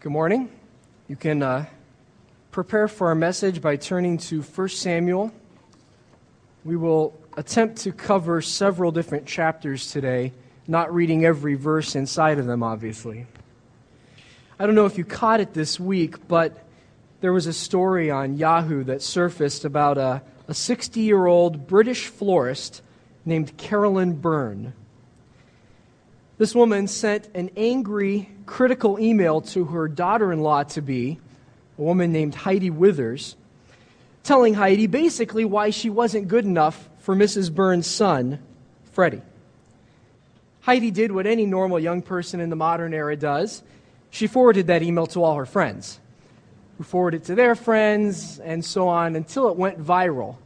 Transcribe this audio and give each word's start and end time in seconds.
Good 0.00 0.12
morning. 0.12 0.48
You 1.08 1.16
can 1.16 1.42
uh, 1.42 1.66
prepare 2.52 2.88
for 2.88 3.08
our 3.08 3.14
message 3.14 3.60
by 3.60 3.76
turning 3.76 4.16
to 4.16 4.40
1 4.40 4.68
Samuel. 4.70 5.30
We 6.64 6.74
will 6.74 7.20
attempt 7.36 7.82
to 7.82 7.92
cover 7.92 8.40
several 8.40 8.92
different 8.92 9.26
chapters 9.26 9.92
today, 9.92 10.32
not 10.66 10.94
reading 10.94 11.26
every 11.26 11.54
verse 11.54 11.96
inside 11.96 12.38
of 12.38 12.46
them, 12.46 12.62
obviously. 12.62 13.26
I 14.58 14.64
don't 14.64 14.74
know 14.74 14.86
if 14.86 14.96
you 14.96 15.04
caught 15.04 15.40
it 15.40 15.52
this 15.52 15.78
week, 15.78 16.26
but 16.26 16.66
there 17.20 17.34
was 17.34 17.46
a 17.46 17.52
story 17.52 18.10
on 18.10 18.38
Yahoo 18.38 18.84
that 18.84 19.02
surfaced 19.02 19.66
about 19.66 19.98
a 19.98 20.22
60 20.50 20.98
year 20.98 21.26
old 21.26 21.66
British 21.66 22.06
florist 22.06 22.80
named 23.26 23.54
Carolyn 23.58 24.14
Bourne. 24.14 24.72
This 26.38 26.54
woman 26.54 26.86
sent 26.86 27.28
an 27.34 27.50
angry, 27.54 28.30
critical 28.50 28.98
email 28.98 29.40
to 29.40 29.64
her 29.66 29.86
daughter 29.86 30.32
in 30.32 30.40
law 30.40 30.64
to 30.64 30.82
be, 30.82 31.20
a 31.78 31.82
woman 31.82 32.10
named 32.10 32.34
Heidi 32.34 32.68
Withers, 32.68 33.36
telling 34.24 34.54
Heidi 34.54 34.88
basically 34.88 35.44
why 35.44 35.70
she 35.70 35.88
wasn't 35.88 36.26
good 36.26 36.44
enough 36.44 36.88
for 36.98 37.14
Mrs. 37.14 37.54
Bourne's 37.54 37.86
son, 37.86 38.40
Freddie. 38.90 39.22
Heidi 40.62 40.90
did 40.90 41.12
what 41.12 41.28
any 41.28 41.46
normal 41.46 41.78
young 41.78 42.02
person 42.02 42.40
in 42.40 42.50
the 42.50 42.56
modern 42.56 42.92
era 42.92 43.14
does. 43.14 43.62
She 44.10 44.26
forwarded 44.26 44.66
that 44.66 44.82
email 44.82 45.06
to 45.06 45.22
all 45.22 45.36
her 45.36 45.46
friends, 45.46 46.00
who 46.76 46.82
forwarded 46.82 47.22
it 47.22 47.26
to 47.26 47.36
their 47.36 47.54
friends, 47.54 48.40
and 48.40 48.64
so 48.64 48.88
on 48.88 49.14
until 49.14 49.48
it 49.48 49.56
went 49.56 49.80
viral. 49.80 50.36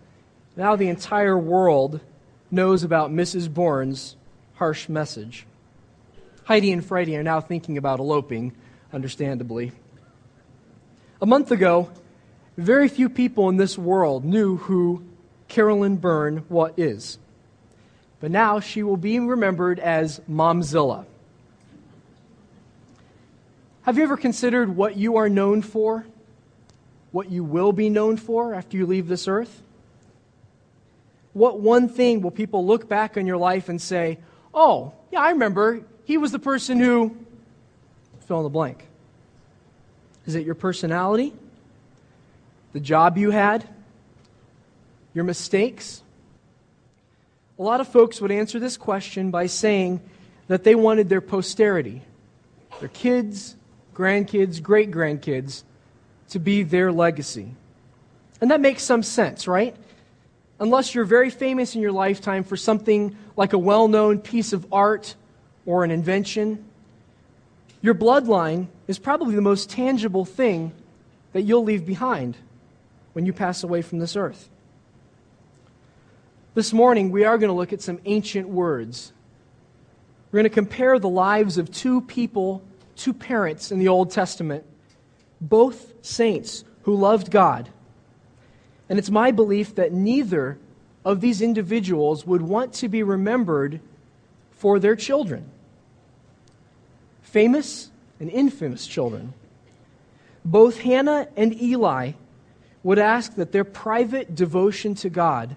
Now 0.56 0.76
the 0.76 0.88
entire 0.88 1.38
world 1.38 2.00
knows 2.50 2.84
about 2.84 3.10
Mrs. 3.10 3.52
Bourne's 3.52 4.14
harsh 4.56 4.90
message. 4.90 5.46
Heidi 6.44 6.72
and 6.72 6.84
Freddie 6.84 7.16
are 7.16 7.22
now 7.22 7.40
thinking 7.40 7.78
about 7.78 8.00
eloping, 8.00 8.52
understandably. 8.92 9.72
A 11.22 11.26
month 11.26 11.50
ago, 11.50 11.90
very 12.58 12.86
few 12.88 13.08
people 13.08 13.48
in 13.48 13.56
this 13.56 13.78
world 13.78 14.26
knew 14.26 14.58
who 14.58 15.02
Carolyn 15.48 15.96
Bourne 15.96 16.44
what 16.48 16.78
is. 16.78 17.18
But 18.20 18.30
now 18.30 18.60
she 18.60 18.82
will 18.82 18.98
be 18.98 19.18
remembered 19.18 19.78
as 19.80 20.20
Momzilla. 20.30 21.06
Have 23.82 23.96
you 23.96 24.04
ever 24.04 24.18
considered 24.18 24.76
what 24.76 24.96
you 24.96 25.16
are 25.16 25.30
known 25.30 25.62
for? 25.62 26.04
What 27.10 27.30
you 27.30 27.42
will 27.42 27.72
be 27.72 27.88
known 27.88 28.18
for 28.18 28.54
after 28.54 28.76
you 28.76 28.84
leave 28.84 29.08
this 29.08 29.28
earth? 29.28 29.62
What 31.32 31.60
one 31.60 31.88
thing 31.88 32.20
will 32.20 32.30
people 32.30 32.66
look 32.66 32.86
back 32.86 33.16
on 33.16 33.26
your 33.26 33.38
life 33.38 33.70
and 33.70 33.80
say, 33.80 34.18
oh, 34.52 34.92
yeah, 35.10 35.20
I 35.20 35.30
remember 35.30 35.82
he 36.04 36.18
was 36.18 36.32
the 36.32 36.38
person 36.38 36.78
who 36.78 37.16
fill 38.26 38.38
in 38.38 38.44
the 38.44 38.50
blank. 38.50 38.86
Is 40.26 40.34
it 40.34 40.44
your 40.44 40.54
personality? 40.54 41.32
The 42.72 42.80
job 42.80 43.18
you 43.18 43.30
had? 43.30 43.68
Your 45.12 45.24
mistakes? 45.24 46.02
A 47.58 47.62
lot 47.62 47.80
of 47.80 47.88
folks 47.88 48.20
would 48.20 48.32
answer 48.32 48.58
this 48.58 48.76
question 48.76 49.30
by 49.30 49.46
saying 49.46 50.00
that 50.48 50.64
they 50.64 50.74
wanted 50.74 51.08
their 51.08 51.20
posterity, 51.20 52.02
their 52.80 52.88
kids, 52.88 53.56
grandkids, 53.94 54.62
great 54.62 54.90
grandkids, 54.90 55.62
to 56.30 56.38
be 56.38 56.62
their 56.62 56.90
legacy. 56.90 57.54
And 58.40 58.50
that 58.50 58.60
makes 58.60 58.82
some 58.82 59.02
sense, 59.02 59.46
right? 59.46 59.76
Unless 60.58 60.94
you're 60.94 61.04
very 61.04 61.30
famous 61.30 61.74
in 61.74 61.80
your 61.80 61.92
lifetime 61.92 62.44
for 62.44 62.56
something 62.56 63.16
like 63.36 63.52
a 63.52 63.58
well 63.58 63.88
known 63.88 64.18
piece 64.18 64.52
of 64.52 64.66
art 64.72 65.14
or 65.66 65.84
an 65.84 65.90
invention, 65.90 66.64
your 67.80 67.94
bloodline 67.94 68.68
is 68.88 68.98
probably 68.98 69.34
the 69.34 69.42
most 69.42 69.68
tangible 69.68 70.24
thing 70.24 70.72
that 71.32 71.42
you'll 71.42 71.64
leave 71.64 71.84
behind 71.84 72.36
when 73.12 73.26
you 73.26 73.32
pass 73.32 73.62
away 73.62 73.82
from 73.82 73.98
this 73.98 74.16
earth. 74.16 74.48
This 76.54 76.72
morning, 76.72 77.10
we 77.10 77.24
are 77.24 77.36
going 77.36 77.50
to 77.50 77.54
look 77.54 77.72
at 77.72 77.82
some 77.82 77.98
ancient 78.04 78.48
words. 78.48 79.12
We're 80.30 80.38
going 80.38 80.50
to 80.50 80.54
compare 80.54 80.98
the 80.98 81.08
lives 81.08 81.58
of 81.58 81.70
two 81.70 82.00
people, 82.00 82.62
two 82.96 83.12
parents 83.12 83.70
in 83.72 83.78
the 83.78 83.88
Old 83.88 84.10
Testament, 84.10 84.64
both 85.40 85.92
saints 86.00 86.64
who 86.82 86.94
loved 86.94 87.30
God. 87.30 87.68
And 88.88 88.98
it's 88.98 89.10
my 89.10 89.30
belief 89.30 89.74
that 89.74 89.92
neither 89.92 90.58
of 91.04 91.20
these 91.20 91.42
individuals 91.42 92.26
would 92.26 92.42
want 92.42 92.72
to 92.74 92.88
be 92.88 93.02
remembered 93.02 93.80
for 94.52 94.78
their 94.78 94.96
children 94.96 95.50
famous 97.34 97.90
and 98.20 98.30
infamous 98.30 98.86
children. 98.86 99.34
Both 100.44 100.78
Hannah 100.78 101.26
and 101.36 101.60
Eli 101.60 102.12
would 102.84 103.00
ask 103.00 103.34
that 103.34 103.50
their 103.50 103.64
private 103.64 104.36
devotion 104.36 104.94
to 104.94 105.10
God 105.10 105.56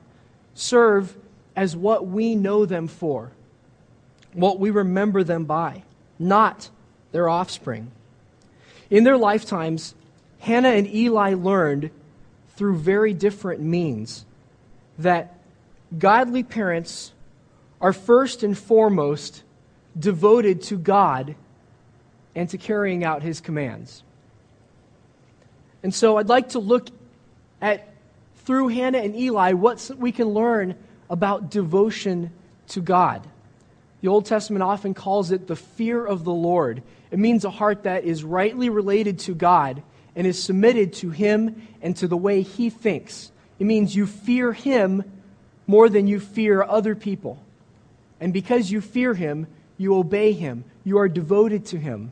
serve 0.55 1.15
as 1.55 1.75
what 1.75 2.07
we 2.07 2.33
know 2.33 2.65
them 2.65 2.87
for, 2.87 3.29
what 4.33 4.59
we 4.59 4.71
remember 4.71 5.23
them 5.23 5.45
by, 5.45 5.83
not 6.17 6.71
their 7.11 7.29
offspring. 7.29 7.91
In 8.89 9.03
their 9.03 9.17
lifetimes, 9.17 9.93
Hannah 10.39 10.69
and 10.69 10.87
Eli 10.87 11.35
learned 11.35 11.91
through 12.55 12.77
very 12.77 13.13
different 13.13 13.61
means 13.61 14.25
that 14.97 15.37
godly 15.95 16.41
parents 16.41 17.11
are 17.79 17.93
first 17.93 18.41
and 18.41 18.57
foremost 18.57 19.43
devoted 19.99 20.63
to 20.63 20.75
God 20.75 21.35
and 22.37 22.47
to 22.49 22.57
carrying 22.57 23.03
out 23.03 23.23
his 23.23 23.41
commands. 23.41 24.03
And 25.81 25.93
so 25.93 26.17
I'd 26.17 26.29
like 26.29 26.49
to 26.49 26.59
look 26.59 26.87
at, 27.61 27.89
through 28.45 28.67
Hannah 28.67 28.99
and 28.99 29.15
Eli, 29.15 29.53
what 29.53 29.89
we 29.97 30.11
can 30.11 30.27
learn 30.29 30.75
about 31.09 31.49
devotion 31.49 32.31
to 32.69 32.81
God. 32.81 33.27
The 34.01 34.09
Old 34.09 34.27
Testament 34.27 34.61
often 34.61 34.93
calls 34.93 35.31
it 35.31 35.47
the 35.47 35.55
fear 35.55 36.05
of 36.05 36.23
the 36.23 36.33
Lord. 36.33 36.83
It 37.09 37.17
means 37.17 37.43
a 37.43 37.49
heart 37.49 37.83
that 37.83 38.03
is 38.03 38.23
rightly 38.23 38.69
related 38.69 39.17
to 39.19 39.33
God 39.33 39.81
and 40.15 40.27
is 40.27 40.41
submitted 40.41 40.93
to 40.93 41.09
Him 41.09 41.67
and 41.81 41.97
to 41.97 42.07
the 42.07 42.17
way 42.17 42.43
He 42.43 42.69
thinks. 42.69 43.31
It 43.57 43.65
means 43.65 43.95
you 43.95 44.05
fear 44.05 44.53
Him 44.53 45.03
more 45.65 45.89
than 45.89 46.05
you 46.05 46.19
fear 46.19 46.61
other 46.61 46.93
people. 46.93 47.43
And 48.19 48.31
because 48.31 48.69
you 48.69 48.81
fear 48.81 49.15
Him, 49.15 49.47
you 49.77 49.95
obey 49.95 50.33
Him. 50.33 50.65
You 50.83 50.99
are 50.99 51.09
devoted 51.09 51.65
to 51.67 51.79
Him. 51.79 52.11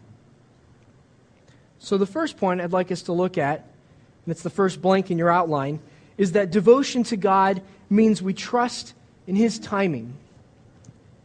So, 1.85 1.99
the 1.99 2.07
first 2.07 2.37
point 2.37 2.61
I'd 2.61 2.71
like 2.71 2.91
us 2.91 3.03
to 3.03 3.13
look 3.13 3.37
at, 3.37 3.59
and 3.59 4.31
it's 4.31 4.41
the 4.41 4.49
first 4.49 4.81
blank 4.81 5.11
in 5.11 5.19
your 5.19 5.29
outline, 5.29 5.79
is 6.17 6.31
that 6.31 6.49
devotion 6.49 7.03
to 7.03 7.15
God 7.15 7.61
means 7.91 8.23
we 8.23 8.33
trust 8.33 8.95
in 9.27 9.35
His 9.35 9.59
timing. 9.59 10.15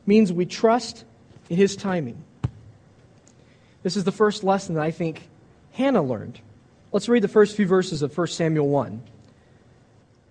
Means 0.05 0.31
we 0.31 0.45
trust 0.45 1.07
in 1.49 1.57
His 1.57 1.77
timing. 1.77 2.23
This 3.83 3.97
is 3.97 4.05
the 4.05 4.13
first 4.13 4.45
lesson 4.45 4.75
that 4.75 4.85
I 4.85 4.91
think 4.91 5.31
Hannah 5.73 6.03
learned. 6.03 6.39
Let's 6.93 7.09
read 7.09 7.23
the 7.23 7.29
first 7.29 7.57
few 7.57 7.67
verses 7.67 8.03
of 8.03 8.15
1 8.15 8.27
Samuel 8.27 8.69
1. 8.69 9.03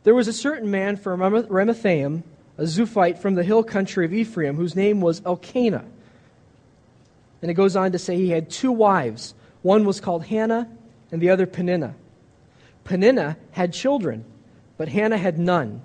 There 0.04 0.14
was 0.14 0.28
a 0.28 0.34
certain 0.34 0.70
man 0.70 0.96
from 0.98 1.22
Ramathaim, 1.22 2.22
a 2.60 2.64
Zuphite 2.66 3.18
from 3.18 3.34
the 3.34 3.44
hill 3.44 3.64
country 3.64 4.06
of 4.06 4.14
Ephraim, 4.14 4.58
whose 4.58 4.76
name 4.76 5.02
was 5.02 5.24
Elkanah. 5.26 5.86
And 7.42 7.50
it 7.50 7.56
goes 7.56 7.76
on 7.76 7.94
to 7.94 7.98
say 7.98 8.16
he 8.16 8.30
had 8.30 8.52
two 8.52 8.72
wives. 8.72 9.34
One 9.62 9.86
was 9.86 10.00
called 10.00 10.26
Hannah, 10.26 10.70
and 11.12 11.22
the 11.22 11.30
other 11.30 11.46
Peninnah. 11.46 11.96
Peninnah 12.84 13.38
had 13.52 13.74
children, 13.74 14.26
but 14.78 14.90
Hannah 14.90 15.18
had 15.18 15.38
none. 15.38 15.82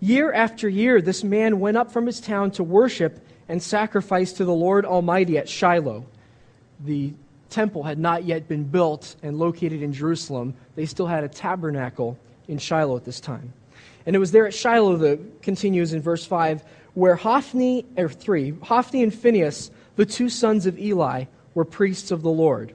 Year 0.00 0.32
after 0.32 0.68
year, 0.68 1.00
this 1.00 1.24
man 1.24 1.58
went 1.58 1.76
up 1.76 1.90
from 1.90 2.06
his 2.06 2.20
town 2.20 2.50
to 2.52 2.62
worship 2.62 3.26
and 3.48 3.62
sacrifice 3.62 4.32
to 4.34 4.44
the 4.44 4.54
Lord 4.54 4.84
Almighty 4.84 5.38
at 5.38 5.48
Shiloh. 5.48 6.06
The 6.84 7.12
temple 7.48 7.82
had 7.82 7.98
not 7.98 8.24
yet 8.24 8.48
been 8.48 8.64
built 8.64 9.16
and 9.22 9.38
located 9.38 9.82
in 9.82 9.92
Jerusalem. 9.92 10.54
They 10.74 10.86
still 10.86 11.06
had 11.06 11.24
a 11.24 11.28
tabernacle 11.28 12.18
in 12.48 12.58
Shiloh 12.58 12.96
at 12.96 13.04
this 13.04 13.20
time. 13.20 13.52
And 14.04 14.14
it 14.14 14.18
was 14.18 14.32
there 14.32 14.46
at 14.46 14.54
Shiloh 14.54 14.96
that 14.98 15.42
continues 15.42 15.92
in 15.92 16.02
verse 16.02 16.24
5 16.24 16.62
where 16.94 17.14
Hophni, 17.14 17.84
or 17.98 18.08
3, 18.08 18.54
Hophni 18.62 19.02
and 19.02 19.12
Phinehas, 19.14 19.70
the 19.96 20.06
two 20.06 20.30
sons 20.30 20.64
of 20.64 20.78
Eli, 20.78 21.24
were 21.56 21.64
priests 21.64 22.10
of 22.10 22.20
the 22.20 22.30
Lord. 22.30 22.74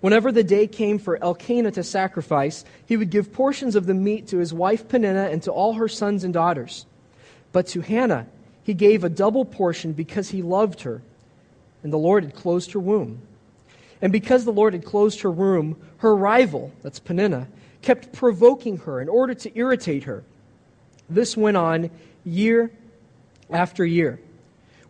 Whenever 0.00 0.30
the 0.30 0.44
day 0.44 0.66
came 0.66 0.98
for 0.98 1.16
Elkanah 1.20 1.72
to 1.72 1.82
sacrifice, 1.82 2.66
he 2.84 2.98
would 2.98 3.08
give 3.08 3.32
portions 3.32 3.74
of 3.74 3.86
the 3.86 3.94
meat 3.94 4.28
to 4.28 4.36
his 4.36 4.52
wife 4.52 4.88
Peninnah 4.88 5.30
and 5.30 5.42
to 5.42 5.50
all 5.50 5.72
her 5.72 5.88
sons 5.88 6.22
and 6.22 6.34
daughters. 6.34 6.84
But 7.52 7.66
to 7.68 7.80
Hannah 7.80 8.26
he 8.62 8.74
gave 8.74 9.04
a 9.04 9.08
double 9.08 9.46
portion 9.46 9.94
because 9.94 10.28
he 10.28 10.42
loved 10.42 10.82
her, 10.82 11.00
and 11.82 11.92
the 11.92 11.96
Lord 11.96 12.24
had 12.24 12.34
closed 12.34 12.72
her 12.72 12.80
womb. 12.80 13.22
And 14.02 14.12
because 14.12 14.44
the 14.44 14.52
Lord 14.52 14.74
had 14.74 14.84
closed 14.84 15.22
her 15.22 15.30
womb, 15.30 15.76
her 15.98 16.14
rival, 16.14 16.72
that's 16.82 16.98
Peninnah, 16.98 17.48
kept 17.80 18.12
provoking 18.12 18.78
her 18.78 19.00
in 19.00 19.08
order 19.08 19.32
to 19.32 19.58
irritate 19.58 20.04
her. 20.04 20.24
This 21.08 21.36
went 21.36 21.56
on 21.56 21.90
year 22.24 22.70
after 23.50 23.86
year. 23.86 24.20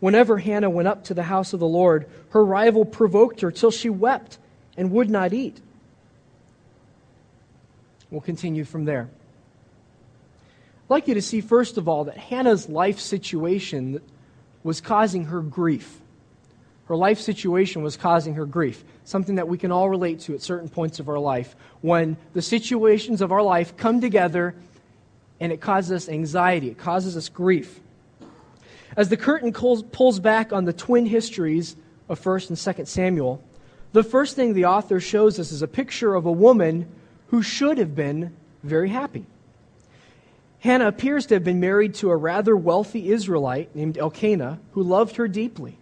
Whenever 0.00 0.38
Hannah 0.38 0.70
went 0.70 0.88
up 0.88 1.04
to 1.04 1.14
the 1.14 1.22
house 1.22 1.52
of 1.52 1.60
the 1.60 1.66
Lord, 1.66 2.06
her 2.30 2.44
rival 2.44 2.84
provoked 2.84 3.40
her 3.40 3.50
till 3.50 3.70
she 3.70 3.88
wept 3.88 4.38
and 4.76 4.90
would 4.90 5.08
not 5.08 5.32
eat. 5.32 5.60
We'll 8.10 8.20
continue 8.20 8.64
from 8.64 8.84
there. 8.84 9.08
I'd 10.84 10.90
like 10.90 11.08
you 11.08 11.14
to 11.14 11.22
see, 11.22 11.40
first 11.40 11.78
of 11.78 11.88
all, 11.88 12.04
that 12.04 12.16
Hannah's 12.16 12.68
life 12.68 13.00
situation 13.00 14.00
was 14.62 14.80
causing 14.80 15.24
her 15.26 15.40
grief. 15.40 16.00
Her 16.86 16.96
life 16.96 17.18
situation 17.18 17.82
was 17.82 17.96
causing 17.96 18.34
her 18.34 18.46
grief, 18.46 18.84
something 19.04 19.36
that 19.36 19.48
we 19.48 19.58
can 19.58 19.72
all 19.72 19.90
relate 19.90 20.20
to 20.20 20.34
at 20.34 20.42
certain 20.42 20.68
points 20.68 21.00
of 21.00 21.08
our 21.08 21.18
life. 21.18 21.56
When 21.80 22.16
the 22.32 22.42
situations 22.42 23.20
of 23.20 23.32
our 23.32 23.42
life 23.42 23.76
come 23.76 24.00
together 24.00 24.54
and 25.40 25.50
it 25.50 25.60
causes 25.60 26.04
us 26.04 26.08
anxiety, 26.08 26.68
it 26.68 26.78
causes 26.78 27.16
us 27.16 27.28
grief. 27.28 27.80
As 28.96 29.10
the 29.10 29.16
curtain 29.16 29.52
pulls 29.52 30.20
back 30.20 30.52
on 30.52 30.64
the 30.64 30.72
twin 30.72 31.06
histories 31.06 31.76
of 32.08 32.20
1st 32.20 32.48
and 32.48 32.58
2nd 32.58 32.86
Samuel, 32.86 33.42
the 33.92 34.02
first 34.02 34.36
thing 34.36 34.54
the 34.54 34.64
author 34.64 35.00
shows 35.00 35.38
us 35.38 35.52
is 35.52 35.62
a 35.62 35.68
picture 35.68 36.14
of 36.14 36.24
a 36.24 36.32
woman 36.32 36.88
who 37.28 37.42
should 37.42 37.78
have 37.78 37.94
been 37.94 38.34
very 38.62 38.88
happy. 38.88 39.26
Hannah 40.60 40.88
appears 40.88 41.26
to 41.26 41.34
have 41.34 41.44
been 41.44 41.60
married 41.60 41.94
to 41.96 42.10
a 42.10 42.16
rather 42.16 42.56
wealthy 42.56 43.10
Israelite 43.10 43.76
named 43.76 43.98
Elkanah 43.98 44.58
who 44.72 44.82
loved 44.82 45.16
her 45.16 45.28
deeply. 45.28 45.78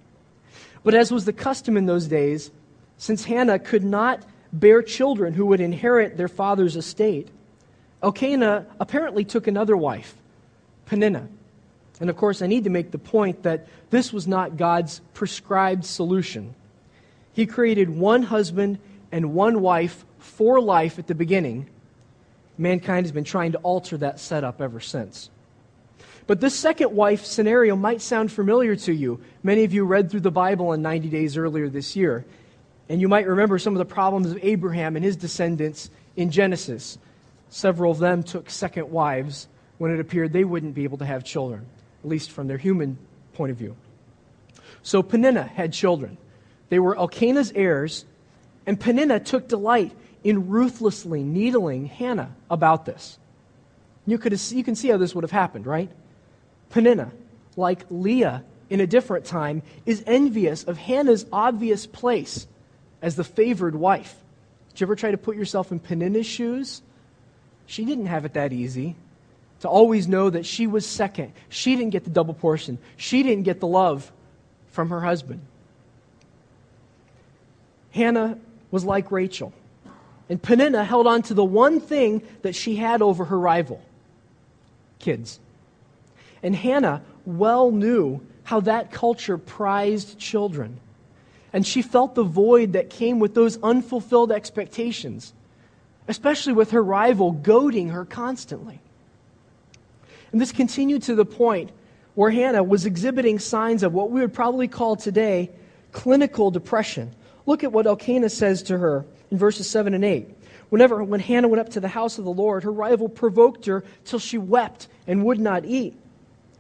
But 0.82 0.94
as 0.94 1.12
was 1.12 1.24
the 1.24 1.32
custom 1.32 1.76
in 1.76 1.86
those 1.86 2.08
days, 2.08 2.50
since 2.98 3.24
Hannah 3.24 3.58
could 3.58 3.84
not 3.84 4.24
bear 4.52 4.82
children 4.82 5.34
who 5.34 5.46
would 5.46 5.60
inherit 5.60 6.16
their 6.16 6.28
father's 6.28 6.76
estate, 6.76 7.28
Elkanah 8.02 8.66
apparently 8.80 9.24
took 9.24 9.46
another 9.46 9.76
wife, 9.76 10.16
Peninnah. 10.86 11.28
And 12.00 12.10
of 12.10 12.16
course, 12.16 12.42
I 12.42 12.46
need 12.46 12.64
to 12.64 12.70
make 12.70 12.90
the 12.90 12.98
point 12.98 13.44
that 13.44 13.66
this 13.90 14.12
was 14.12 14.26
not 14.26 14.56
God's 14.56 15.00
prescribed 15.12 15.84
solution. 15.84 16.54
He 17.32 17.46
created 17.46 17.88
one 17.90 18.22
husband 18.22 18.78
and 19.12 19.34
one 19.34 19.60
wife 19.60 20.04
for 20.18 20.60
life 20.60 20.98
at 20.98 21.06
the 21.06 21.14
beginning. 21.14 21.68
Mankind 22.58 23.06
has 23.06 23.12
been 23.12 23.24
trying 23.24 23.52
to 23.52 23.58
alter 23.58 23.96
that 23.98 24.18
setup 24.18 24.60
ever 24.60 24.80
since. 24.80 25.30
But 26.26 26.40
this 26.40 26.54
second 26.54 26.92
wife 26.92 27.24
scenario 27.24 27.76
might 27.76 28.00
sound 28.00 28.32
familiar 28.32 28.76
to 28.76 28.92
you. 28.92 29.20
Many 29.42 29.64
of 29.64 29.74
you 29.74 29.84
read 29.84 30.10
through 30.10 30.20
the 30.20 30.30
Bible 30.30 30.72
in 30.72 30.80
90 30.80 31.08
days 31.08 31.36
earlier 31.36 31.68
this 31.68 31.94
year. 31.96 32.24
And 32.88 33.00
you 33.00 33.08
might 33.08 33.26
remember 33.26 33.58
some 33.58 33.74
of 33.74 33.78
the 33.78 33.84
problems 33.84 34.30
of 34.30 34.38
Abraham 34.42 34.96
and 34.96 35.04
his 35.04 35.16
descendants 35.16 35.90
in 36.16 36.30
Genesis. 36.30 36.98
Several 37.50 37.92
of 37.92 37.98
them 37.98 38.22
took 38.22 38.50
second 38.50 38.90
wives 38.90 39.48
when 39.78 39.90
it 39.90 40.00
appeared 40.00 40.32
they 40.32 40.44
wouldn't 40.44 40.74
be 40.74 40.84
able 40.84 40.98
to 40.98 41.04
have 41.04 41.24
children, 41.24 41.66
at 42.04 42.10
least 42.10 42.30
from 42.30 42.46
their 42.46 42.58
human 42.58 42.98
point 43.32 43.50
of 43.50 43.56
view. 43.56 43.74
So 44.82 45.02
Peninnah 45.02 45.44
had 45.44 45.72
children. 45.72 46.18
They 46.68 46.78
were 46.78 46.96
Elkanah's 46.96 47.50
heirs, 47.52 48.04
and 48.66 48.78
Peninnah 48.78 49.20
took 49.20 49.48
delight 49.48 49.92
in 50.22 50.48
ruthlessly 50.48 51.22
needling 51.22 51.86
Hannah 51.86 52.34
about 52.50 52.84
this. 52.84 53.18
You, 54.06 54.18
could, 54.18 54.38
you 54.52 54.62
can 54.62 54.74
see 54.74 54.88
how 54.88 54.98
this 54.98 55.14
would 55.14 55.24
have 55.24 55.30
happened, 55.30 55.66
right? 55.66 55.90
Peninnah, 56.68 57.12
like 57.56 57.86
Leah 57.90 58.44
in 58.68 58.80
a 58.80 58.86
different 58.86 59.24
time, 59.24 59.62
is 59.86 60.04
envious 60.06 60.64
of 60.64 60.76
Hannah's 60.76 61.24
obvious 61.32 61.86
place 61.86 62.46
as 63.00 63.16
the 63.16 63.24
favored 63.24 63.74
wife. 63.74 64.14
Did 64.70 64.80
you 64.80 64.84
ever 64.86 64.96
try 64.96 65.10
to 65.10 65.18
put 65.18 65.36
yourself 65.36 65.72
in 65.72 65.78
Peninnah's 65.78 66.26
shoes? 66.26 66.82
She 67.66 67.86
didn't 67.86 68.06
have 68.06 68.26
it 68.26 68.34
that 68.34 68.52
easy 68.52 68.96
to 69.64 69.68
always 69.70 70.06
know 70.06 70.28
that 70.28 70.44
she 70.44 70.66
was 70.66 70.86
second. 70.86 71.32
She 71.48 71.74
didn't 71.74 71.92
get 71.92 72.04
the 72.04 72.10
double 72.10 72.34
portion, 72.34 72.76
she 72.98 73.22
didn't 73.22 73.44
get 73.44 73.60
the 73.60 73.66
love 73.66 74.12
from 74.70 74.90
her 74.90 75.00
husband. 75.00 75.40
Hannah 77.90 78.38
was 78.70 78.84
like 78.84 79.10
Rachel. 79.10 79.54
And 80.28 80.42
Peninnah 80.42 80.84
held 80.84 81.06
on 81.06 81.22
to 81.22 81.34
the 81.34 81.44
one 81.44 81.80
thing 81.80 82.22
that 82.42 82.54
she 82.54 82.76
had 82.76 83.00
over 83.00 83.24
her 83.24 83.38
rival 83.38 83.80
kids. 84.98 85.40
And 86.42 86.54
Hannah 86.54 87.02
well 87.24 87.70
knew 87.70 88.20
how 88.42 88.60
that 88.60 88.90
culture 88.90 89.38
prized 89.38 90.18
children. 90.18 90.78
And 91.54 91.66
she 91.66 91.80
felt 91.80 92.14
the 92.14 92.22
void 92.22 92.74
that 92.74 92.90
came 92.90 93.18
with 93.18 93.34
those 93.34 93.58
unfulfilled 93.62 94.30
expectations, 94.30 95.32
especially 96.06 96.52
with 96.52 96.72
her 96.72 96.82
rival 96.82 97.32
goading 97.32 97.88
her 97.90 98.04
constantly. 98.04 98.80
And 100.34 100.40
this 100.40 100.50
continued 100.50 101.04
to 101.04 101.14
the 101.14 101.24
point 101.24 101.70
where 102.16 102.28
Hannah 102.28 102.64
was 102.64 102.86
exhibiting 102.86 103.38
signs 103.38 103.84
of 103.84 103.94
what 103.94 104.10
we 104.10 104.20
would 104.20 104.34
probably 104.34 104.66
call 104.66 104.96
today 104.96 105.52
clinical 105.92 106.50
depression. 106.50 107.14
Look 107.46 107.62
at 107.62 107.70
what 107.70 107.86
Elkanah 107.86 108.30
says 108.30 108.64
to 108.64 108.76
her 108.76 109.06
in 109.30 109.38
verses 109.38 109.70
7 109.70 109.94
and 109.94 110.04
8. 110.04 110.28
Whenever, 110.70 111.04
when 111.04 111.20
Hannah 111.20 111.46
went 111.46 111.60
up 111.60 111.68
to 111.68 111.78
the 111.78 111.86
house 111.86 112.18
of 112.18 112.24
the 112.24 112.32
Lord, 112.32 112.64
her 112.64 112.72
rival 112.72 113.08
provoked 113.08 113.66
her 113.66 113.84
till 114.04 114.18
she 114.18 114.36
wept 114.36 114.88
and 115.06 115.24
would 115.24 115.38
not 115.38 115.64
eat. 115.66 115.96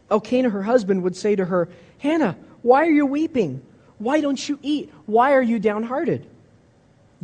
Elkanah, 0.08 0.50
her 0.50 0.62
husband, 0.62 1.02
would 1.02 1.16
say 1.16 1.34
to 1.34 1.44
her, 1.44 1.68
Hannah, 1.98 2.36
why 2.62 2.86
are 2.86 2.92
you 2.92 3.06
weeping? 3.06 3.60
Why 3.98 4.20
don't 4.20 4.48
you 4.48 4.56
eat? 4.62 4.92
Why 5.06 5.32
are 5.32 5.42
you 5.42 5.58
downhearted? 5.58 6.24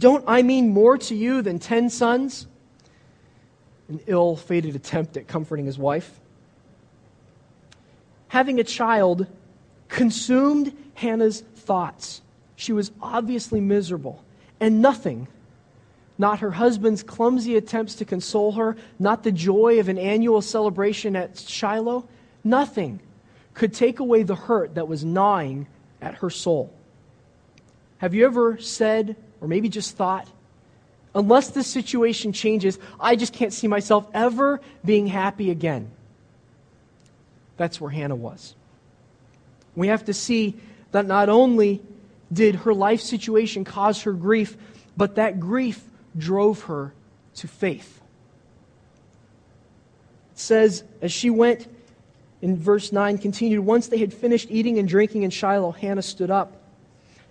Don't 0.00 0.24
I 0.26 0.42
mean 0.42 0.70
more 0.70 0.98
to 0.98 1.14
you 1.14 1.42
than 1.42 1.60
ten 1.60 1.90
sons? 1.90 2.48
An 3.88 4.00
ill 4.08 4.34
fated 4.34 4.74
attempt 4.74 5.16
at 5.16 5.28
comforting 5.28 5.66
his 5.66 5.78
wife. 5.78 6.19
Having 8.30 8.58
a 8.58 8.64
child 8.64 9.26
consumed 9.88 10.76
Hannah's 10.94 11.40
thoughts. 11.40 12.22
She 12.56 12.72
was 12.72 12.90
obviously 13.00 13.60
miserable, 13.60 14.24
and 14.58 14.82
nothing, 14.82 15.28
not 16.18 16.40
her 16.40 16.50
husband's 16.50 17.02
clumsy 17.02 17.56
attempts 17.56 17.94
to 17.96 18.04
console 18.04 18.52
her, 18.52 18.76
not 18.98 19.22
the 19.22 19.32
joy 19.32 19.78
of 19.78 19.88
an 19.88 19.98
annual 19.98 20.42
celebration 20.42 21.14
at 21.14 21.38
Shiloh, 21.38 22.08
Nothing 22.44 23.00
could 23.54 23.74
take 23.74 23.98
away 23.98 24.22
the 24.22 24.34
hurt 24.34 24.74
that 24.74 24.88
was 24.88 25.04
gnawing 25.04 25.66
at 26.00 26.14
her 26.16 26.30
soul. 26.30 26.72
Have 27.98 28.14
you 28.14 28.24
ever 28.24 28.58
said, 28.58 29.16
or 29.40 29.48
maybe 29.48 29.68
just 29.68 29.96
thought, 29.96 30.26
unless 31.14 31.50
this 31.50 31.66
situation 31.66 32.32
changes, 32.32 32.78
I 32.98 33.16
just 33.16 33.32
can't 33.34 33.52
see 33.52 33.68
myself 33.68 34.06
ever 34.14 34.60
being 34.84 35.06
happy 35.06 35.50
again? 35.50 35.90
That's 37.60 37.78
where 37.78 37.90
Hannah 37.90 38.16
was. 38.16 38.54
We 39.76 39.88
have 39.88 40.06
to 40.06 40.14
see 40.14 40.56
that 40.92 41.04
not 41.04 41.28
only 41.28 41.82
did 42.32 42.54
her 42.54 42.72
life 42.72 43.02
situation 43.02 43.64
cause 43.64 44.00
her 44.04 44.14
grief, 44.14 44.56
but 44.96 45.16
that 45.16 45.38
grief 45.38 45.84
drove 46.16 46.62
her 46.62 46.94
to 47.34 47.48
faith. 47.48 48.00
It 50.32 50.38
says, 50.38 50.84
as 51.02 51.12
she 51.12 51.28
went 51.28 51.68
in 52.40 52.56
verse 52.56 52.92
9 52.92 53.18
continued 53.18 53.60
Once 53.60 53.88
they 53.88 53.98
had 53.98 54.14
finished 54.14 54.50
eating 54.50 54.78
and 54.78 54.88
drinking 54.88 55.24
in 55.24 55.30
Shiloh, 55.30 55.72
Hannah 55.72 56.00
stood 56.00 56.30
up. 56.30 56.56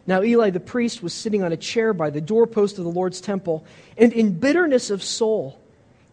Now 0.05 0.21
Eli 0.21 0.51
the 0.51 0.59
priest 0.59 1.01
was 1.01 1.11
sitting 1.11 1.41
on 1.41 1.51
a 1.51 1.57
chair 1.57 1.91
by 1.91 2.11
the 2.11 2.21
doorpost 2.21 2.77
of 2.77 2.83
the 2.83 2.91
Lord's 2.91 3.19
temple, 3.19 3.65
and 3.97 4.13
in 4.13 4.37
bitterness 4.37 4.91
of 4.91 5.01
soul, 5.01 5.59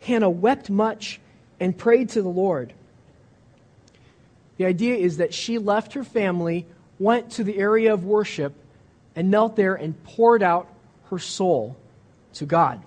Hannah 0.00 0.30
wept 0.30 0.70
much 0.70 1.20
and 1.61 1.76
prayed 1.76 2.08
to 2.11 2.23
the 2.23 2.30
Lord. 2.30 2.73
The 4.56 4.64
idea 4.64 4.96
is 4.96 5.18
that 5.18 5.34
she 5.34 5.58
left 5.58 5.94
her 5.94 6.04
family, 6.04 6.66
went 6.98 7.32
to 7.32 7.44
the 7.44 7.58
area 7.58 7.92
of 7.92 8.04
worship, 8.04 8.54
and 9.14 9.30
knelt 9.30 9.56
there 9.56 9.75
and 9.75 10.02
poured 10.04 10.42
out 10.42 10.68
her 11.10 11.18
soul 11.18 11.76
to 12.34 12.46
God. 12.46 12.82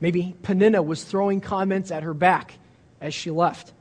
Maybe 0.00 0.34
Peninnah 0.42 0.82
was 0.82 1.04
throwing 1.04 1.40
comments 1.40 1.90
at 1.90 2.02
her 2.02 2.14
back 2.14 2.54
as 3.00 3.14
she 3.14 3.30
left 3.30 3.72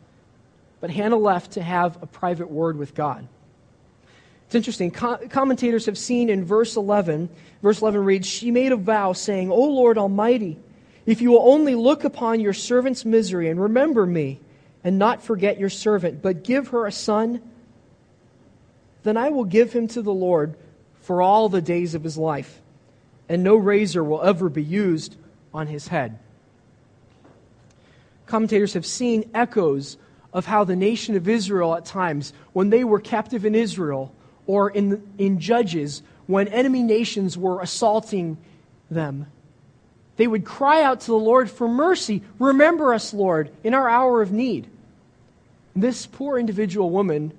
but 0.82 0.90
Hannah 0.90 1.16
left 1.16 1.52
to 1.52 1.62
have 1.62 2.02
a 2.02 2.08
private 2.08 2.50
word 2.50 2.76
with 2.76 2.94
God. 2.96 3.28
It's 4.48 4.56
interesting. 4.56 4.92
Co- 4.92 5.20
commentators 5.30 5.86
have 5.86 5.98
seen 5.98 6.30
in 6.30 6.44
verse 6.44 6.76
11, 6.76 7.30
verse 7.62 7.82
11 7.82 8.04
reads, 8.04 8.28
She 8.28 8.52
made 8.52 8.74
a 8.74 8.76
vow 8.76 9.14
saying, 9.14 9.50
O 9.50 9.62
Lord 9.62 9.98
Almighty, 9.98 10.58
if 11.06 11.22
you 11.22 11.32
will 11.32 11.48
only 11.48 11.76
look 11.76 12.04
upon 12.04 12.42
your 12.42 12.54
servant's 12.54 13.06
misery 13.06 13.48
and 13.48 13.62
remember 13.62 14.06
me 14.06 14.40
and 14.84 14.98
not 14.98 15.24
forget 15.24 15.60
your 15.60 15.70
servant, 15.70 16.22
but 16.22 16.44
give 16.44 16.70
her 16.70 16.86
a 16.86 16.92
son, 16.92 17.42
then 19.04 19.18
I 19.18 19.30
will 19.30 19.46
give 19.46 19.74
him 19.74 19.88
to 19.90 20.02
the 20.02 20.14
Lord 20.14 20.56
for 21.02 21.22
all 21.22 21.50
the 21.50 21.62
days 21.62 21.96
of 21.96 22.04
his 22.04 22.18
life, 22.18 22.62
and 23.28 23.44
no 23.44 23.56
razor 23.56 24.04
will 24.04 24.22
ever 24.22 24.50
be 24.50 24.64
used 24.64 25.16
on 25.54 25.68
his 25.68 25.88
head. 25.88 26.20
Commentators 28.26 28.74
have 28.74 28.86
seen 28.86 29.30
echoes 29.34 29.98
of 30.34 30.46
how 30.46 30.64
the 30.64 30.76
nation 30.76 31.16
of 31.16 31.28
Israel 31.28 31.76
at 31.76 31.86
times, 31.86 32.34
when 32.54 32.70
they 32.70 32.84
were 32.84 33.00
captive 33.00 33.46
in 33.46 33.56
Israel 33.56 34.14
or 34.48 34.70
in, 34.70 35.06
in 35.18 35.40
Judges, 35.40 36.02
when 36.28 36.48
enemy 36.48 36.84
nations 36.84 37.38
were 37.38 37.62
assaulting 37.62 38.38
them, 38.90 39.28
they 40.16 40.28
would 40.28 40.46
cry 40.46 40.84
out 40.84 41.02
to 41.02 41.08
the 41.08 41.16
Lord 41.16 41.50
for 41.50 41.68
mercy. 41.68 42.22
Remember 42.40 42.94
us, 42.94 43.14
Lord, 43.14 43.52
in 43.64 43.74
our 43.74 43.90
hour 43.90 44.22
of 44.22 44.32
need. 44.32 44.70
This 45.76 46.06
poor 46.06 46.38
individual 46.38 46.90
woman 46.90 47.34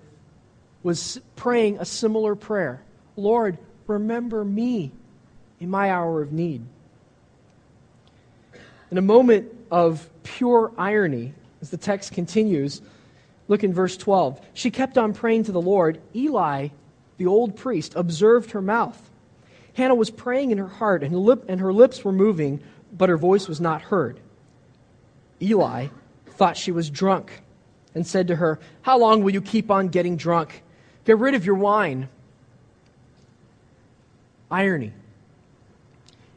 was 0.82 1.20
praying 1.36 1.78
a 1.78 1.84
similar 1.84 2.34
prayer 2.34 2.82
Lord, 3.16 3.58
remember 3.86 4.44
me 4.44 4.90
in 5.60 5.68
my 5.68 5.90
hour 5.90 6.22
of 6.22 6.32
need. 6.32 6.62
In 8.90 8.98
a 8.98 9.02
moment 9.02 9.52
of 9.70 10.08
pure 10.22 10.72
irony, 10.78 11.34
as 11.60 11.70
the 11.70 11.76
text 11.76 12.12
continues, 12.12 12.80
look 13.48 13.62
in 13.62 13.72
verse 13.72 13.96
12. 13.96 14.40
She 14.54 14.70
kept 14.70 14.96
on 14.96 15.12
praying 15.12 15.44
to 15.44 15.52
the 15.52 15.60
Lord. 15.60 16.00
Eli, 16.14 16.68
the 17.18 17.26
old 17.26 17.56
priest, 17.56 17.92
observed 17.96 18.52
her 18.52 18.62
mouth. 18.62 19.10
Hannah 19.74 19.94
was 19.94 20.10
praying 20.10 20.50
in 20.50 20.58
her 20.58 20.66
heart, 20.66 21.02
and 21.02 21.12
her, 21.12 21.18
lip, 21.18 21.44
and 21.48 21.60
her 21.60 21.72
lips 21.72 22.04
were 22.04 22.12
moving, 22.12 22.62
but 22.92 23.08
her 23.08 23.16
voice 23.16 23.46
was 23.46 23.60
not 23.60 23.82
heard. 23.82 24.20
Eli 25.40 25.88
thought 26.26 26.56
she 26.56 26.72
was 26.72 26.90
drunk 26.90 27.42
and 27.94 28.06
said 28.06 28.28
to 28.28 28.36
her, 28.36 28.58
How 28.82 28.98
long 28.98 29.22
will 29.22 29.32
you 29.32 29.42
keep 29.42 29.70
on 29.70 29.88
getting 29.88 30.16
drunk? 30.16 30.62
Get 31.04 31.18
rid 31.18 31.34
of 31.34 31.44
your 31.44 31.56
wine. 31.56 32.08
Irony. 34.50 34.92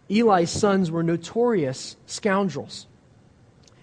Eli's 0.09 0.49
sons 0.49 0.91
were 0.91 1.03
notorious 1.03 1.95
scoundrels. 2.05 2.85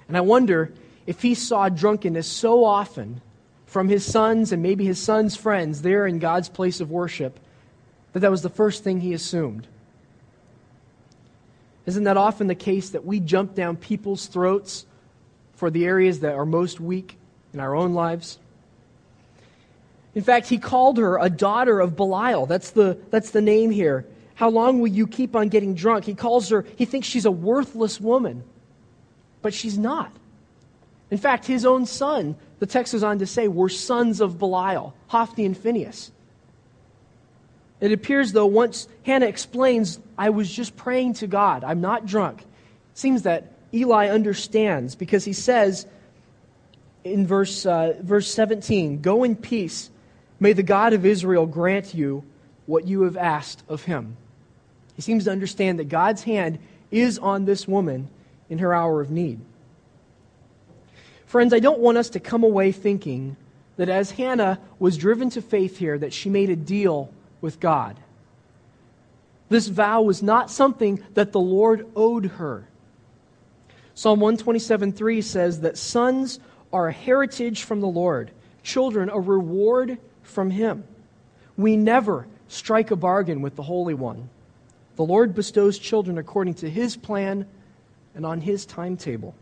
And 0.09 0.17
I 0.17 0.21
wonder 0.21 0.73
if 1.07 1.23
he 1.23 1.35
saw 1.35 1.69
drunkenness 1.69 2.26
so 2.26 2.64
often 2.64 3.21
from 3.67 3.88
his 3.88 4.05
sons 4.05 4.52
and 4.52 4.62
maybe 4.62 4.85
his 4.85 5.00
sons' 5.00 5.37
friends 5.37 5.83
there 5.83 6.07
in 6.07 6.19
God's 6.19 6.49
place 6.49 6.81
of 6.81 6.91
worship 6.91 7.41
that 8.12 8.21
that 8.21 8.31
was 8.31 8.43
the 8.43 8.50
first 8.50 8.85
thing 8.85 9.00
he 9.00 9.14
assumed. 9.14 9.67
Isn't 11.87 12.05
that 12.05 12.17
often 12.17 12.47
the 12.47 12.55
case 12.55 12.91
that 12.91 13.05
we 13.05 13.19
jump 13.19 13.55
down 13.55 13.76
people's 13.76 14.26
throats 14.26 14.87
for 15.55 15.71
the 15.71 15.85
areas 15.85 16.21
that 16.21 16.35
are 16.35 16.47
most 16.47 16.79
weak 16.79 17.17
in 17.52 17.61
our 17.61 17.75
own 17.75 17.94
lives? 17.94 18.38
In 20.14 20.23
fact, 20.23 20.49
he 20.49 20.59
called 20.59 20.99
her 20.99 21.18
a 21.18 21.30
daughter 21.30 21.80
of 21.80 21.97
Belial. 21.97 22.47
That's 22.47 22.71
the, 22.71 22.99
that's 23.11 23.30
the 23.30 23.40
name 23.40 23.71
here. 23.71 24.06
How 24.35 24.50
long 24.50 24.80
will 24.80 24.88
you 24.88 25.06
keep 25.06 25.37
on 25.37 25.49
getting 25.49 25.75
drunk? 25.75 26.04
He 26.04 26.14
calls 26.14 26.49
her, 26.50 26.66
he 26.76 26.85
thinks 26.85 27.06
she's 27.06 27.25
a 27.25 27.30
worthless 27.30 28.00
woman, 28.00 28.44
but 29.40 29.54
she's 29.54 29.78
not. 29.78 30.12
In 31.11 31.18
fact, 31.18 31.47
his 31.47 31.64
own 31.64 31.87
son, 31.87 32.37
the 32.59 32.66
text 32.66 32.92
goes 32.92 33.02
on 33.02 33.18
to 33.18 33.26
say, 33.26 33.49
were 33.49 33.68
sons 33.68 34.21
of 34.21 34.38
Belial, 34.38 34.94
Hophni 35.09 35.44
and 35.44 35.56
Phinehas. 35.56 36.11
It 37.80 37.92
appears, 37.92 38.32
though, 38.32 38.47
once 38.47 38.88
Hannah 39.04 39.26
explains, 39.26 39.99
I 40.16 40.30
was 40.30 40.50
just 40.50 40.76
praying 40.76 41.14
to 41.14 41.26
God, 41.26 41.64
I'm 41.64 41.80
not 41.80 42.06
drunk, 42.06 42.44
seems 42.94 43.23
that 43.23 43.52
Eli 43.75 44.09
understands 44.09 44.94
because 44.94 45.25
he 45.25 45.32
says 45.32 45.87
in 47.04 47.26
verse, 47.26 47.66
uh, 47.66 47.94
verse 48.00 48.32
17, 48.32 49.00
Go 49.00 49.25
in 49.25 49.37
peace. 49.37 49.90
May 50.40 50.52
the 50.52 50.62
God 50.62 50.92
of 50.92 51.06
Israel 51.06 51.47
grant 51.47 51.94
you 51.94 52.25
what 52.66 52.87
you 52.87 53.02
have 53.02 53.16
asked 53.16 53.62
of 53.68 53.85
him. 53.85 54.16
He 54.97 55.02
seems 55.02 55.25
to 55.25 55.30
understand 55.30 55.78
that 55.78 55.88
God's 55.88 56.23
hand 56.23 56.59
is 56.90 57.18
on 57.18 57.44
this 57.44 57.66
woman 57.66 58.09
in 58.50 58.59
her 58.59 58.75
hour 58.75 59.00
of 59.00 59.11
need. 59.11 59.40
Friends, 61.26 61.54
I 61.54 61.61
don't 61.61 61.78
want 61.78 61.99
us 61.99 62.11
to 62.11 62.21
come 62.21 62.44
away 62.44 62.73
thinking 62.73 63.37
that 63.76 63.88
as 63.88 64.11
Hannah 64.11 64.61
was 64.78 64.99
driven 64.99 65.30
to 65.30 65.40
faith 65.40 65.78
here, 65.78 65.99
that 65.99 66.12
she 66.12 66.28
made 66.28 66.50
a 66.50 66.56
deal 66.56 67.11
with 67.40 67.59
God. 67.59 67.99
This 69.49 69.68
vow 69.68 70.02
was 70.02 70.23
not 70.23 70.50
something 70.50 71.02
that 71.14 71.32
the 71.32 71.40
Lord 71.40 71.87
owed 71.97 72.26
her. 72.26 72.68
Psalm 73.94 74.21
127:3 74.21 75.23
says 75.23 75.61
that 75.61 75.76
sons 75.76 76.40
are 76.73 76.88
a 76.88 76.93
heritage 76.93 77.64
from 77.64 77.81
the 77.81 77.87
Lord, 77.87 78.31
children 78.62 79.11
a 79.11 79.21
reward 79.21 79.99
from 80.23 80.50
him. 80.50 80.85
We 81.57 81.76
never 81.76 82.26
strike 82.49 82.91
a 82.91 82.97
bargain 82.97 83.43
with 83.43 83.57
the 83.57 83.62
Holy 83.62 83.95
One. 83.95 84.29
The 84.97 85.05
Lord 85.05 85.35
bestows 85.35 85.79
children 85.79 86.19
according 86.19 86.55
to 86.55 86.71
his 86.71 86.97
plan 86.97 87.47
and 88.14 88.26
on 88.26 88.41
his 88.41 88.67
timetable. 88.67 89.35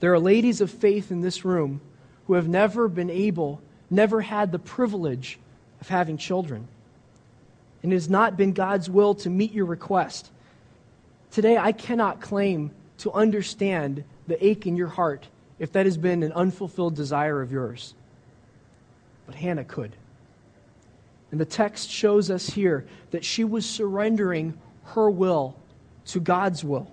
There 0.00 0.12
are 0.12 0.18
ladies 0.18 0.60
of 0.60 0.70
faith 0.70 1.10
in 1.10 1.20
this 1.20 1.44
room 1.44 1.80
who 2.26 2.34
have 2.34 2.48
never 2.48 2.88
been 2.88 3.10
able, 3.10 3.60
never 3.90 4.20
had 4.20 4.50
the 4.50 4.58
privilege 4.58 5.38
of 5.80 5.88
having 5.88 6.16
children. 6.16 6.68
And 7.82 7.92
it 7.92 7.96
has 7.96 8.08
not 8.08 8.36
been 8.36 8.52
God's 8.52 8.88
will 8.88 9.14
to 9.16 9.30
meet 9.30 9.52
your 9.52 9.66
request. 9.66 10.30
Today, 11.30 11.56
I 11.56 11.72
cannot 11.72 12.20
claim 12.20 12.72
to 12.98 13.12
understand 13.12 14.04
the 14.26 14.44
ache 14.44 14.66
in 14.66 14.76
your 14.76 14.88
heart 14.88 15.26
if 15.60 15.70
that 15.72 15.86
has 15.86 15.96
been 15.96 16.24
an 16.24 16.32
unfulfilled 16.32 16.96
desire 16.96 17.40
of 17.40 17.52
yours. 17.52 17.94
But 19.26 19.36
Hannah 19.36 19.62
could. 19.62 19.94
And 21.30 21.40
the 21.40 21.44
text 21.44 21.88
shows 21.88 22.30
us 22.30 22.48
here 22.48 22.86
that 23.12 23.24
she 23.24 23.44
was 23.44 23.64
surrendering 23.64 24.58
her 24.82 25.08
will 25.08 25.54
to 26.06 26.18
God's 26.18 26.64
will, 26.64 26.90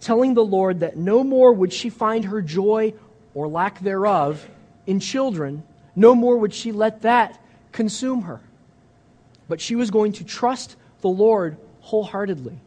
telling 0.00 0.34
the 0.34 0.44
Lord 0.44 0.80
that 0.80 0.96
no 0.96 1.24
more 1.24 1.52
would 1.52 1.72
she 1.72 1.90
find 1.90 2.26
her 2.26 2.40
joy 2.40 2.94
or 3.32 3.48
lack 3.48 3.80
thereof 3.80 4.48
in 4.86 5.00
children, 5.00 5.64
no 5.96 6.14
more 6.14 6.36
would 6.36 6.54
she 6.54 6.72
let 6.72 7.02
that 7.02 7.40
consume 7.72 8.22
her. 8.22 8.40
But 9.48 9.60
she 9.60 9.74
was 9.74 9.90
going 9.90 10.12
to 10.12 10.24
trust 10.24 10.76
the 11.00 11.08
Lord 11.08 11.56
wholeheartedly. 11.80 12.58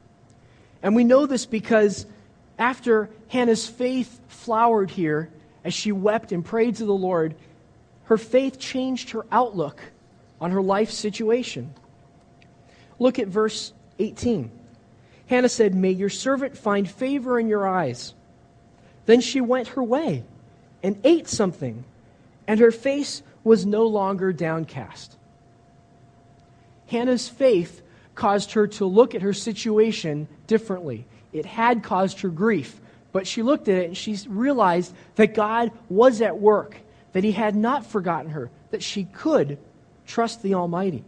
And 0.82 0.96
we 0.96 1.04
know 1.04 1.26
this 1.26 1.46
because 1.46 2.06
after 2.58 3.10
Hannah's 3.30 3.68
faith 3.68 4.20
flowered 4.28 4.92
here, 4.92 5.30
as 5.64 5.74
she 5.74 5.92
wept 5.92 6.32
and 6.32 6.44
prayed 6.44 6.76
to 6.78 6.86
the 6.86 6.94
Lord, 6.94 7.36
her 8.06 8.18
faith 8.18 8.58
changed 8.58 9.12
her 9.12 9.26
outlook 9.32 9.82
on 10.40 10.52
her 10.52 10.62
life 10.62 10.92
situation. 10.92 11.74
Look 13.00 13.20
at 13.20 13.28
verse 13.28 13.74
18. 14.00 14.50
Hannah 15.28 15.50
said, 15.50 15.76
May 15.76 15.92
your 15.92 16.10
servant 16.10 16.58
find 16.58 16.90
favor 16.90 17.40
in 17.40 17.48
your 17.48 17.68
eyes. 17.68 18.14
Then 19.06 19.22
she 19.22 19.42
went 19.42 19.70
her 19.70 19.84
way 19.84 20.24
and 20.82 21.00
ate 21.04 21.28
something, 21.28 21.84
and 22.48 22.60
her 22.60 22.72
face 22.72 23.22
was 23.44 23.66
no 23.66 23.86
longer 23.86 24.32
downcast. 24.32 25.18
Hannah's 26.88 27.28
faith 27.28 27.82
caused 28.16 28.54
her 28.54 28.68
to 28.68 28.86
look 28.86 29.14
at 29.14 29.22
her 29.22 29.34
situation 29.34 30.28
differently. 30.48 31.06
It 31.34 31.46
had 31.46 31.84
caused 31.84 32.22
her 32.22 32.30
grief, 32.30 32.80
but 33.12 33.28
she 33.28 33.44
looked 33.44 33.68
at 33.68 33.78
it 33.78 33.86
and 33.88 33.98
she 33.98 34.18
realized 34.28 34.94
that 35.16 35.34
God 35.34 35.72
was 35.90 36.22
at 36.22 36.40
work, 36.40 36.78
that 37.14 37.24
He 37.24 37.32
had 37.32 37.56
not 37.56 37.86
forgotten 37.86 38.32
her, 38.32 38.50
that 38.72 38.84
she 38.84 39.06
could 39.06 39.58
trust 40.06 40.42
the 40.42 40.54
Almighty. 40.54 41.04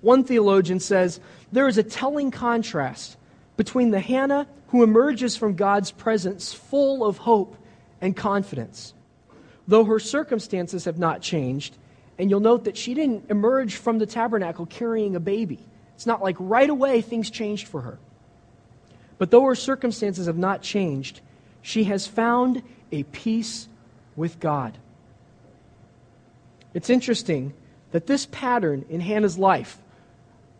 One 0.00 0.24
theologian 0.24 0.80
says 0.80 1.20
there 1.52 1.68
is 1.68 1.78
a 1.78 1.82
telling 1.82 2.30
contrast 2.30 3.16
between 3.56 3.90
the 3.90 4.00
Hannah 4.00 4.46
who 4.68 4.82
emerges 4.82 5.36
from 5.36 5.54
God's 5.54 5.90
presence 5.90 6.52
full 6.52 7.04
of 7.04 7.18
hope 7.18 7.56
and 8.00 8.16
confidence. 8.16 8.92
Though 9.66 9.84
her 9.84 9.98
circumstances 9.98 10.84
have 10.84 10.98
not 10.98 11.22
changed, 11.22 11.76
and 12.18 12.28
you'll 12.28 12.40
note 12.40 12.64
that 12.64 12.76
she 12.76 12.92
didn't 12.92 13.30
emerge 13.30 13.76
from 13.76 13.98
the 13.98 14.06
tabernacle 14.06 14.66
carrying 14.66 15.16
a 15.16 15.20
baby. 15.20 15.64
It's 15.94 16.06
not 16.06 16.22
like 16.22 16.36
right 16.38 16.68
away 16.68 17.00
things 17.00 17.30
changed 17.30 17.68
for 17.68 17.80
her. 17.80 17.98
But 19.18 19.30
though 19.30 19.44
her 19.44 19.54
circumstances 19.54 20.26
have 20.26 20.38
not 20.38 20.62
changed, 20.62 21.20
she 21.62 21.84
has 21.84 22.06
found 22.06 22.62
a 22.92 23.04
peace 23.04 23.68
with 24.16 24.40
God. 24.40 24.76
It's 26.74 26.90
interesting 26.90 27.54
that 27.92 28.06
this 28.06 28.26
pattern 28.26 28.84
in 28.88 29.00
Hannah's 29.00 29.38
life, 29.38 29.78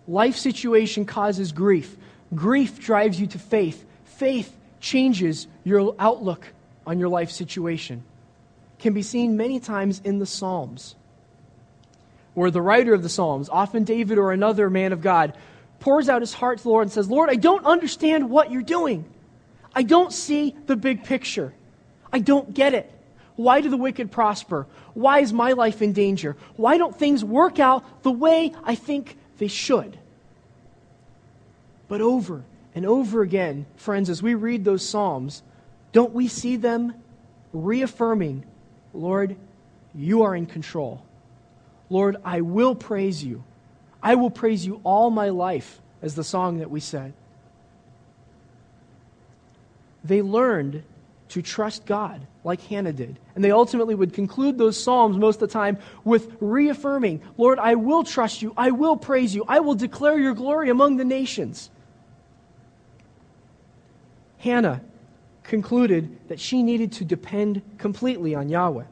life 0.06 0.36
situation 0.36 1.04
causes 1.04 1.52
grief. 1.52 1.96
Grief 2.34 2.78
drives 2.78 3.20
you 3.20 3.26
to 3.28 3.38
faith. 3.38 3.84
Faith 4.04 4.56
changes 4.80 5.48
your 5.64 5.94
outlook 5.98 6.46
on 6.86 6.98
your 6.98 7.08
life 7.08 7.30
situation. 7.30 8.04
Can 8.78 8.92
be 8.92 9.02
seen 9.02 9.36
many 9.36 9.58
times 9.58 10.00
in 10.04 10.18
the 10.18 10.26
Psalms, 10.26 10.94
where 12.34 12.50
the 12.50 12.62
writer 12.62 12.94
of 12.94 13.02
the 13.02 13.08
Psalms, 13.08 13.48
often 13.48 13.84
David 13.84 14.18
or 14.18 14.30
another 14.30 14.70
man 14.70 14.92
of 14.92 15.00
God, 15.00 15.36
pours 15.84 16.08
out 16.08 16.22
his 16.22 16.32
heart 16.32 16.56
to 16.56 16.64
the 16.64 16.70
Lord 16.70 16.84
and 16.84 16.92
says, 16.92 17.10
Lord, 17.10 17.28
I 17.28 17.34
don't 17.34 17.66
understand 17.66 18.30
what 18.30 18.50
you're 18.50 18.62
doing. 18.62 19.04
I 19.74 19.82
don't 19.82 20.14
see 20.14 20.56
the 20.64 20.76
big 20.76 21.04
picture. 21.04 21.52
I 22.10 22.20
don't 22.20 22.54
get 22.54 22.72
it. 22.72 22.90
Why 23.36 23.60
do 23.60 23.68
the 23.68 23.76
wicked 23.76 24.10
prosper? 24.10 24.66
Why 24.94 25.18
is 25.18 25.30
my 25.34 25.52
life 25.52 25.82
in 25.82 25.92
danger? 25.92 26.38
Why 26.56 26.78
don't 26.78 26.96
things 26.96 27.22
work 27.22 27.58
out 27.60 28.02
the 28.02 28.10
way 28.10 28.54
I 28.64 28.76
think 28.76 29.18
they 29.36 29.48
should? 29.48 29.98
But 31.86 32.00
over 32.00 32.44
and 32.74 32.86
over 32.86 33.20
again, 33.20 33.66
friends, 33.76 34.08
as 34.08 34.22
we 34.22 34.34
read 34.34 34.64
those 34.64 34.88
Psalms, 34.88 35.42
don't 35.92 36.14
we 36.14 36.28
see 36.28 36.56
them 36.56 36.94
reaffirming, 37.52 38.46
Lord, 38.94 39.36
you 39.94 40.22
are 40.22 40.34
in 40.34 40.46
control. 40.46 41.04
Lord, 41.90 42.16
I 42.24 42.40
will 42.40 42.74
praise 42.74 43.22
you. 43.22 43.44
I 44.04 44.14
will 44.16 44.30
praise 44.30 44.66
you 44.66 44.82
all 44.84 45.10
my 45.10 45.30
life, 45.30 45.80
as 46.02 46.14
the 46.14 46.22
song 46.22 46.58
that 46.58 46.70
we 46.70 46.78
said. 46.78 47.14
They 50.04 50.20
learned 50.20 50.84
to 51.30 51.40
trust 51.40 51.86
God 51.86 52.20
like 52.44 52.60
Hannah 52.60 52.92
did. 52.92 53.18
And 53.34 53.42
they 53.42 53.50
ultimately 53.50 53.94
would 53.94 54.12
conclude 54.12 54.58
those 54.58 54.80
Psalms 54.80 55.16
most 55.16 55.36
of 55.36 55.48
the 55.48 55.52
time 55.52 55.78
with 56.04 56.36
reaffirming, 56.38 57.22
Lord, 57.38 57.58
I 57.58 57.76
will 57.76 58.04
trust 58.04 58.42
you. 58.42 58.52
I 58.58 58.72
will 58.72 58.98
praise 58.98 59.34
you. 59.34 59.46
I 59.48 59.60
will 59.60 59.74
declare 59.74 60.18
your 60.18 60.34
glory 60.34 60.68
among 60.68 60.98
the 60.98 61.04
nations. 61.06 61.70
Hannah 64.36 64.82
concluded 65.44 66.28
that 66.28 66.38
she 66.38 66.62
needed 66.62 66.92
to 66.92 67.04
depend 67.06 67.62
completely 67.78 68.34
on 68.34 68.50
Yahweh. 68.50 68.84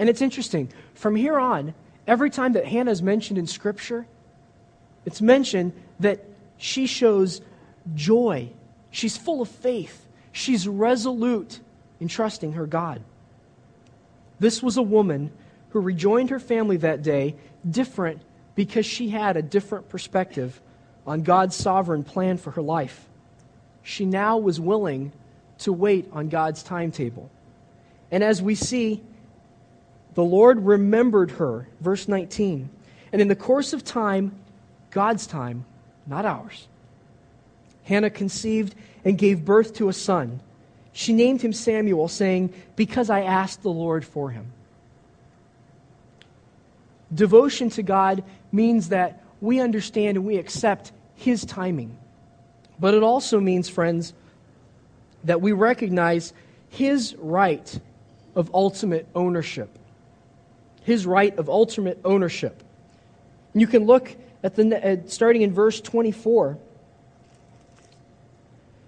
And 0.00 0.08
it's 0.08 0.20
interesting. 0.20 0.72
From 0.94 1.14
here 1.14 1.38
on, 1.38 1.72
every 2.08 2.30
time 2.30 2.54
that 2.54 2.66
Hannah 2.66 2.90
is 2.90 3.02
mentioned 3.02 3.38
in 3.38 3.46
Scripture, 3.46 4.06
it's 5.06 5.22
mentioned 5.22 5.72
that 6.00 6.24
she 6.58 6.86
shows 6.86 7.40
joy. 7.94 8.50
She's 8.90 9.16
full 9.16 9.40
of 9.40 9.48
faith. 9.48 10.06
She's 10.32 10.68
resolute 10.68 11.60
in 12.00 12.08
trusting 12.08 12.52
her 12.52 12.66
God. 12.66 13.00
This 14.38 14.62
was 14.62 14.76
a 14.76 14.82
woman 14.82 15.30
who 15.70 15.80
rejoined 15.80 16.30
her 16.30 16.38
family 16.38 16.76
that 16.78 17.02
day 17.02 17.36
different 17.68 18.20
because 18.54 18.84
she 18.84 19.08
had 19.08 19.36
a 19.36 19.42
different 19.42 19.88
perspective 19.88 20.60
on 21.06 21.22
God's 21.22 21.54
sovereign 21.54 22.04
plan 22.04 22.36
for 22.36 22.50
her 22.50 22.62
life. 22.62 23.06
She 23.82 24.04
now 24.04 24.38
was 24.38 24.58
willing 24.58 25.12
to 25.58 25.72
wait 25.72 26.08
on 26.12 26.28
God's 26.28 26.62
timetable. 26.62 27.30
And 28.10 28.24
as 28.24 28.42
we 28.42 28.54
see, 28.54 29.02
the 30.14 30.24
Lord 30.24 30.64
remembered 30.64 31.32
her, 31.32 31.68
verse 31.80 32.08
19. 32.08 32.68
And 33.12 33.22
in 33.22 33.28
the 33.28 33.36
course 33.36 33.72
of 33.72 33.84
time, 33.84 34.34
God's 34.96 35.26
time, 35.26 35.66
not 36.06 36.24
ours, 36.24 36.68
Hannah 37.82 38.08
conceived 38.08 38.74
and 39.04 39.18
gave 39.18 39.44
birth 39.44 39.74
to 39.74 39.90
a 39.90 39.92
son. 39.92 40.40
She 40.94 41.12
named 41.12 41.42
him 41.42 41.52
Samuel, 41.52 42.08
saying, 42.08 42.54
Because 42.76 43.10
I 43.10 43.20
asked 43.20 43.62
the 43.62 43.68
Lord 43.68 44.06
for 44.06 44.30
him. 44.30 44.46
Devotion 47.14 47.68
to 47.70 47.82
God 47.82 48.24
means 48.50 48.88
that 48.88 49.22
we 49.42 49.60
understand 49.60 50.16
and 50.16 50.24
we 50.24 50.38
accept 50.38 50.92
his 51.14 51.44
timing. 51.44 51.94
But 52.80 52.94
it 52.94 53.02
also 53.02 53.38
means, 53.38 53.68
friends, 53.68 54.14
that 55.24 55.42
we 55.42 55.52
recognize 55.52 56.32
his 56.70 57.14
right 57.18 57.80
of 58.34 58.50
ultimate 58.54 59.06
ownership. 59.14 59.68
His 60.84 61.04
right 61.04 61.36
of 61.36 61.50
ultimate 61.50 62.00
ownership. 62.02 62.62
You 63.52 63.66
can 63.66 63.84
look 63.84 64.16
at 64.46 64.54
the 64.54 64.86
at, 64.86 65.10
starting 65.10 65.42
in 65.42 65.52
verse 65.52 65.80
24 65.80 66.56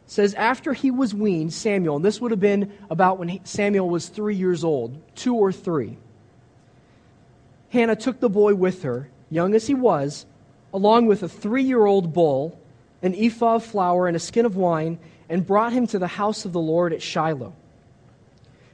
says, 0.07 0.33
After 0.35 0.73
he 0.73 0.93
was 0.93 1.13
weaned, 1.13 1.53
Samuel, 1.53 1.97
and 1.97 2.05
this 2.05 2.21
would 2.21 2.31
have 2.31 2.41
been 2.41 2.73
about 2.89 3.19
when 3.19 3.45
Samuel 3.45 3.91
was 3.91 4.09
three 4.09 4.37
years 4.37 4.63
old, 4.63 5.03
two 5.17 5.35
or 5.35 5.51
three, 5.51 5.99
Hannah 7.71 7.97
took 7.97 8.21
the 8.21 8.31
boy 8.31 8.55
with 8.55 8.85
her, 8.85 9.11
young 9.31 9.55
as 9.57 9.67
he 9.67 9.75
was, 9.75 10.27
along 10.73 11.07
with 11.07 11.25
a 11.25 11.29
three 11.29 11.65
year 11.65 11.85
old 11.85 12.15
bull, 12.15 12.59
an 13.03 13.15
ephah 13.17 13.57
of 13.57 13.65
flour, 13.65 14.07
and 14.07 14.17
a 14.17 14.21
skin 14.21 14.47
of 14.47 14.55
wine, 14.55 14.99
and 15.29 15.45
brought 15.45 15.73
him 15.73 15.89
to 15.89 15.99
the 15.99 16.07
house 16.07 16.45
of 16.45 16.53
the 16.53 16.61
Lord 16.61 16.93
at 16.93 17.03
Shiloh. 17.03 17.53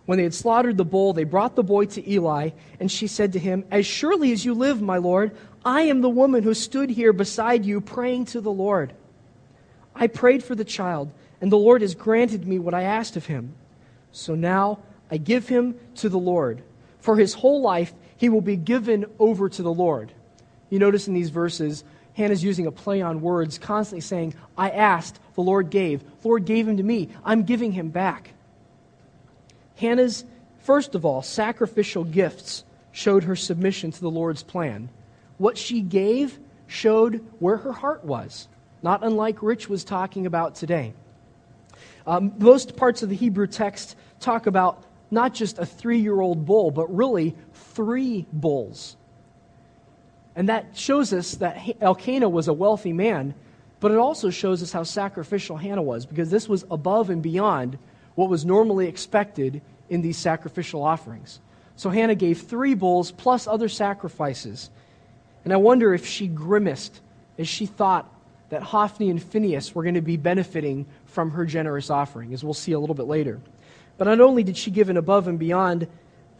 When 0.04 0.18
they 0.18 0.24
had 0.24 0.34
slaughtered 0.34 0.76
the 0.76 0.84
bull, 0.84 1.14
they 1.14 1.24
brought 1.24 1.56
the 1.56 1.62
boy 1.62 1.86
to 1.86 2.10
Eli, 2.10 2.50
and 2.78 2.92
she 2.92 3.06
said 3.06 3.32
to 3.32 3.38
him, 3.38 3.64
As 3.70 3.86
surely 3.86 4.32
as 4.32 4.44
you 4.44 4.52
live, 4.52 4.82
my 4.82 4.98
Lord, 4.98 5.34
I 5.64 5.82
am 5.82 6.00
the 6.00 6.10
woman 6.10 6.42
who 6.42 6.54
stood 6.54 6.90
here 6.90 7.12
beside 7.12 7.64
you 7.64 7.80
praying 7.80 8.26
to 8.26 8.40
the 8.40 8.52
Lord. 8.52 8.92
I 9.94 10.08
prayed 10.08 10.44
for 10.44 10.54
the 10.54 10.64
child 10.64 11.10
and 11.40 11.52
the 11.52 11.58
Lord 11.58 11.82
has 11.82 11.94
granted 11.94 12.46
me 12.46 12.58
what 12.58 12.74
I 12.74 12.84
asked 12.84 13.16
of 13.16 13.26
him. 13.26 13.54
So 14.12 14.34
now 14.34 14.78
I 15.10 15.18
give 15.18 15.48
him 15.48 15.78
to 15.96 16.08
the 16.08 16.18
Lord. 16.18 16.62
For 17.00 17.16
his 17.16 17.34
whole 17.34 17.60
life, 17.60 17.92
he 18.16 18.28
will 18.28 18.40
be 18.40 18.56
given 18.56 19.04
over 19.18 19.48
to 19.48 19.62
the 19.62 19.72
Lord. 19.72 20.12
You 20.70 20.78
notice 20.78 21.06
in 21.06 21.14
these 21.14 21.30
verses, 21.30 21.84
Hannah's 22.14 22.42
using 22.42 22.66
a 22.66 22.72
play 22.72 23.02
on 23.02 23.20
words, 23.20 23.58
constantly 23.58 24.00
saying, 24.00 24.34
I 24.56 24.70
asked, 24.70 25.18
the 25.34 25.42
Lord 25.42 25.68
gave. 25.70 26.00
The 26.22 26.28
Lord 26.28 26.46
gave 26.46 26.66
him 26.66 26.78
to 26.78 26.82
me. 26.82 27.10
I'm 27.24 27.42
giving 27.42 27.72
him 27.72 27.90
back. 27.90 28.32
Hannah's, 29.76 30.24
first 30.60 30.94
of 30.94 31.04
all, 31.04 31.20
sacrificial 31.20 32.04
gifts 32.04 32.64
showed 32.92 33.24
her 33.24 33.36
submission 33.36 33.90
to 33.90 34.00
the 34.00 34.10
Lord's 34.10 34.42
plan. 34.42 34.88
What 35.38 35.58
she 35.58 35.80
gave 35.80 36.38
showed 36.66 37.24
where 37.38 37.56
her 37.56 37.72
heart 37.72 38.04
was, 38.04 38.48
not 38.82 39.02
unlike 39.04 39.42
Rich 39.42 39.68
was 39.68 39.84
talking 39.84 40.26
about 40.26 40.54
today. 40.54 40.94
Um, 42.06 42.32
most 42.38 42.76
parts 42.76 43.02
of 43.02 43.08
the 43.08 43.16
Hebrew 43.16 43.46
text 43.46 43.96
talk 44.20 44.46
about 44.46 44.84
not 45.10 45.34
just 45.34 45.58
a 45.58 45.66
three 45.66 45.98
year 45.98 46.20
old 46.20 46.44
bull, 46.44 46.70
but 46.70 46.94
really 46.94 47.34
three 47.52 48.26
bulls. 48.32 48.96
And 50.36 50.48
that 50.48 50.76
shows 50.76 51.12
us 51.12 51.36
that 51.36 51.76
Elkanah 51.80 52.28
was 52.28 52.48
a 52.48 52.52
wealthy 52.52 52.92
man, 52.92 53.34
but 53.80 53.92
it 53.92 53.98
also 53.98 54.30
shows 54.30 54.62
us 54.62 54.72
how 54.72 54.82
sacrificial 54.82 55.56
Hannah 55.56 55.82
was, 55.82 56.06
because 56.06 56.30
this 56.30 56.48
was 56.48 56.64
above 56.70 57.10
and 57.10 57.22
beyond 57.22 57.78
what 58.16 58.28
was 58.28 58.44
normally 58.44 58.88
expected 58.88 59.62
in 59.88 60.02
these 60.02 60.16
sacrificial 60.16 60.82
offerings. 60.82 61.40
So 61.76 61.90
Hannah 61.90 62.14
gave 62.14 62.42
three 62.42 62.74
bulls 62.74 63.10
plus 63.10 63.46
other 63.46 63.68
sacrifices. 63.68 64.70
And 65.44 65.52
I 65.52 65.56
wonder 65.56 65.94
if 65.94 66.06
she 66.06 66.26
grimaced 66.26 67.00
as 67.38 67.46
she 67.46 67.66
thought 67.66 68.10
that 68.48 68.62
Hophni 68.62 69.10
and 69.10 69.22
Phinehas 69.22 69.74
were 69.74 69.82
going 69.82 69.94
to 69.94 70.00
be 70.00 70.16
benefiting 70.16 70.86
from 71.06 71.30
her 71.32 71.44
generous 71.44 71.90
offering, 71.90 72.32
as 72.32 72.42
we'll 72.42 72.54
see 72.54 72.72
a 72.72 72.78
little 72.78 72.94
bit 72.94 73.06
later. 73.06 73.40
But 73.98 74.06
not 74.06 74.20
only 74.20 74.42
did 74.42 74.56
she 74.56 74.70
give 74.70 74.88
an 74.88 74.96
above 74.96 75.28
and 75.28 75.38
beyond 75.38 75.86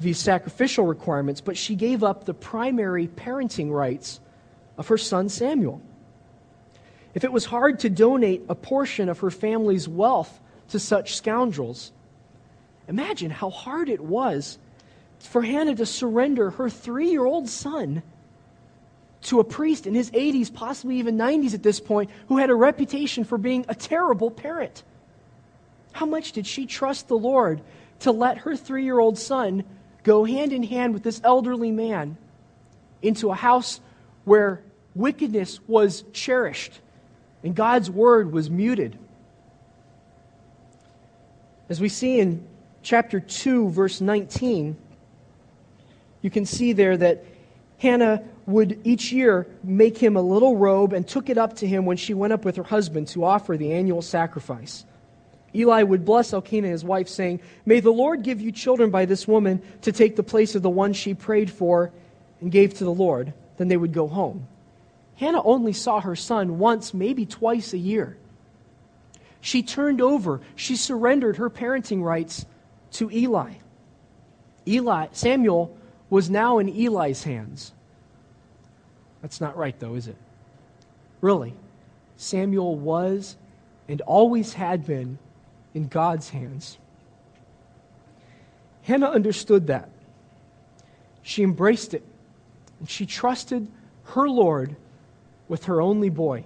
the 0.01 0.13
sacrificial 0.13 0.87
requirements, 0.87 1.41
but 1.41 1.57
she 1.57 1.75
gave 1.75 2.03
up 2.03 2.25
the 2.25 2.35
primary 2.35 3.07
parenting 3.07 3.71
rights 3.71 4.21
of 4.77 4.89
her 4.89 4.99
son 4.99 5.29
Samuel. 5.29 5.81
If 7.15 7.23
it 7.25 7.33
was 7.33 7.45
hard 7.45 7.79
to 7.81 7.91
donate 7.91 8.45
a 8.49 8.55
portion 8.55 9.09
of 9.09 9.21
her 9.21 9.31
family's 9.31 9.89
wealth 9.89 10.41
to 10.71 10.81
such 10.81 11.15
scoundrels, 11.15 11.93
imagine 12.89 13.31
how 13.31 13.51
hard 13.51 13.89
it 13.89 14.01
was 14.01 14.59
for 15.21 15.43
Hannah 15.43 15.77
to 15.77 15.87
surrender 15.87 16.51
her 16.51 16.69
three 16.69 17.11
year 17.11 17.25
old 17.25 17.49
son 17.49 18.03
to 19.25 19.41
a 19.41 19.45
priest 19.45 19.87
in 19.87 19.95
his 19.95 20.11
80s, 20.11 20.53
possibly 20.53 20.99
even 20.99 21.17
90s 21.17 21.55
at 21.55 21.63
this 21.63 21.81
point, 21.81 22.11
who 22.29 22.39
had 22.39 22.51
a 22.51 22.55
reputation 22.55 23.25
for 23.25 23.39
being 23.39 23.65
a 23.69 23.75
terrible 23.75 24.31
parent. 24.31 24.83
How 25.93 26.07
much 26.07 26.33
did 26.33 26.47
she 26.47 26.67
trust 26.67 27.09
the 27.09 27.17
Lord 27.17 27.61
to 28.01 28.13
let 28.13 28.39
her 28.39 28.57
three 28.57 28.85
year 28.85 28.99
old 28.99 29.19
son 29.19 29.65
go 30.03 30.25
hand 30.25 30.53
in 30.53 30.63
hand 30.63 30.93
with 30.93 31.03
this 31.03 31.21
elderly 31.25 31.71
man 31.71 32.17
into 33.01 33.31
a 33.31 33.35
house 33.35 33.81
where 34.25 34.63
wickedness 34.95 35.61
was 35.67 36.05
cherished 36.13 36.81
and 37.43 37.55
God's 37.55 37.91
word 37.91 38.33
was 38.33 38.51
muted? 38.51 38.99
As 41.69 41.81
we 41.81 41.89
see 41.89 42.21
in 42.21 42.47
chapter 42.83 43.21
2, 43.21 43.71
verse 43.71 44.03
19, 44.03 44.77
you 46.21 46.31
can 46.31 46.45
see 46.45 46.75
there 46.75 46.97
that 46.97 47.25
Hannah 47.79 48.23
would 48.47 48.81
each 48.85 49.13
year 49.13 49.47
make 49.63 49.97
him 49.97 50.17
a 50.17 50.23
little 50.23 50.57
robe 50.57 50.93
and 50.93 51.07
took 51.07 51.29
it 51.29 51.39
up 51.39 51.57
to 51.57 51.67
him 51.67 51.87
when 51.87 51.97
she 51.97 52.15
went 52.15 52.33
up 52.33 52.45
with 52.45 52.57
her 52.57 52.63
husband 52.63 53.09
to 53.09 53.25
offer 53.25 53.57
the 53.57 53.73
annual 53.73 54.03
sacrifice. 54.03 54.85
Eli 55.55 55.83
would 55.83 56.05
bless 56.05 56.33
Elkanah, 56.33 56.69
his 56.69 56.85
wife, 56.85 57.09
saying, 57.09 57.41
May 57.65 57.81
the 57.81 57.93
Lord 57.93 58.23
give 58.23 58.41
you 58.41 58.51
children 58.51 58.91
by 58.91 59.05
this 59.05 59.27
woman 59.29 59.63
to 59.83 59.93
take 59.93 60.17
the 60.17 60.23
place 60.23 60.55
of 60.55 60.63
the 60.63 60.71
one 60.71 60.93
she 60.93 61.15
prayed 61.15 61.51
for 61.51 61.93
and 62.41 62.51
gave 62.51 62.75
to 62.75 62.85
the 62.85 62.93
Lord. 62.93 63.33
Then 63.57 63.69
they 63.69 63.77
would 63.77 63.93
go 63.93 64.09
home. 64.09 64.49
Hannah 65.17 65.43
only 65.45 65.73
saw 65.73 66.01
her 66.01 66.17
son 66.17 66.59
once, 66.59 66.93
maybe 66.93 67.25
twice 67.25 67.73
a 67.73 67.79
year. 67.79 68.17
She 69.41 69.63
turned 69.63 70.01
over, 70.01 70.41
she 70.57 70.75
surrendered 70.75 71.37
her 71.37 71.51
parenting 71.51 72.03
rights 72.03 72.47
to 72.93 73.11
Eli. 73.11 73.55
Eli, 74.67 75.07
Samuel 75.13 75.77
was 76.11 76.31
now 76.31 76.59
in 76.59 76.69
Eli's 76.69 77.23
hands. 77.23 77.73
That's 79.25 79.41
not 79.41 79.57
right, 79.57 79.75
though, 79.81 79.95
is 79.95 80.07
it? 80.07 80.17
Really, 81.23 81.55
Samuel 82.19 82.77
was 82.77 83.39
and 83.89 84.03
always 84.03 84.53
had 84.53 84.85
been 84.85 85.19
in 85.73 85.89
God's 85.89 86.29
hands. 86.29 86.77
Hannah 88.83 89.09
understood 89.09 89.69
that. 89.69 89.89
She 91.23 91.43
embraced 91.43 91.95
it, 91.95 92.05
and 92.79 92.91
she 92.91 93.07
trusted 93.07 93.67
her 94.09 94.29
Lord 94.29 94.77
with 95.49 95.65
her 95.65 95.81
only 95.81 96.11
boy. 96.11 96.45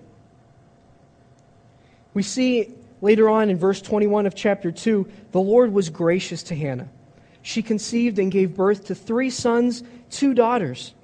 We 2.14 2.22
see 2.22 2.72
later 3.00 3.28
on 3.28 3.50
in 3.50 3.58
verse 3.58 3.82
21 3.82 4.24
of 4.26 4.36
chapter 4.36 4.70
2 4.70 5.04
the 5.32 5.40
Lord 5.40 5.72
was 5.72 5.90
gracious 5.90 6.44
to 6.44 6.54
Hannah. 6.54 6.88
She 7.42 7.60
conceived 7.60 8.20
and 8.20 8.30
gave 8.30 8.54
birth 8.54 8.84
to 8.84 8.94
three 8.94 9.30
sons, 9.30 9.82
two 10.10 10.32
daughters. 10.32 10.94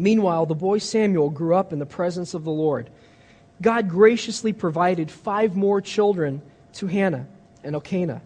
Meanwhile, 0.00 0.46
the 0.46 0.54
boy 0.54 0.78
Samuel 0.78 1.28
grew 1.28 1.54
up 1.54 1.74
in 1.74 1.78
the 1.78 1.84
presence 1.84 2.32
of 2.32 2.42
the 2.42 2.50
Lord. 2.50 2.88
God 3.60 3.90
graciously 3.90 4.54
provided 4.54 5.10
five 5.10 5.54
more 5.54 5.82
children 5.82 6.40
to 6.74 6.86
Hannah 6.86 7.26
and 7.62 7.74
Elkanah. 7.74 8.22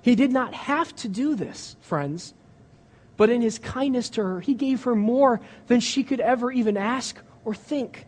He 0.00 0.14
did 0.14 0.32
not 0.32 0.54
have 0.54 0.96
to 0.96 1.08
do 1.08 1.34
this, 1.34 1.76
friends. 1.82 2.32
But 3.18 3.28
in 3.28 3.42
his 3.42 3.58
kindness 3.58 4.08
to 4.10 4.22
her, 4.22 4.40
he 4.40 4.54
gave 4.54 4.84
her 4.84 4.94
more 4.94 5.42
than 5.66 5.80
she 5.80 6.04
could 6.04 6.20
ever 6.20 6.50
even 6.50 6.78
ask 6.78 7.20
or 7.44 7.54
think. 7.54 8.06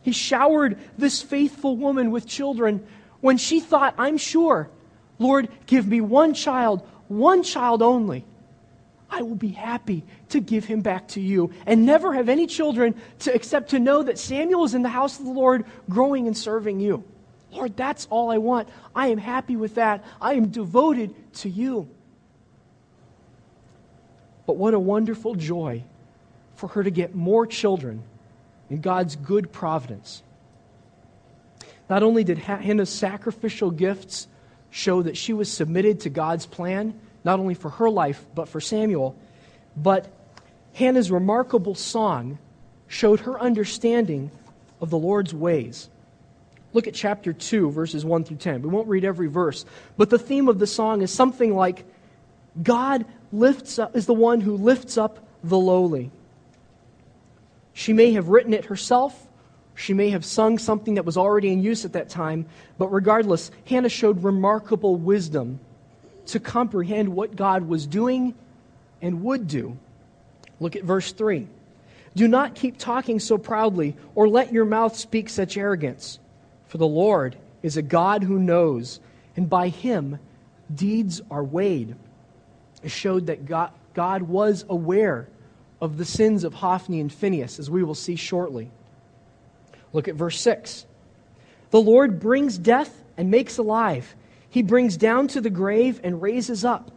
He 0.00 0.12
showered 0.12 0.78
this 0.96 1.20
faithful 1.20 1.76
woman 1.76 2.10
with 2.10 2.26
children 2.26 2.86
when 3.20 3.36
she 3.36 3.60
thought, 3.60 3.94
I'm 3.98 4.16
sure, 4.16 4.70
Lord, 5.18 5.48
give 5.66 5.86
me 5.86 6.00
one 6.00 6.32
child, 6.32 6.80
one 7.08 7.42
child 7.42 7.82
only. 7.82 8.24
I 9.14 9.22
will 9.22 9.36
be 9.36 9.50
happy 9.50 10.04
to 10.30 10.40
give 10.40 10.64
him 10.64 10.80
back 10.80 11.06
to 11.08 11.20
you 11.20 11.52
and 11.66 11.86
never 11.86 12.14
have 12.14 12.28
any 12.28 12.48
children 12.48 12.96
to, 13.20 13.32
except 13.32 13.70
to 13.70 13.78
know 13.78 14.02
that 14.02 14.18
Samuel 14.18 14.64
is 14.64 14.74
in 14.74 14.82
the 14.82 14.88
house 14.88 15.20
of 15.20 15.24
the 15.24 15.30
Lord 15.30 15.64
growing 15.88 16.26
and 16.26 16.36
serving 16.36 16.80
you. 16.80 17.04
Lord, 17.52 17.76
that's 17.76 18.08
all 18.10 18.32
I 18.32 18.38
want. 18.38 18.68
I 18.92 19.08
am 19.08 19.18
happy 19.18 19.54
with 19.54 19.76
that. 19.76 20.04
I 20.20 20.34
am 20.34 20.48
devoted 20.48 21.14
to 21.34 21.48
you. 21.48 21.88
But 24.46 24.56
what 24.56 24.74
a 24.74 24.80
wonderful 24.80 25.36
joy 25.36 25.84
for 26.56 26.66
her 26.70 26.82
to 26.82 26.90
get 26.90 27.14
more 27.14 27.46
children 27.46 28.02
in 28.68 28.80
God's 28.80 29.14
good 29.14 29.52
providence. 29.52 30.24
Not 31.88 32.02
only 32.02 32.24
did 32.24 32.38
Hannah's 32.38 32.90
sacrificial 32.90 33.70
gifts 33.70 34.26
show 34.70 35.02
that 35.02 35.16
she 35.16 35.32
was 35.32 35.48
submitted 35.48 36.00
to 36.00 36.10
God's 36.10 36.46
plan, 36.46 36.98
not 37.24 37.40
only 37.40 37.54
for 37.54 37.70
her 37.70 37.90
life, 37.90 38.24
but 38.34 38.48
for 38.48 38.60
Samuel, 38.60 39.16
but 39.76 40.08
Hannah's 40.74 41.10
remarkable 41.10 41.74
song 41.74 42.38
showed 42.86 43.20
her 43.20 43.40
understanding 43.40 44.30
of 44.80 44.90
the 44.90 44.98
Lord's 44.98 45.34
ways. 45.34 45.88
Look 46.72 46.86
at 46.86 46.94
chapter 46.94 47.32
2, 47.32 47.70
verses 47.70 48.04
1 48.04 48.24
through 48.24 48.36
10. 48.38 48.62
We 48.62 48.68
won't 48.68 48.88
read 48.88 49.04
every 49.04 49.28
verse, 49.28 49.64
but 49.96 50.10
the 50.10 50.18
theme 50.18 50.48
of 50.48 50.58
the 50.58 50.66
song 50.66 51.02
is 51.02 51.12
something 51.12 51.54
like 51.54 51.84
God 52.62 53.06
lifts 53.32 53.78
up, 53.78 53.96
is 53.96 54.06
the 54.06 54.14
one 54.14 54.40
who 54.40 54.56
lifts 54.56 54.98
up 54.98 55.26
the 55.42 55.58
lowly. 55.58 56.10
She 57.72 57.92
may 57.92 58.12
have 58.12 58.28
written 58.28 58.52
it 58.54 58.66
herself. 58.66 59.28
She 59.74 59.94
may 59.94 60.10
have 60.10 60.24
sung 60.24 60.58
something 60.58 60.94
that 60.94 61.04
was 61.04 61.16
already 61.16 61.52
in 61.52 61.62
use 61.62 61.84
at 61.84 61.94
that 61.94 62.08
time. 62.08 62.46
But 62.78 62.88
regardless, 62.88 63.50
Hannah 63.66 63.88
showed 63.88 64.22
remarkable 64.22 64.96
wisdom 64.96 65.58
to 66.26 66.40
comprehend 66.40 67.08
what 67.08 67.36
God 67.36 67.68
was 67.68 67.86
doing 67.86 68.34
and 69.02 69.22
would 69.22 69.46
do. 69.48 69.76
Look 70.60 70.76
at 70.76 70.84
verse 70.84 71.12
3. 71.12 71.48
Do 72.16 72.28
not 72.28 72.54
keep 72.54 72.78
talking 72.78 73.18
so 73.18 73.38
proudly, 73.38 73.96
or 74.14 74.28
let 74.28 74.52
your 74.52 74.64
mouth 74.64 74.96
speak 74.96 75.28
such 75.28 75.56
arrogance. 75.56 76.18
For 76.68 76.78
the 76.78 76.86
Lord 76.86 77.36
is 77.62 77.76
a 77.76 77.82
God 77.82 78.22
who 78.22 78.38
knows, 78.38 79.00
and 79.36 79.50
by 79.50 79.68
him 79.68 80.18
deeds 80.72 81.20
are 81.30 81.44
weighed 81.44 81.96
It 82.82 82.90
showed 82.90 83.26
that 83.26 83.46
God, 83.46 83.70
God 83.94 84.22
was 84.22 84.64
aware 84.68 85.28
of 85.80 85.96
the 85.96 86.04
sins 86.04 86.44
of 86.44 86.54
Hophni 86.54 87.00
and 87.00 87.12
Phinehas, 87.12 87.58
as 87.58 87.68
we 87.68 87.82
will 87.82 87.94
see 87.94 88.16
shortly. 88.16 88.70
Look 89.92 90.08
at 90.08 90.14
verse 90.14 90.40
6. 90.40 90.86
The 91.70 91.80
Lord 91.80 92.20
brings 92.20 92.58
death 92.58 93.02
and 93.16 93.30
makes 93.30 93.58
alive. 93.58 94.14
He 94.54 94.62
brings 94.62 94.96
down 94.96 95.26
to 95.28 95.40
the 95.40 95.50
grave 95.50 96.00
and 96.04 96.22
raises 96.22 96.64
up. 96.64 96.92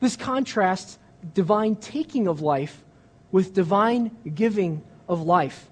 This 0.00 0.16
contrasts 0.16 0.98
divine 1.34 1.76
taking 1.76 2.26
of 2.26 2.40
life 2.40 2.82
with 3.30 3.52
divine 3.52 4.16
giving 4.34 4.82
of 5.06 5.20
life. 5.20 5.68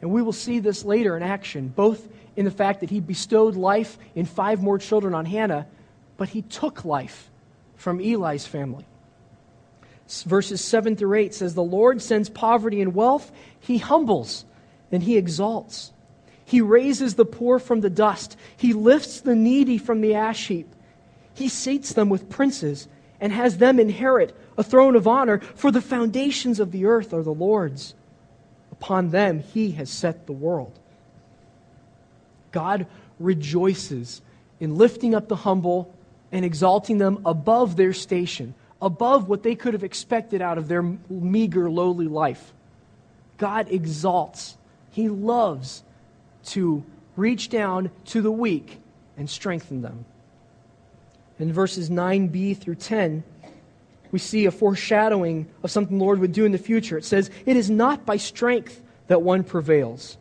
And 0.00 0.12
we 0.12 0.22
will 0.22 0.32
see 0.32 0.60
this 0.60 0.84
later 0.84 1.16
in 1.16 1.24
action, 1.24 1.66
both 1.66 2.06
in 2.36 2.44
the 2.44 2.52
fact 2.52 2.78
that 2.82 2.90
he 2.90 3.00
bestowed 3.00 3.56
life 3.56 3.98
in 4.14 4.26
five 4.26 4.62
more 4.62 4.78
children 4.78 5.12
on 5.12 5.24
Hannah, 5.24 5.66
but 6.16 6.28
he 6.28 6.42
took 6.42 6.84
life 6.84 7.32
from 7.74 8.00
Eli's 8.00 8.46
family. 8.46 8.86
Verses 10.24 10.60
7 10.60 10.94
through 10.94 11.18
8 11.18 11.34
says, 11.34 11.56
The 11.56 11.64
Lord 11.64 12.00
sends 12.00 12.30
poverty 12.30 12.80
and 12.80 12.94
wealth, 12.94 13.32
he 13.58 13.78
humbles, 13.78 14.44
and 14.92 15.02
he 15.02 15.16
exalts. 15.16 15.90
He 16.50 16.60
raises 16.60 17.14
the 17.14 17.24
poor 17.24 17.60
from 17.60 17.80
the 17.80 17.88
dust, 17.88 18.36
he 18.56 18.72
lifts 18.72 19.20
the 19.20 19.36
needy 19.36 19.78
from 19.78 20.00
the 20.00 20.16
ash 20.16 20.48
heap. 20.48 20.66
He 21.32 21.48
sates 21.48 21.92
them 21.92 22.08
with 22.08 22.28
princes 22.28 22.88
and 23.20 23.32
has 23.32 23.58
them 23.58 23.78
inherit 23.78 24.36
a 24.58 24.64
throne 24.64 24.96
of 24.96 25.06
honor, 25.06 25.38
for 25.54 25.70
the 25.70 25.80
foundations 25.80 26.58
of 26.58 26.72
the 26.72 26.86
earth 26.86 27.14
are 27.14 27.22
the 27.22 27.32
Lord's. 27.32 27.94
Upon 28.72 29.10
them 29.10 29.38
he 29.38 29.70
has 29.72 29.90
set 29.90 30.26
the 30.26 30.32
world. 30.32 30.76
God 32.50 32.88
rejoices 33.20 34.20
in 34.58 34.74
lifting 34.74 35.14
up 35.14 35.28
the 35.28 35.36
humble 35.36 35.94
and 36.32 36.44
exalting 36.44 36.98
them 36.98 37.22
above 37.24 37.76
their 37.76 37.92
station 37.92 38.54
above 38.82 39.28
what 39.28 39.44
they 39.44 39.54
could 39.54 39.74
have 39.74 39.84
expected 39.84 40.42
out 40.42 40.58
of 40.58 40.66
their 40.66 40.82
meager, 40.82 41.70
lowly 41.70 42.08
life. 42.08 42.52
God 43.38 43.70
exalts, 43.70 44.56
He 44.90 45.08
loves 45.08 45.84
to 46.46 46.84
reach 47.16 47.48
down 47.48 47.90
to 48.06 48.22
the 48.22 48.30
weak 48.30 48.80
and 49.16 49.28
strengthen 49.28 49.82
them. 49.82 50.04
In 51.38 51.52
verses 51.52 51.90
9b 51.90 52.58
through 52.58 52.76
10, 52.76 53.24
we 54.12 54.18
see 54.18 54.46
a 54.46 54.50
foreshadowing 54.50 55.46
of 55.62 55.70
something 55.70 55.98
the 55.98 56.04
Lord 56.04 56.18
would 56.18 56.32
do 56.32 56.44
in 56.44 56.52
the 56.52 56.58
future. 56.58 56.98
It 56.98 57.04
says, 57.04 57.30
It 57.46 57.56
is 57.56 57.70
not 57.70 58.04
by 58.04 58.16
strength 58.16 58.82
that 59.06 59.22
one 59.22 59.44
prevails. 59.44 60.16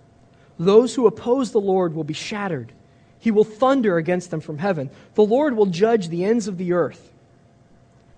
Those 0.58 0.94
who 0.94 1.08
oppose 1.08 1.52
the 1.52 1.62
Lord 1.62 1.96
will 1.96 2.04
be 2.04 2.14
shattered. 2.14 2.72
He 3.20 3.32
will 3.32 3.44
thunder 3.44 3.98
against 3.98 4.32
them 4.32 4.42
from 4.42 4.58
heaven. 4.58 4.90
The 5.16 5.26
Lord 5.26 5.56
will 5.56 5.66
judge 5.66 6.10
the 6.10 6.24
ends 6.24 6.48
of 6.48 6.58
the 6.58 6.74
earth. 6.74 7.14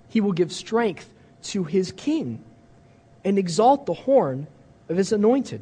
He 0.09 0.21
will 0.21 0.31
give 0.31 0.51
strength 0.51 1.11
to 1.43 1.63
his 1.63 1.91
king 1.91 2.43
and 3.23 3.37
exalt 3.37 3.85
the 3.85 3.93
horn 3.93 4.47
of 4.89 4.97
his 4.97 5.11
anointed. 5.11 5.61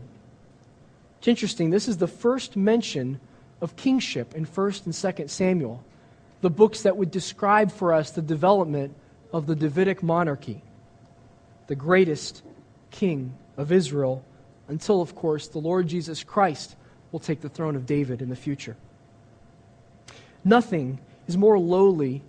It's 1.20 1.28
interesting. 1.28 1.70
This 1.70 1.90
is 1.90 1.98
the 1.98 2.08
first 2.08 2.56
mention 2.56 3.20
of 3.62 3.76
kingship 3.76 4.36
in 4.36 4.46
1st 4.46 4.86
and 4.86 4.94
2nd 4.94 5.30
Samuel, 5.30 5.84
the 6.40 6.50
books 6.50 6.84
that 6.84 6.96
would 6.96 7.12
describe 7.12 7.72
for 7.72 7.94
us 7.94 8.12
the 8.12 8.22
development 8.22 8.96
of 9.34 9.46
the 9.46 9.56
Davidic 9.56 10.02
monarchy, 10.02 10.64
the 11.68 11.76
greatest 11.76 12.42
king 12.90 13.38
of 13.58 13.74
Israel, 13.74 14.24
until, 14.70 15.02
of 15.02 15.14
course, 15.14 15.50
the 15.50 15.60
Lord 15.60 15.90
Jesus 15.90 16.24
Christ 16.24 16.78
will 17.12 17.20
take 17.20 17.42
the 17.42 17.50
throne 17.50 17.76
of 17.76 17.86
David 17.86 18.22
in 18.22 18.30
the 18.30 18.36
future. 18.36 18.78
Nothing 20.46 21.00
is 21.28 21.36
more 21.36 21.60
lowly 21.60 22.24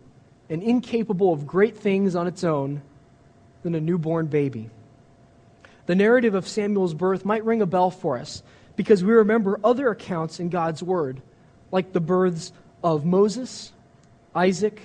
and 0.48 0.64
incapable 0.64 1.32
of 1.32 1.46
great 1.46 1.76
things 1.76 2.16
on 2.16 2.26
its 2.26 2.42
own 2.42 2.82
than 3.62 3.76
a 3.76 3.80
newborn 3.80 4.26
baby. 4.26 4.68
The 5.86 5.94
narrative 5.94 6.34
of 6.34 6.48
Samuel's 6.48 6.94
birth 6.94 7.24
might 7.24 7.44
ring 7.44 7.62
a 7.62 7.66
bell 7.66 7.90
for 7.92 8.18
us 8.18 8.42
because 8.80 9.04
we 9.04 9.12
remember 9.12 9.60
other 9.62 9.90
accounts 9.90 10.40
in 10.40 10.48
God's 10.48 10.82
Word, 10.82 11.20
like 11.70 11.92
the 11.92 12.00
births 12.00 12.50
of 12.82 13.04
Moses, 13.04 13.74
Isaac, 14.34 14.80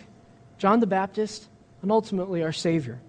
John 0.57 0.81
the 0.81 0.85
Baptist, 0.85 1.47
and 1.81 1.89
ultimately 1.89 2.43
our 2.43 2.51
Savior. 2.51 2.99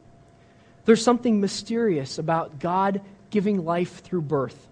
There's 0.84 1.02
something 1.02 1.40
mysterious 1.40 2.18
about 2.18 2.60
God 2.60 3.00
giving 3.30 3.64
life 3.64 4.00
through 4.04 4.22
birth. 4.22 4.68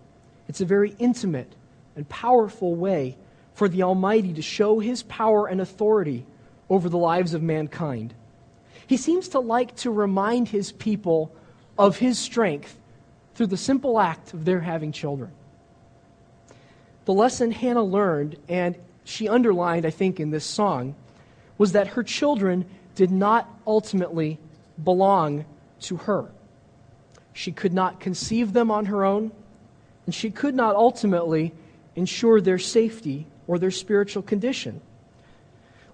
It's 0.46 0.60
a 0.60 0.64
very 0.64 0.94
intimate 1.00 1.52
and 1.96 2.08
powerful 2.08 2.76
way 2.76 3.16
for 3.54 3.68
the 3.68 3.82
Almighty 3.82 4.34
to 4.34 4.42
show 4.42 4.78
His 4.78 5.02
power 5.02 5.48
and 5.48 5.60
authority 5.60 6.24
over 6.70 6.88
the 6.88 6.96
lives 6.96 7.34
of 7.34 7.42
mankind. 7.42 8.14
He 8.86 8.98
seems 8.98 9.26
to 9.30 9.40
like 9.40 9.74
to 9.78 9.90
remind 9.90 10.46
his 10.46 10.70
people 10.70 11.34
of 11.76 11.98
his 11.98 12.20
strength 12.20 12.78
through 13.34 13.48
the 13.48 13.56
simple 13.56 13.98
act 13.98 14.32
of 14.32 14.44
their 14.44 14.60
having 14.60 14.92
children. 14.92 15.32
The 17.04 17.12
lesson 17.12 17.50
Hannah 17.50 17.84
learned, 17.84 18.36
and 18.48 18.76
she 19.04 19.28
underlined, 19.28 19.84
I 19.84 19.90
think, 19.90 20.20
in 20.20 20.30
this 20.30 20.44
song, 20.44 20.94
was 21.58 21.72
that 21.72 21.88
her 21.88 22.02
children 22.02 22.64
did 22.94 23.10
not 23.10 23.48
ultimately 23.66 24.38
belong 24.82 25.44
to 25.80 25.96
her. 25.96 26.30
She 27.32 27.52
could 27.52 27.72
not 27.72 28.00
conceive 28.00 28.52
them 28.52 28.70
on 28.70 28.86
her 28.86 29.04
own, 29.04 29.32
and 30.06 30.14
she 30.14 30.30
could 30.30 30.54
not 30.54 30.76
ultimately 30.76 31.52
ensure 31.96 32.40
their 32.40 32.58
safety 32.58 33.26
or 33.46 33.58
their 33.58 33.70
spiritual 33.70 34.22
condition. 34.22 34.80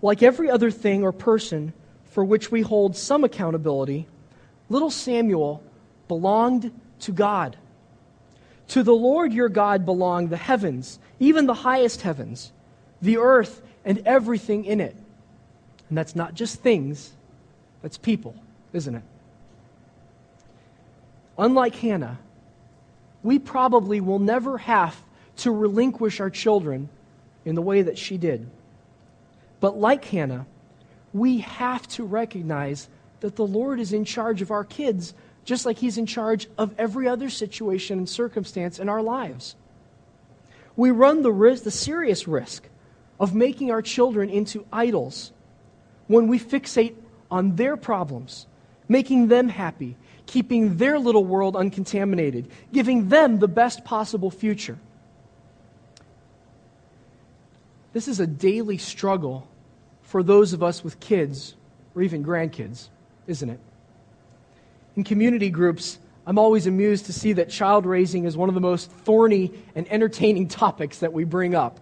Like 0.02 0.22
every 0.22 0.50
other 0.50 0.70
thing 0.70 1.02
or 1.02 1.12
person 1.12 1.72
for 2.04 2.24
which 2.24 2.50
we 2.50 2.62
hold 2.62 2.96
some 2.96 3.24
accountability, 3.24 4.06
little 4.68 4.90
Samuel 4.90 5.62
belonged 6.08 6.72
to 7.00 7.12
God. 7.12 7.56
To 8.70 8.84
the 8.84 8.94
Lord 8.94 9.32
your 9.32 9.48
God 9.48 9.84
belong 9.84 10.28
the 10.28 10.36
heavens, 10.36 11.00
even 11.18 11.46
the 11.46 11.54
highest 11.54 12.02
heavens, 12.02 12.52
the 13.02 13.18
earth, 13.18 13.62
and 13.84 14.00
everything 14.06 14.64
in 14.64 14.80
it. 14.80 14.94
And 15.88 15.98
that's 15.98 16.14
not 16.14 16.34
just 16.34 16.60
things, 16.60 17.12
that's 17.82 17.98
people, 17.98 18.36
isn't 18.72 18.94
it? 18.94 19.02
Unlike 21.36 21.74
Hannah, 21.76 22.18
we 23.24 23.40
probably 23.40 24.00
will 24.00 24.20
never 24.20 24.58
have 24.58 24.96
to 25.38 25.50
relinquish 25.50 26.20
our 26.20 26.30
children 26.30 26.88
in 27.44 27.56
the 27.56 27.62
way 27.62 27.82
that 27.82 27.98
she 27.98 28.18
did. 28.18 28.48
But 29.58 29.78
like 29.78 30.04
Hannah, 30.04 30.46
we 31.12 31.38
have 31.38 31.88
to 31.88 32.04
recognize 32.04 32.88
that 33.18 33.34
the 33.34 33.46
Lord 33.46 33.80
is 33.80 33.92
in 33.92 34.04
charge 34.04 34.42
of 34.42 34.52
our 34.52 34.64
kids, 34.64 35.12
just 35.50 35.66
like 35.66 35.78
He's 35.78 35.98
in 35.98 36.06
charge 36.06 36.46
of 36.56 36.72
every 36.78 37.08
other 37.08 37.28
situation 37.28 37.98
and 37.98 38.08
circumstance 38.08 38.78
in 38.78 38.88
our 38.88 39.02
lives. 39.02 39.56
We 40.76 40.92
run 40.92 41.22
the 41.22 41.32
risk, 41.32 41.64
the 41.64 41.72
serious 41.72 42.28
risk, 42.28 42.68
of 43.18 43.34
making 43.34 43.72
our 43.72 43.82
children 43.82 44.30
into 44.30 44.64
idols 44.72 45.32
when 46.06 46.28
we 46.28 46.38
fixate 46.38 46.94
on 47.32 47.56
their 47.56 47.76
problems, 47.76 48.46
making 48.88 49.26
them 49.26 49.48
happy, 49.48 49.96
keeping 50.24 50.76
their 50.76 51.00
little 51.00 51.24
world 51.24 51.56
uncontaminated, 51.56 52.48
giving 52.72 53.08
them 53.08 53.40
the 53.40 53.48
best 53.48 53.84
possible 53.84 54.30
future. 54.30 54.78
This 57.92 58.06
is 58.06 58.20
a 58.20 58.26
daily 58.28 58.78
struggle 58.78 59.48
for 60.02 60.22
those 60.22 60.52
of 60.52 60.62
us 60.62 60.84
with 60.84 61.00
kids 61.00 61.56
or 61.96 62.02
even 62.02 62.24
grandkids, 62.24 62.88
isn't 63.26 63.50
it? 63.50 63.58
In 65.00 65.04
community 65.04 65.48
groups, 65.48 65.98
I'm 66.26 66.38
always 66.38 66.66
amused 66.66 67.06
to 67.06 67.14
see 67.14 67.32
that 67.32 67.48
child 67.48 67.86
raising 67.86 68.26
is 68.26 68.36
one 68.36 68.50
of 68.50 68.54
the 68.54 68.60
most 68.60 68.90
thorny 68.90 69.50
and 69.74 69.90
entertaining 69.90 70.46
topics 70.62 70.98
that 70.98 71.14
we 71.14 71.24
bring 71.24 71.54
up. 71.54 71.80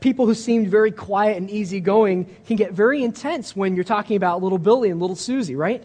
People 0.00 0.24
who 0.24 0.32
seemed 0.32 0.68
very 0.68 0.90
quiet 0.90 1.36
and 1.36 1.50
easygoing 1.50 2.24
can 2.46 2.56
get 2.56 2.72
very 2.72 3.02
intense 3.02 3.54
when 3.54 3.74
you're 3.74 3.84
talking 3.84 4.16
about 4.16 4.42
little 4.42 4.56
Billy 4.56 4.88
and 4.88 4.98
little 4.98 5.14
Susie, 5.14 5.56
right? 5.56 5.84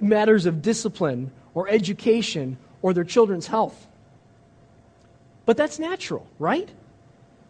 Matters 0.00 0.46
of 0.46 0.62
discipline 0.62 1.30
or 1.52 1.68
education 1.68 2.56
or 2.80 2.94
their 2.94 3.04
children's 3.04 3.48
health. 3.48 3.86
But 5.44 5.58
that's 5.58 5.78
natural, 5.78 6.26
right? 6.38 6.70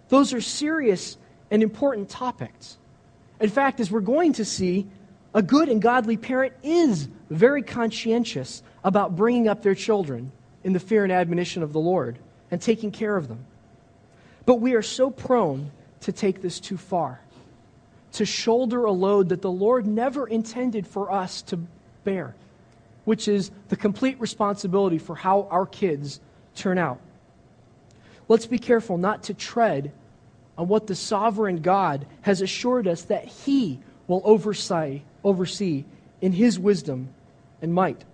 Those 0.09 0.33
are 0.33 0.41
serious 0.41 1.17
and 1.53 1.63
important 1.63 2.09
topics. 2.09 2.77
In 3.41 3.51
fact, 3.51 3.79
as 3.79 3.89
we're 3.89 4.01
going 4.01 4.33
to 4.33 4.45
see, 4.45 4.89
a 5.37 5.43
good 5.43 5.69
and 5.69 5.83
godly 5.83 6.17
parent 6.17 6.55
is 6.63 7.09
very 7.29 7.63
conscientious 7.63 8.63
about 8.83 9.17
bringing 9.17 9.49
up 9.49 9.63
their 9.63 9.75
children 9.75 10.33
in 10.65 10.73
the 10.73 10.81
fear 10.81 11.05
and 11.05 11.13
admonition 11.13 11.63
of 11.63 11.75
the 11.75 11.79
Lord 11.79 12.19
and 12.51 12.61
taking 12.61 12.91
care 12.91 13.15
of 13.15 13.29
them. 13.29 13.45
But 14.47 14.57
we 14.57 14.73
are 14.73 14.83
so 14.83 15.11
prone 15.11 15.71
to 16.01 16.11
take 16.11 16.41
this 16.41 16.59
too 16.59 16.79
far, 16.79 17.21
to 18.13 18.25
shoulder 18.25 18.87
a 18.87 18.93
load 18.93 19.29
that 19.29 19.43
the 19.43 19.51
Lord 19.51 19.87
never 19.87 20.27
intended 20.27 20.87
for 20.87 21.13
us 21.13 21.43
to 21.43 21.59
bear, 22.03 22.35
which 23.05 23.29
is 23.29 23.51
the 23.69 23.77
complete 23.77 24.19
responsibility 24.19 24.97
for 24.97 25.15
how 25.15 25.49
our 25.51 25.67
kids 25.67 26.19
turn 26.55 26.79
out. 26.79 26.99
Let's 28.27 28.47
be 28.47 28.59
careful 28.59 28.97
not 28.97 29.25
to 29.25 29.35
tread 29.35 29.93
on 30.57 30.67
what 30.69 30.87
the 30.87 30.95
sovereign 30.95 31.61
God 31.61 32.07
has 32.23 32.41
assured 32.41 32.89
us 32.89 33.03
that 33.03 33.27
He 33.27 33.81
will 34.07 34.23
oversee, 34.25 35.03
oversee 35.25 35.85
in 36.21 36.33
His 36.33 36.59
wisdom 36.59 37.09
and 37.61 37.73
might. 37.75 38.05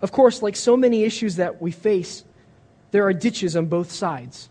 Of 0.00 0.12
course, 0.12 0.42
like 0.42 0.56
so 0.56 0.76
many 0.76 1.04
issues 1.04 1.36
that 1.36 1.60
we 1.60 1.70
face, 1.70 2.24
there 2.90 3.04
are 3.04 3.12
ditches 3.12 3.56
on 3.56 3.66
both 3.66 3.90
sides. 3.90 4.48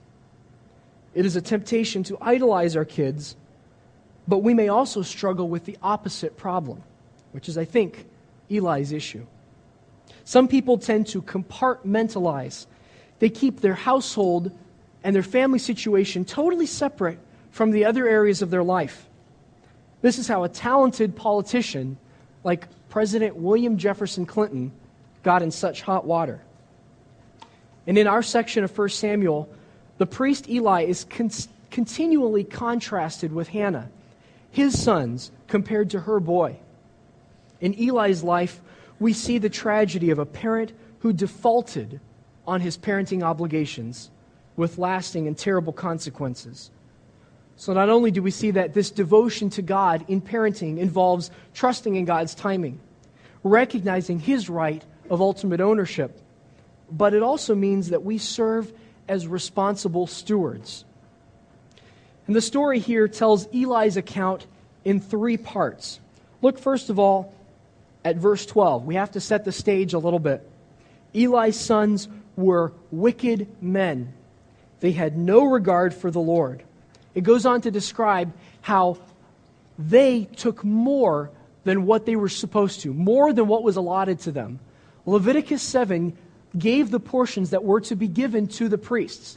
It 1.13 1.25
is 1.25 1.35
a 1.35 1.41
temptation 1.41 2.03
to 2.03 2.17
idolize 2.21 2.75
our 2.75 2.85
kids, 2.85 3.35
but 4.27 4.39
we 4.39 4.53
may 4.53 4.67
also 4.67 5.01
struggle 5.01 5.47
with 5.47 5.65
the 5.65 5.77
opposite 5.81 6.37
problem, 6.37 6.83
which 7.31 7.47
is, 7.49 7.57
I 7.57 7.65
think, 7.65 8.05
Eli's 8.51 8.91
issue. 8.91 9.25
Some 10.25 10.47
people 10.47 10.77
tend 10.77 11.07
to 11.07 11.21
compartmentalize. 11.21 12.65
They 13.19 13.29
keep 13.29 13.61
their 13.61 13.73
household 13.73 14.51
and 15.03 15.15
their 15.15 15.23
family 15.23 15.59
situation 15.59 16.25
totally 16.25 16.65
separate 16.65 17.19
from 17.49 17.71
the 17.71 17.85
other 17.85 18.07
areas 18.07 18.41
of 18.41 18.49
their 18.49 18.63
life. 18.63 19.06
This 20.01 20.19
is 20.19 20.27
how 20.27 20.43
a 20.43 20.49
talented 20.49 21.15
politician 21.15 21.97
like 22.43 22.67
President 22.89 23.35
William 23.35 23.77
Jefferson 23.77 24.25
Clinton 24.25 24.71
got 25.23 25.41
in 25.41 25.51
such 25.51 25.81
hot 25.81 26.05
water. 26.05 26.41
And 27.85 27.97
in 27.97 28.07
our 28.07 28.21
section 28.21 28.63
of 28.63 28.77
1 28.77 28.89
Samuel, 28.89 29.49
the 29.97 30.05
priest 30.05 30.49
Eli 30.49 30.83
is 30.83 31.05
con- 31.05 31.31
continually 31.71 32.43
contrasted 32.43 33.33
with 33.33 33.49
Hannah, 33.49 33.89
his 34.51 34.79
sons, 34.81 35.31
compared 35.47 35.89
to 35.91 36.01
her 36.01 36.19
boy. 36.19 36.57
In 37.59 37.73
Eli's 37.73 38.23
life, 38.23 38.61
we 38.99 39.13
see 39.13 39.37
the 39.37 39.49
tragedy 39.49 40.11
of 40.11 40.19
a 40.19 40.25
parent 40.25 40.73
who 40.99 41.13
defaulted 41.13 41.99
on 42.45 42.61
his 42.61 42.77
parenting 42.77 43.23
obligations 43.23 44.09
with 44.55 44.77
lasting 44.77 45.27
and 45.27 45.37
terrible 45.37 45.73
consequences. 45.73 46.71
So, 47.57 47.73
not 47.73 47.89
only 47.89 48.11
do 48.11 48.21
we 48.21 48.31
see 48.31 48.51
that 48.51 48.73
this 48.73 48.91
devotion 48.91 49.49
to 49.51 49.61
God 49.61 50.05
in 50.07 50.21
parenting 50.21 50.77
involves 50.77 51.31
trusting 51.55 51.95
in 51.95 52.05
God's 52.05 52.35
timing, 52.35 52.79
recognizing 53.43 54.19
His 54.19 54.47
right 54.47 54.83
of 55.09 55.21
ultimate 55.21 55.59
ownership, 55.59 56.21
but 56.91 57.13
it 57.13 57.23
also 57.23 57.55
means 57.55 57.89
that 57.89 58.03
we 58.03 58.19
serve 58.19 58.71
as 59.07 59.27
responsible 59.27 60.05
stewards. 60.05 60.85
And 62.27 62.35
the 62.35 62.41
story 62.41 62.79
here 62.79 63.07
tells 63.07 63.47
Eli's 63.47 63.97
account 63.97 64.45
in 64.85 64.99
three 64.99 65.37
parts. 65.37 65.99
Look, 66.41 66.59
first 66.59 66.89
of 66.89 66.99
all, 66.99 67.33
at 68.07 68.17
verse 68.17 68.45
12. 68.45 68.85
We 68.85 68.95
have 68.95 69.11
to 69.11 69.19
set 69.19 69.45
the 69.45 69.51
stage 69.51 69.93
a 69.93 69.99
little 69.99 70.19
bit. 70.19 70.47
Eli's 71.13 71.55
sons 71.55 72.07
were 72.35 72.71
wicked 72.91 73.47
men. 73.61 74.13
They 74.79 74.91
had 74.91 75.17
no 75.17 75.43
regard 75.43 75.93
for 75.93 76.11
the 76.11 76.19
Lord. 76.19 76.63
It 77.17 77.23
goes 77.23 77.47
on 77.47 77.61
to 77.61 77.71
describe 77.71 78.31
how 78.61 78.99
they 79.79 80.25
took 80.35 80.63
more 80.63 81.31
than 81.63 81.87
what 81.87 82.05
they 82.05 82.15
were 82.15 82.29
supposed 82.29 82.81
to, 82.81 82.93
more 82.93 83.33
than 83.33 83.47
what 83.47 83.63
was 83.63 83.75
allotted 83.75 84.19
to 84.19 84.31
them. 84.31 84.59
Leviticus 85.07 85.63
7 85.63 86.15
gave 86.55 86.91
the 86.91 86.99
portions 86.99 87.49
that 87.49 87.63
were 87.63 87.81
to 87.81 87.95
be 87.95 88.07
given 88.07 88.45
to 88.45 88.69
the 88.69 88.77
priests. 88.77 89.35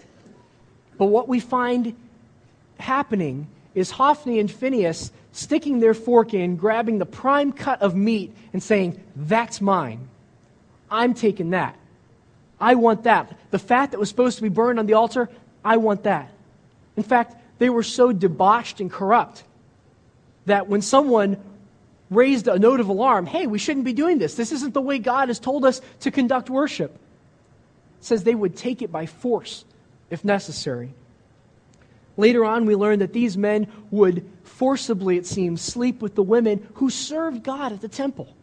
But 0.99 1.07
what 1.07 1.27
we 1.27 1.41
find 1.41 1.97
happening 2.79 3.49
is 3.75 3.91
Hophni 3.93 4.41
and 4.41 4.51
Phinehas 4.51 5.11
sticking 5.33 5.81
their 5.81 5.95
fork 5.95 6.35
in, 6.35 6.57
grabbing 6.57 6.99
the 6.99 7.07
prime 7.07 7.51
cut 7.51 7.81
of 7.81 7.97
meat, 7.97 8.37
and 8.53 8.63
saying, 8.63 9.03
That's 9.17 9.63
mine. 9.63 10.07
I'm 10.91 11.15
taking 11.15 11.51
that. 11.51 11.79
I 12.61 12.75
want 12.75 13.05
that. 13.05 13.39
The 13.51 13.59
fat 13.59 13.93
that 13.93 13.99
was 13.99 14.11
supposed 14.11 14.37
to 14.37 14.43
be 14.43 14.51
burned 14.51 14.79
on 14.79 14.85
the 14.85 14.93
altar, 14.93 15.31
I 15.65 15.79
want 15.79 16.03
that. 16.03 16.31
In 16.99 17.03
fact, 17.03 17.37
they 17.61 17.71
were 17.71 17.83
so 17.83 18.11
debauched 18.11 18.81
and 18.81 18.91
corrupt 18.91 19.45
that 20.47 20.67
when 20.67 20.81
someone 20.81 21.37
raised 22.09 22.49
a 22.49 22.59
note 22.59 22.81
of 22.81 22.89
alarm, 22.89 23.27
hey, 23.27 23.47
we 23.47 23.59
shouldn't 23.59 23.85
be 23.85 23.93
doing 23.93 24.19
this. 24.19 24.35
This 24.35 24.51
isn't 24.51 24.73
the 24.73 24.81
way 24.81 24.99
God 24.99 25.29
has 25.29 25.39
told 25.39 25.67
us 25.67 25.83
to 26.01 26.11
conduct 26.11 26.49
worship. 26.49 26.91
It 28.01 28.05
says 28.05 28.25
they 28.25 28.35
would 28.35 28.57
take 28.57 28.81
it 28.81 28.91
by 28.91 29.05
force 29.05 29.67
if 30.09 30.25
necessary. 30.25 30.95
Later 32.17 32.47
on, 32.47 32.65
we 32.65 32.75
learn 32.75 33.01
that 33.01 33.13
these 33.13 33.37
men 33.37 33.67
would 33.91 34.27
forcibly, 34.43 35.19
it 35.19 35.27
seems, 35.27 35.61
sleep 35.61 36.01
with 36.01 36.15
the 36.15 36.23
women 36.23 36.67
who 36.77 36.89
served 36.89 37.43
God 37.43 37.73
at 37.73 37.83
the 37.83 37.89
temple. 37.89 38.35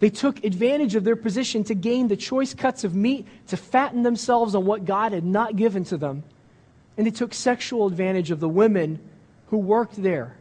They 0.00 0.10
took 0.10 0.44
advantage 0.44 0.94
of 0.94 1.04
their 1.04 1.16
position 1.16 1.64
to 1.64 1.74
gain 1.74 2.08
the 2.08 2.16
choice 2.18 2.52
cuts 2.52 2.84
of 2.84 2.94
meat 2.94 3.26
to 3.46 3.56
fatten 3.56 4.02
themselves 4.02 4.54
on 4.54 4.66
what 4.66 4.84
God 4.84 5.12
had 5.12 5.24
not 5.24 5.56
given 5.56 5.84
to 5.84 5.96
them. 5.96 6.22
And 6.98 7.06
they 7.06 7.10
took 7.10 7.32
sexual 7.32 7.86
advantage 7.86 8.30
of 8.30 8.40
the 8.40 8.48
women 8.48 8.98
who 9.46 9.56
worked 9.56 10.02
there. 10.02 10.36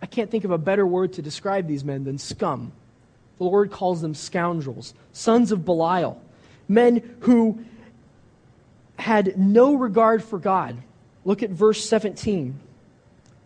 I 0.00 0.06
can't 0.06 0.30
think 0.30 0.44
of 0.44 0.50
a 0.50 0.58
better 0.58 0.86
word 0.86 1.14
to 1.14 1.22
describe 1.22 1.66
these 1.66 1.84
men 1.84 2.04
than 2.04 2.18
scum. 2.18 2.72
The 3.38 3.44
Lord 3.44 3.70
calls 3.70 4.00
them 4.00 4.14
scoundrels, 4.14 4.94
sons 5.12 5.50
of 5.50 5.64
Belial, 5.64 6.22
men 6.68 7.16
who 7.20 7.64
had 8.96 9.36
no 9.36 9.74
regard 9.74 10.22
for 10.22 10.38
God. 10.38 10.76
Look 11.24 11.42
at 11.42 11.50
verse 11.50 11.84
17. 11.84 12.60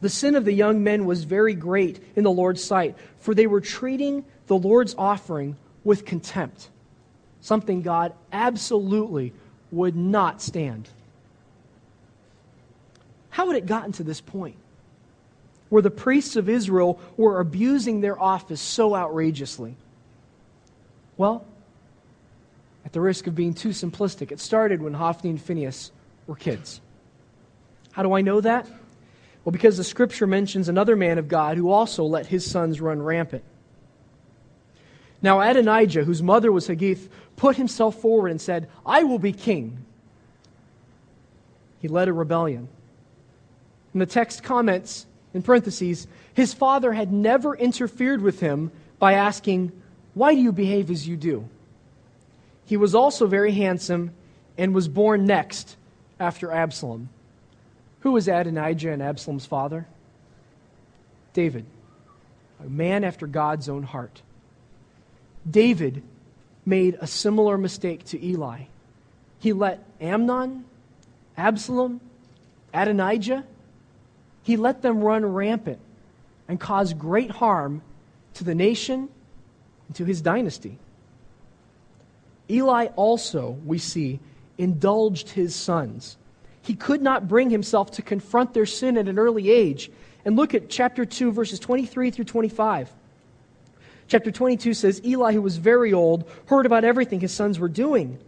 The 0.00 0.08
sin 0.08 0.36
of 0.36 0.44
the 0.44 0.52
young 0.52 0.84
men 0.84 1.06
was 1.06 1.24
very 1.24 1.54
great 1.54 2.00
in 2.14 2.22
the 2.22 2.30
Lord's 2.30 2.62
sight, 2.62 2.96
for 3.18 3.34
they 3.34 3.46
were 3.46 3.60
treating 3.60 4.24
the 4.46 4.58
Lord's 4.58 4.94
offering 4.98 5.56
with 5.84 6.04
contempt, 6.04 6.68
something 7.40 7.82
God 7.82 8.12
absolutely 8.32 9.32
would 9.70 9.96
not 9.96 10.42
stand. 10.42 10.88
How 13.38 13.46
had 13.46 13.54
it 13.54 13.66
gotten 13.66 13.92
to 13.92 14.02
this 14.02 14.20
point? 14.20 14.56
Where 15.68 15.80
the 15.80 15.92
priests 15.92 16.34
of 16.34 16.48
Israel 16.48 16.98
were 17.16 17.38
abusing 17.38 18.00
their 18.00 18.20
office 18.20 18.60
so 18.60 18.96
outrageously? 18.96 19.76
Well, 21.16 21.46
at 22.84 22.92
the 22.92 23.00
risk 23.00 23.28
of 23.28 23.36
being 23.36 23.54
too 23.54 23.68
simplistic, 23.68 24.32
it 24.32 24.40
started 24.40 24.82
when 24.82 24.92
Hophni 24.92 25.30
and 25.30 25.40
Phinehas 25.40 25.92
were 26.26 26.34
kids. 26.34 26.80
How 27.92 28.02
do 28.02 28.12
I 28.12 28.22
know 28.22 28.40
that? 28.40 28.66
Well, 29.44 29.52
because 29.52 29.76
the 29.76 29.84
scripture 29.84 30.26
mentions 30.26 30.68
another 30.68 30.96
man 30.96 31.18
of 31.18 31.28
God 31.28 31.56
who 31.56 31.70
also 31.70 32.02
let 32.02 32.26
his 32.26 32.44
sons 32.44 32.80
run 32.80 33.00
rampant. 33.00 33.44
Now 35.22 35.40
Adonijah, 35.40 36.02
whose 36.02 36.24
mother 36.24 36.50
was 36.50 36.66
Haggith, 36.66 37.08
put 37.36 37.54
himself 37.54 38.00
forward 38.00 38.32
and 38.32 38.40
said, 38.40 38.68
I 38.84 39.04
will 39.04 39.20
be 39.20 39.32
king. 39.32 39.84
He 41.80 41.86
led 41.86 42.08
a 42.08 42.12
rebellion. 42.12 42.66
And 43.92 44.02
the 44.02 44.06
text 44.06 44.42
comments, 44.42 45.06
in 45.34 45.42
parentheses, 45.42 46.06
his 46.34 46.54
father 46.54 46.92
had 46.92 47.12
never 47.12 47.54
interfered 47.56 48.22
with 48.22 48.40
him 48.40 48.70
by 48.98 49.14
asking, 49.14 49.72
Why 50.14 50.34
do 50.34 50.40
you 50.40 50.52
behave 50.52 50.90
as 50.90 51.06
you 51.06 51.16
do? 51.16 51.48
He 52.64 52.76
was 52.76 52.94
also 52.94 53.26
very 53.26 53.52
handsome 53.52 54.12
and 54.58 54.74
was 54.74 54.88
born 54.88 55.24
next 55.24 55.76
after 56.20 56.52
Absalom. 56.52 57.08
Who 58.00 58.12
was 58.12 58.28
Adonijah 58.28 58.92
and 58.92 59.02
Absalom's 59.02 59.46
father? 59.46 59.86
David, 61.32 61.64
a 62.64 62.68
man 62.68 63.04
after 63.04 63.26
God's 63.26 63.68
own 63.68 63.84
heart. 63.84 64.22
David 65.48 66.02
made 66.66 66.98
a 67.00 67.06
similar 67.06 67.56
mistake 67.56 68.04
to 68.06 68.24
Eli. 68.24 68.64
He 69.38 69.52
let 69.52 69.84
Amnon, 70.00 70.64
Absalom, 71.36 72.00
Adonijah, 72.74 73.44
he 74.48 74.56
let 74.56 74.80
them 74.80 75.02
run 75.02 75.26
rampant 75.26 75.78
and 76.48 76.58
cause 76.58 76.94
great 76.94 77.30
harm 77.30 77.82
to 78.32 78.44
the 78.44 78.54
nation 78.54 79.10
and 79.86 79.96
to 79.96 80.06
his 80.06 80.22
dynasty. 80.22 80.78
Eli 82.48 82.86
also, 82.96 83.58
we 83.66 83.76
see, 83.76 84.20
indulged 84.56 85.28
his 85.28 85.54
sons. 85.54 86.16
He 86.62 86.72
could 86.72 87.02
not 87.02 87.28
bring 87.28 87.50
himself 87.50 87.90
to 87.90 88.00
confront 88.00 88.54
their 88.54 88.64
sin 88.64 88.96
at 88.96 89.06
an 89.06 89.18
early 89.18 89.50
age. 89.50 89.90
And 90.24 90.34
look 90.34 90.54
at 90.54 90.70
chapter 90.70 91.04
2, 91.04 91.30
verses 91.30 91.58
23 91.58 92.10
through 92.10 92.24
25. 92.24 92.90
Chapter 94.06 94.30
22 94.30 94.72
says, 94.72 95.02
Eli, 95.04 95.34
who 95.34 95.42
was 95.42 95.58
very 95.58 95.92
old, 95.92 96.24
heard 96.46 96.64
about 96.64 96.84
everything 96.84 97.20
his 97.20 97.34
sons 97.34 97.58
were 97.58 97.68
doing. 97.68 98.18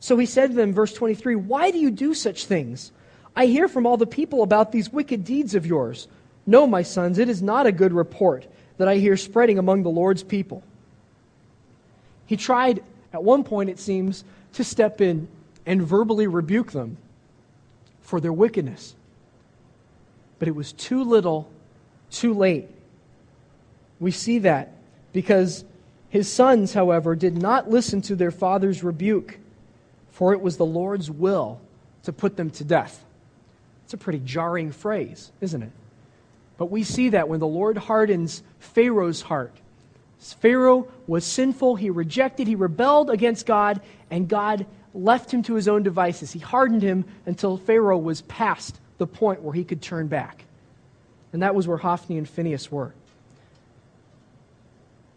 So 0.00 0.18
he 0.18 0.26
said 0.26 0.50
to 0.50 0.56
them, 0.56 0.72
verse 0.72 0.92
23, 0.92 1.36
Why 1.36 1.70
do 1.70 1.78
you 1.78 1.92
do 1.92 2.14
such 2.14 2.46
things? 2.46 2.90
I 3.34 3.46
hear 3.46 3.68
from 3.68 3.86
all 3.86 3.96
the 3.96 4.06
people 4.06 4.42
about 4.42 4.72
these 4.72 4.92
wicked 4.92 5.24
deeds 5.24 5.54
of 5.54 5.66
yours. 5.66 6.08
No, 6.46 6.66
my 6.66 6.82
sons, 6.82 7.18
it 7.18 7.28
is 7.28 7.42
not 7.42 7.66
a 7.66 7.72
good 7.72 7.92
report 7.92 8.46
that 8.76 8.88
I 8.88 8.96
hear 8.96 9.16
spreading 9.16 9.58
among 9.58 9.82
the 9.82 9.90
Lord's 9.90 10.22
people. 10.22 10.62
He 12.26 12.36
tried, 12.36 12.82
at 13.12 13.22
one 13.22 13.44
point, 13.44 13.70
it 13.70 13.78
seems, 13.78 14.24
to 14.54 14.64
step 14.64 15.00
in 15.00 15.28
and 15.64 15.82
verbally 15.82 16.26
rebuke 16.26 16.72
them 16.72 16.96
for 18.00 18.20
their 18.20 18.32
wickedness. 18.32 18.94
But 20.38 20.48
it 20.48 20.54
was 20.56 20.72
too 20.72 21.04
little, 21.04 21.48
too 22.10 22.34
late. 22.34 22.68
We 24.00 24.10
see 24.10 24.40
that 24.40 24.72
because 25.12 25.64
his 26.10 26.30
sons, 26.30 26.74
however, 26.74 27.14
did 27.14 27.38
not 27.38 27.70
listen 27.70 28.02
to 28.02 28.16
their 28.16 28.30
father's 28.30 28.82
rebuke, 28.82 29.38
for 30.10 30.32
it 30.32 30.40
was 30.40 30.56
the 30.56 30.66
Lord's 30.66 31.10
will 31.10 31.60
to 32.02 32.12
put 32.12 32.36
them 32.36 32.50
to 32.50 32.64
death. 32.64 33.04
It's 33.92 34.00
a 34.00 34.04
pretty 34.04 34.20
jarring 34.20 34.72
phrase, 34.72 35.30
isn't 35.42 35.62
it? 35.62 35.70
But 36.56 36.70
we 36.70 36.82
see 36.82 37.10
that 37.10 37.28
when 37.28 37.40
the 37.40 37.46
Lord 37.46 37.76
hardens 37.76 38.42
Pharaoh's 38.58 39.20
heart. 39.20 39.52
Pharaoh 40.18 40.88
was 41.06 41.26
sinful, 41.26 41.76
he 41.76 41.90
rejected, 41.90 42.46
he 42.46 42.54
rebelled 42.54 43.10
against 43.10 43.44
God, 43.44 43.82
and 44.10 44.30
God 44.30 44.64
left 44.94 45.30
him 45.30 45.42
to 45.42 45.56
his 45.56 45.68
own 45.68 45.82
devices. 45.82 46.32
He 46.32 46.38
hardened 46.38 46.80
him 46.80 47.04
until 47.26 47.58
Pharaoh 47.58 47.98
was 47.98 48.22
past 48.22 48.80
the 48.96 49.06
point 49.06 49.42
where 49.42 49.52
he 49.52 49.62
could 49.62 49.82
turn 49.82 50.06
back. 50.06 50.46
And 51.34 51.42
that 51.42 51.54
was 51.54 51.68
where 51.68 51.76
Hophni 51.76 52.16
and 52.16 52.26
Phinehas 52.26 52.72
were. 52.72 52.94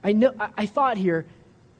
I, 0.03 0.11
know, 0.11 0.33
I 0.57 0.65
thought 0.65 0.97
here, 0.97 1.25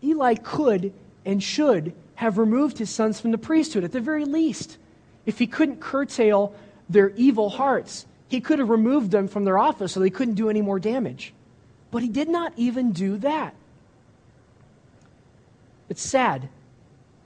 Eli 0.01 0.36
could 0.36 0.93
and 1.25 1.43
should 1.43 1.91
have 2.13 2.38
removed 2.38 2.77
his 2.77 2.89
sons 2.89 3.19
from 3.19 3.31
the 3.31 3.38
priesthood 3.38 3.84
at 3.84 3.91
the 3.91 3.99
very 3.99 4.23
least. 4.23 4.77
If 5.25 5.39
he 5.39 5.47
couldn't 5.47 5.81
curtail 5.81 6.55
their 6.89 7.09
evil 7.11 7.49
hearts, 7.49 8.05
he 8.27 8.41
could 8.41 8.59
have 8.59 8.69
removed 8.69 9.11
them 9.11 9.27
from 9.27 9.45
their 9.45 9.57
office 9.57 9.93
so 9.93 9.99
they 9.99 10.09
couldn't 10.09 10.35
do 10.35 10.49
any 10.49 10.61
more 10.61 10.79
damage. 10.79 11.33
But 11.91 12.03
he 12.03 12.09
did 12.09 12.29
not 12.29 12.53
even 12.57 12.91
do 12.91 13.17
that. 13.17 13.55
It's 15.89 16.01
sad 16.01 16.49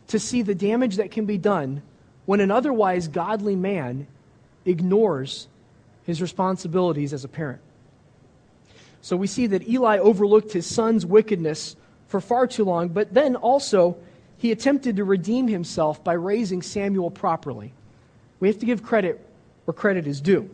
to 0.07 0.19
see 0.19 0.41
the 0.41 0.55
damage 0.55 0.97
that 0.97 1.11
can 1.11 1.25
be 1.25 1.37
done 1.37 1.81
when 2.25 2.41
an 2.41 2.51
otherwise 2.51 3.07
godly 3.07 3.55
man 3.55 4.07
ignores 4.65 5.47
his 6.05 6.21
responsibilities 6.21 7.13
as 7.13 7.23
a 7.23 7.27
parent. 7.27 7.61
So 9.01 9.15
we 9.15 9.27
see 9.27 9.47
that 9.47 9.67
Eli 9.67 9.97
overlooked 9.97 10.51
his 10.51 10.65
son's 10.65 11.05
wickedness 11.05 11.75
for 12.07 12.19
far 12.19 12.47
too 12.47 12.65
long, 12.65 12.89
but 12.89 13.13
then 13.13 13.35
also 13.35 13.97
he 14.37 14.51
attempted 14.51 14.97
to 14.97 15.03
redeem 15.03 15.47
himself 15.47 16.03
by 16.03 16.13
raising 16.13 16.61
Samuel 16.61 17.11
properly. 17.11 17.73
We 18.39 18.47
have 18.47 18.59
to 18.59 18.65
give 18.65 18.83
credit 18.83 19.25
where 19.69 19.73
credit 19.73 20.07
is 20.07 20.19
due. 20.19 20.49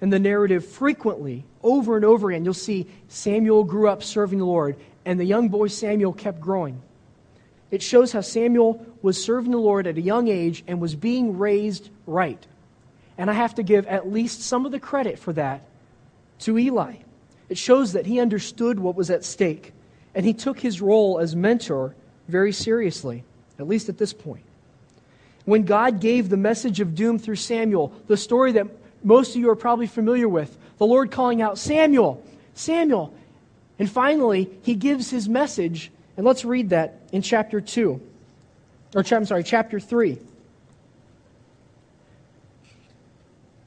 In 0.00 0.08
the 0.08 0.18
narrative, 0.18 0.64
frequently, 0.64 1.44
over 1.62 1.96
and 1.96 2.04
over 2.06 2.30
again, 2.30 2.46
you'll 2.46 2.54
see 2.54 2.86
Samuel 3.08 3.62
grew 3.62 3.90
up 3.90 4.02
serving 4.02 4.38
the 4.38 4.46
Lord, 4.46 4.76
and 5.04 5.20
the 5.20 5.26
young 5.26 5.50
boy 5.50 5.66
Samuel 5.66 6.14
kept 6.14 6.40
growing. 6.40 6.80
It 7.70 7.82
shows 7.82 8.10
how 8.10 8.22
Samuel 8.22 8.86
was 9.02 9.22
serving 9.22 9.50
the 9.50 9.58
Lord 9.58 9.86
at 9.86 9.98
a 9.98 10.00
young 10.00 10.28
age 10.28 10.64
and 10.66 10.80
was 10.80 10.94
being 10.94 11.36
raised 11.36 11.90
right. 12.06 12.42
And 13.18 13.28
I 13.28 13.34
have 13.34 13.56
to 13.56 13.62
give 13.62 13.86
at 13.86 14.10
least 14.10 14.40
some 14.40 14.64
of 14.64 14.72
the 14.72 14.80
credit 14.80 15.18
for 15.18 15.34
that 15.34 15.66
to 16.38 16.58
Eli. 16.58 16.94
It 17.50 17.58
shows 17.58 17.92
that 17.92 18.06
he 18.06 18.18
understood 18.18 18.80
what 18.80 18.96
was 18.96 19.10
at 19.10 19.26
stake, 19.26 19.74
and 20.14 20.24
he 20.24 20.32
took 20.32 20.58
his 20.58 20.80
role 20.80 21.18
as 21.18 21.36
mentor 21.36 21.94
very 22.28 22.52
seriously, 22.52 23.24
at 23.58 23.68
least 23.68 23.90
at 23.90 23.98
this 23.98 24.14
point. 24.14 24.46
When 25.44 25.64
God 25.64 26.00
gave 26.00 26.28
the 26.28 26.36
message 26.36 26.80
of 26.80 26.94
doom 26.94 27.18
through 27.18 27.36
Samuel, 27.36 27.92
the 28.06 28.16
story 28.16 28.52
that 28.52 28.68
most 29.02 29.34
of 29.34 29.40
you 29.40 29.50
are 29.50 29.56
probably 29.56 29.86
familiar 29.86 30.28
with, 30.28 30.56
the 30.78 30.86
Lord 30.86 31.10
calling 31.10 31.42
out, 31.42 31.58
Samuel, 31.58 32.22
Samuel. 32.54 33.12
And 33.78 33.90
finally, 33.90 34.50
he 34.62 34.74
gives 34.74 35.10
his 35.10 35.28
message, 35.28 35.90
and 36.16 36.24
let's 36.24 36.44
read 36.44 36.70
that 36.70 37.00
in 37.10 37.22
chapter 37.22 37.60
2, 37.60 38.00
or 38.94 39.04
I'm 39.10 39.24
sorry, 39.24 39.42
chapter 39.42 39.80
3. 39.80 40.18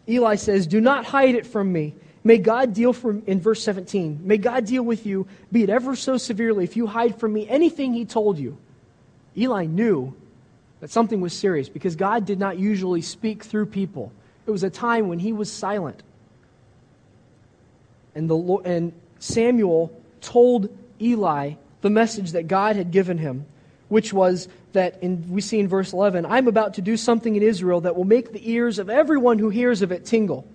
Eli 0.07 0.35
says, 0.35 0.67
Do 0.67 0.79
not 0.79 1.05
hide 1.05 1.35
it 1.35 1.45
from 1.45 1.71
me. 1.71 1.95
May 2.23 2.37
God 2.37 2.73
deal 2.73 2.93
from, 2.93 3.23
in 3.27 3.39
verse 3.39 3.61
17, 3.63 4.21
may 4.23 4.37
God 4.37 4.65
deal 4.65 4.83
with 4.83 5.05
you, 5.05 5.27
be 5.51 5.63
it 5.63 5.69
ever 5.69 5.95
so 5.95 6.17
severely, 6.17 6.63
if 6.63 6.75
you 6.75 6.87
hide 6.87 7.19
from 7.19 7.33
me 7.33 7.47
anything 7.47 7.93
he 7.93 8.05
told 8.05 8.39
you. 8.39 8.57
Eli 9.37 9.65
knew 9.65 10.15
that 10.79 10.91
something 10.91 11.21
was 11.21 11.33
serious 11.33 11.69
because 11.69 11.95
God 11.95 12.25
did 12.25 12.39
not 12.39 12.59
usually 12.59 13.01
speak 13.01 13.43
through 13.43 13.67
people. 13.67 14.11
It 14.45 14.51
was 14.51 14.63
a 14.63 14.69
time 14.69 15.07
when 15.07 15.19
he 15.19 15.33
was 15.33 15.51
silent. 15.51 16.03
And, 18.13 18.29
the, 18.29 18.37
and 18.65 18.93
Samuel 19.19 19.91
told 20.21 20.75
Eli 21.01 21.53
the 21.81 21.89
message 21.89 22.31
that 22.31 22.47
God 22.47 22.75
had 22.75 22.91
given 22.91 23.17
him, 23.17 23.45
which 23.89 24.13
was 24.13 24.47
that 24.73 25.01
in, 25.01 25.29
we 25.29 25.41
see 25.41 25.59
in 25.59 25.67
verse 25.67 25.93
11, 25.93 26.25
I'm 26.25 26.47
about 26.47 26.75
to 26.75 26.81
do 26.81 26.97
something 26.97 27.35
in 27.35 27.43
Israel 27.43 27.81
that 27.81 27.95
will 27.95 28.05
make 28.05 28.31
the 28.31 28.49
ears 28.49 28.79
of 28.79 28.89
everyone 28.89 29.39
who 29.39 29.49
hears 29.49 29.81
of 29.81 29.91
it 29.91 30.05
tingle. 30.05 30.45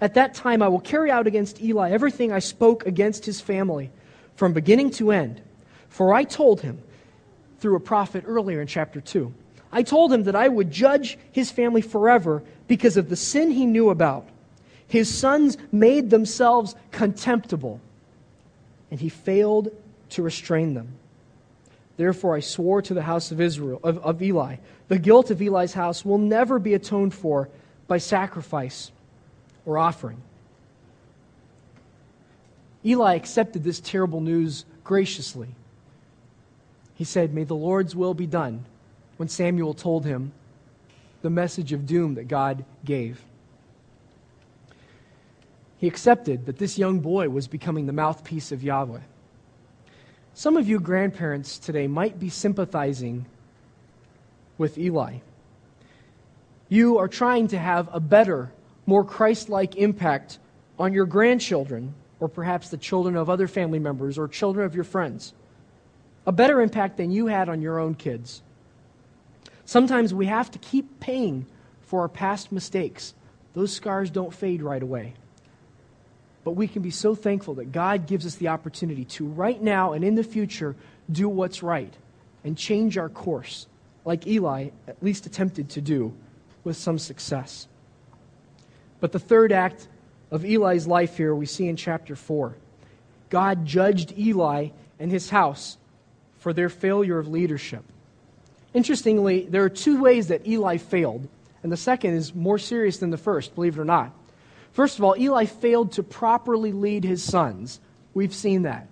At 0.00 0.14
that 0.14 0.34
time, 0.34 0.62
I 0.62 0.68
will 0.68 0.80
carry 0.80 1.10
out 1.10 1.26
against 1.26 1.60
Eli 1.60 1.90
everything 1.90 2.32
I 2.32 2.38
spoke 2.38 2.86
against 2.86 3.24
his 3.26 3.40
family 3.40 3.90
from 4.36 4.52
beginning 4.52 4.90
to 4.92 5.10
end. 5.10 5.40
For 5.88 6.14
I 6.14 6.24
told 6.24 6.60
him 6.60 6.80
through 7.58 7.76
a 7.76 7.80
prophet 7.80 8.24
earlier 8.26 8.60
in 8.60 8.66
chapter 8.66 9.00
2. 9.00 9.32
I 9.70 9.82
told 9.82 10.12
him 10.12 10.24
that 10.24 10.36
I 10.36 10.48
would 10.48 10.70
judge 10.70 11.18
his 11.30 11.50
family 11.50 11.82
forever 11.82 12.42
because 12.66 12.96
of 12.96 13.08
the 13.08 13.16
sin 13.16 13.50
he 13.50 13.66
knew 13.66 13.90
about. 13.90 14.26
His 14.86 15.12
sons 15.12 15.58
made 15.70 16.08
themselves 16.08 16.74
contemptible, 16.90 17.80
and 18.90 18.98
he 18.98 19.10
failed 19.10 19.70
to 20.10 20.22
restrain 20.22 20.74
them. 20.74 20.88
Therefore, 21.98 22.36
I 22.36 22.40
swore 22.40 22.80
to 22.82 22.94
the 22.94 23.02
house 23.02 23.32
of 23.32 23.40
Israel, 23.40 23.80
of, 23.82 23.98
of 23.98 24.22
Eli, 24.22 24.56
the 24.88 24.98
guilt 24.98 25.30
of 25.30 25.42
Eli's 25.42 25.74
house 25.74 26.04
will 26.04 26.18
never 26.18 26.58
be 26.58 26.74
atoned 26.74 27.12
for 27.12 27.48
by 27.86 27.98
sacrifice 27.98 28.90
or 29.66 29.76
offering. 29.76 30.22
Eli 32.84 33.14
accepted 33.14 33.64
this 33.64 33.80
terrible 33.80 34.20
news 34.20 34.64
graciously. 34.84 35.48
He 36.94 37.04
said, 37.04 37.34
May 37.34 37.44
the 37.44 37.54
Lord's 37.54 37.94
will 37.94 38.14
be 38.14 38.26
done, 38.26 38.64
when 39.18 39.28
Samuel 39.28 39.74
told 39.74 40.06
him 40.06 40.32
the 41.22 41.30
message 41.30 41.72
of 41.72 41.86
doom 41.86 42.14
that 42.14 42.28
God 42.28 42.64
gave. 42.84 43.22
He 45.76 45.86
accepted 45.86 46.46
that 46.46 46.58
this 46.58 46.78
young 46.78 47.00
boy 47.00 47.28
was 47.28 47.46
becoming 47.46 47.86
the 47.86 47.92
mouthpiece 47.92 48.50
of 48.52 48.62
Yahweh. 48.62 49.00
Some 50.34 50.56
of 50.56 50.68
you 50.68 50.80
grandparents 50.80 51.58
today 51.58 51.86
might 51.86 52.18
be 52.18 52.28
sympathizing 52.28 53.26
with 54.56 54.78
Eli. 54.78 55.18
You 56.68 56.98
are 56.98 57.08
trying 57.08 57.48
to 57.48 57.58
have 57.58 57.88
a 57.92 58.00
better 58.00 58.52
more 58.86 59.04
Christ 59.04 59.48
like 59.48 59.76
impact 59.76 60.38
on 60.78 60.92
your 60.92 61.06
grandchildren, 61.06 61.92
or 62.20 62.28
perhaps 62.28 62.68
the 62.68 62.76
children 62.76 63.16
of 63.16 63.28
other 63.28 63.48
family 63.48 63.78
members 63.78 64.16
or 64.16 64.28
children 64.28 64.64
of 64.64 64.74
your 64.74 64.84
friends. 64.84 65.34
A 66.26 66.32
better 66.32 66.60
impact 66.60 66.96
than 66.96 67.10
you 67.10 67.26
had 67.26 67.48
on 67.48 67.60
your 67.60 67.78
own 67.78 67.94
kids. 67.94 68.42
Sometimes 69.68 70.14
we 70.14 70.24
have 70.24 70.50
to 70.52 70.58
keep 70.58 70.98
paying 70.98 71.44
for 71.82 72.00
our 72.00 72.08
past 72.08 72.50
mistakes 72.50 73.12
those 73.52 73.70
scars 73.70 74.08
don't 74.08 74.32
fade 74.32 74.62
right 74.62 74.82
away. 74.82 75.12
But 76.42 76.52
we 76.52 76.66
can 76.66 76.80
be 76.80 76.90
so 76.90 77.14
thankful 77.14 77.56
that 77.56 77.70
God 77.70 78.06
gives 78.06 78.24
us 78.24 78.36
the 78.36 78.48
opportunity 78.48 79.04
to, 79.04 79.26
right 79.26 79.60
now 79.60 79.92
and 79.92 80.06
in 80.06 80.14
the 80.14 80.22
future, 80.22 80.74
do 81.12 81.28
what's 81.28 81.62
right 81.62 81.92
and 82.44 82.56
change 82.56 82.96
our 82.96 83.10
course, 83.10 83.66
like 84.06 84.26
Eli 84.26 84.70
at 84.86 85.02
least 85.02 85.26
attempted 85.26 85.68
to 85.68 85.82
do 85.82 86.14
with 86.64 86.78
some 86.78 86.98
success. 86.98 87.68
But 89.00 89.12
the 89.12 89.18
third 89.18 89.52
act 89.52 89.86
of 90.30 90.46
Eli's 90.46 90.86
life 90.86 91.18
here 91.18 91.34
we 91.34 91.44
see 91.44 91.68
in 91.68 91.76
chapter 91.76 92.16
4. 92.16 92.56
God 93.28 93.66
judged 93.66 94.16
Eli 94.16 94.68
and 94.98 95.10
his 95.10 95.28
house 95.28 95.76
for 96.38 96.54
their 96.54 96.70
failure 96.70 97.18
of 97.18 97.28
leadership. 97.28 97.84
Interestingly, 98.78 99.44
there 99.50 99.64
are 99.64 99.68
two 99.68 100.00
ways 100.00 100.28
that 100.28 100.46
Eli 100.46 100.76
failed, 100.76 101.26
and 101.64 101.72
the 101.72 101.76
second 101.76 102.14
is 102.14 102.32
more 102.32 102.58
serious 102.58 102.98
than 102.98 103.10
the 103.10 103.18
first, 103.18 103.56
believe 103.56 103.76
it 103.76 103.80
or 103.80 103.84
not. 103.84 104.12
First 104.70 104.98
of 104.98 105.04
all, 105.04 105.16
Eli 105.18 105.46
failed 105.46 105.90
to 105.94 106.04
properly 106.04 106.70
lead 106.70 107.02
his 107.02 107.20
sons. 107.20 107.80
We've 108.14 108.32
seen 108.32 108.62
that. 108.62 108.86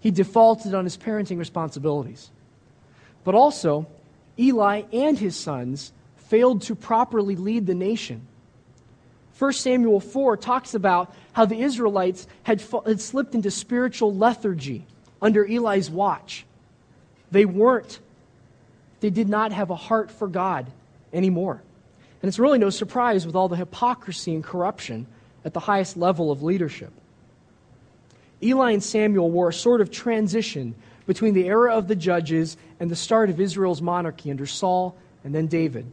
He 0.00 0.10
defaulted 0.10 0.72
on 0.72 0.84
his 0.84 0.96
parenting 0.96 1.36
responsibilities. 1.38 2.30
But 3.24 3.34
also, 3.34 3.88
Eli 4.38 4.84
and 4.90 5.18
his 5.18 5.36
sons 5.36 5.92
failed 6.16 6.62
to 6.62 6.74
properly 6.74 7.36
lead 7.36 7.66
the 7.66 7.74
nation. 7.74 8.26
1 9.38 9.52
Samuel 9.52 10.00
4 10.00 10.38
talks 10.38 10.72
about 10.72 11.14
how 11.34 11.44
the 11.44 11.60
Israelites 11.60 12.26
had, 12.44 12.64
had 12.86 13.02
slipped 13.02 13.34
into 13.34 13.50
spiritual 13.50 14.14
lethargy 14.14 14.86
under 15.20 15.44
Eli's 15.44 15.90
watch. 15.90 16.46
They 17.30 17.44
weren't, 17.44 18.00
they 19.02 19.10
did 19.10 19.28
not 19.28 19.52
have 19.52 19.70
a 19.70 19.76
heart 19.76 20.10
for 20.10 20.28
God 20.28 20.70
anymore. 21.12 21.60
And 22.22 22.28
it's 22.28 22.38
really 22.38 22.58
no 22.58 22.70
surprise 22.70 23.26
with 23.26 23.34
all 23.34 23.48
the 23.48 23.56
hypocrisy 23.56 24.32
and 24.32 24.44
corruption 24.44 25.06
at 25.44 25.52
the 25.52 25.60
highest 25.60 25.96
level 25.96 26.30
of 26.30 26.44
leadership. 26.44 26.92
Eli 28.40 28.70
and 28.70 28.82
Samuel 28.82 29.28
were 29.28 29.48
a 29.48 29.52
sort 29.52 29.80
of 29.80 29.90
transition 29.90 30.76
between 31.06 31.34
the 31.34 31.46
era 31.46 31.74
of 31.74 31.88
the 31.88 31.96
judges 31.96 32.56
and 32.78 32.88
the 32.88 32.96
start 32.96 33.28
of 33.28 33.40
Israel's 33.40 33.82
monarchy 33.82 34.30
under 34.30 34.46
Saul 34.46 34.96
and 35.24 35.34
then 35.34 35.48
David. 35.48 35.90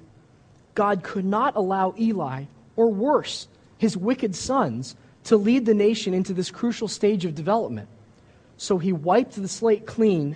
God 0.76 1.01
could 1.01 1.26
not 1.26 1.55
allow 1.55 1.95
Eli, 1.99 2.43
or 2.76 2.89
worse, 2.89 3.47
his 3.80 3.97
wicked 3.97 4.36
sons, 4.36 4.95
to 5.24 5.36
lead 5.36 5.66
the 5.66 5.74
nation 5.74 6.14
into 6.14 6.34
this 6.34 6.51
crucial 6.51 6.88
stage 6.88 7.26
of 7.26 7.34
development. 7.34 7.89
So 8.57 8.78
he 8.78 8.93
wiped 8.93 9.34
the 9.34 9.47
slate 9.47 9.88
clean 9.88 10.36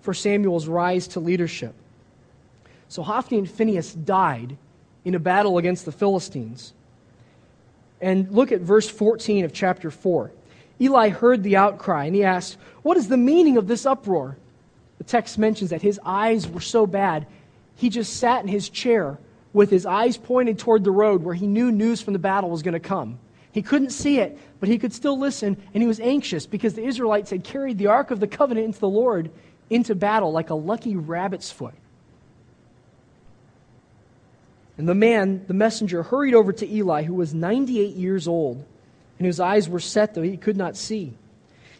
for 0.00 0.12
Samuel's 0.14 0.66
rise 0.66 1.06
to 1.08 1.20
leadership. 1.20 1.74
So 2.88 3.02
Hophni 3.02 3.38
and 3.38 3.50
Phinehas 3.50 3.94
died 3.94 4.56
in 5.04 5.14
a 5.14 5.18
battle 5.18 5.58
against 5.58 5.84
the 5.84 5.92
Philistines. 5.92 6.72
And 8.00 8.30
look 8.30 8.52
at 8.52 8.60
verse 8.60 8.88
14 8.88 9.44
of 9.44 9.52
chapter 9.52 9.90
4. 9.90 10.30
Eli 10.80 11.08
heard 11.08 11.42
the 11.42 11.56
outcry 11.56 12.04
and 12.04 12.14
he 12.14 12.24
asked, 12.24 12.56
What 12.82 12.96
is 12.96 13.08
the 13.08 13.16
meaning 13.16 13.56
of 13.56 13.66
this 13.66 13.84
uproar? 13.84 14.36
The 14.98 15.04
text 15.04 15.38
mentions 15.38 15.70
that 15.70 15.82
his 15.82 16.00
eyes 16.04 16.48
were 16.48 16.60
so 16.60 16.86
bad, 16.86 17.26
he 17.76 17.88
just 17.88 18.16
sat 18.16 18.42
in 18.42 18.48
his 18.48 18.68
chair 18.68 19.18
with 19.52 19.70
his 19.70 19.86
eyes 19.86 20.16
pointed 20.16 20.58
toward 20.58 20.84
the 20.84 20.90
road 20.90 21.22
where 21.22 21.34
he 21.34 21.46
knew 21.46 21.70
news 21.70 22.00
from 22.00 22.12
the 22.12 22.18
battle 22.18 22.50
was 22.50 22.62
going 22.62 22.74
to 22.74 22.80
come. 22.80 23.18
He 23.52 23.62
couldn't 23.62 23.90
see 23.90 24.18
it, 24.18 24.38
but 24.60 24.68
he 24.68 24.78
could 24.78 24.92
still 24.92 25.18
listen, 25.18 25.56
and 25.72 25.82
he 25.82 25.86
was 25.86 26.00
anxious 26.00 26.46
because 26.46 26.74
the 26.74 26.84
Israelites 26.84 27.30
had 27.30 27.44
carried 27.44 27.78
the 27.78 27.86
Ark 27.86 28.10
of 28.10 28.20
the 28.20 28.26
Covenant 28.26 28.66
into 28.66 28.80
the 28.80 28.88
Lord 28.88 29.30
into 29.70 29.94
battle 29.94 30.32
like 30.32 30.50
a 30.50 30.54
lucky 30.54 30.96
rabbit's 30.96 31.50
foot. 31.50 31.74
And 34.78 34.88
the 34.88 34.94
man, 34.94 35.44
the 35.46 35.54
messenger, 35.54 36.04
hurried 36.04 36.34
over 36.34 36.52
to 36.52 36.72
Eli, 36.72 37.02
who 37.02 37.14
was 37.14 37.34
98 37.34 37.96
years 37.96 38.28
old, 38.28 38.64
and 39.18 39.26
whose 39.26 39.40
eyes 39.40 39.68
were 39.68 39.80
set 39.80 40.14
though 40.14 40.22
he 40.22 40.36
could 40.36 40.56
not 40.56 40.76
see. 40.76 41.12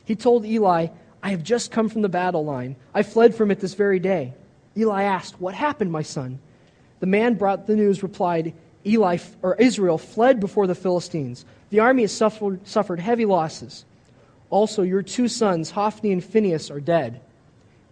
He 0.05 0.17
told 0.17 0.45
Eli, 0.45 0.89
I 1.23 1.31
have 1.31 1.43
just 1.43 1.71
come 1.71 1.89
from 1.89 2.03
the 2.03 2.09
battle 2.09 2.45
line. 2.45 2.77
I 2.93 3.05
fled 3.05 3.35
from 3.35 3.51
it 3.51 3.61
this 3.61 3.75
very 3.75 4.01
day. 4.01 4.35
Eli 4.77 5.05
asked, 5.05 5.41
What 5.41 5.55
happened, 5.55 5.93
my 5.93 6.03
son? 6.03 6.41
The 7.01 7.07
man 7.07 7.35
brought 7.35 7.67
the 7.67 7.77
news, 7.77 8.03
replied, 8.03 8.53
Eli 8.85 9.19
or 9.43 9.55
Israel 9.57 9.99
fled 9.99 10.41
before 10.41 10.67
the 10.67 10.75
Philistines. 10.75 11.45
The 11.71 11.81
army 11.81 12.03
has 12.03 12.13
suffered, 12.13 12.67
suffered 12.67 13.01
heavy 13.01 13.25
losses. 13.25 13.85
Also, 14.51 14.83
your 14.83 15.03
two 15.03 15.29
sons, 15.29 15.71
Hophni 15.71 16.13
and 16.13 16.25
Phinehas, 16.25 16.71
are 16.71 16.81
dead, 16.81 17.21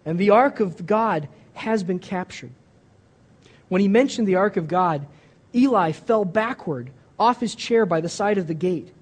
and 0.05 0.17
the 0.17 0.31
ark 0.31 0.59
of 0.59 0.85
God 0.85 1.29
has 1.53 1.83
been 1.83 1.99
captured. 1.99 2.51
When 3.69 3.81
he 3.81 3.87
mentioned 3.87 4.27
the 4.27 4.35
ark 4.35 4.57
of 4.57 4.67
God, 4.67 5.05
Eli 5.53 5.91
fell 5.91 6.25
backward 6.25 6.91
off 7.19 7.39
his 7.39 7.55
chair 7.55 7.85
by 7.85 8.01
the 8.01 8.09
side 8.09 8.37
of 8.37 8.47
the 8.47 8.53
gate. 8.53 8.93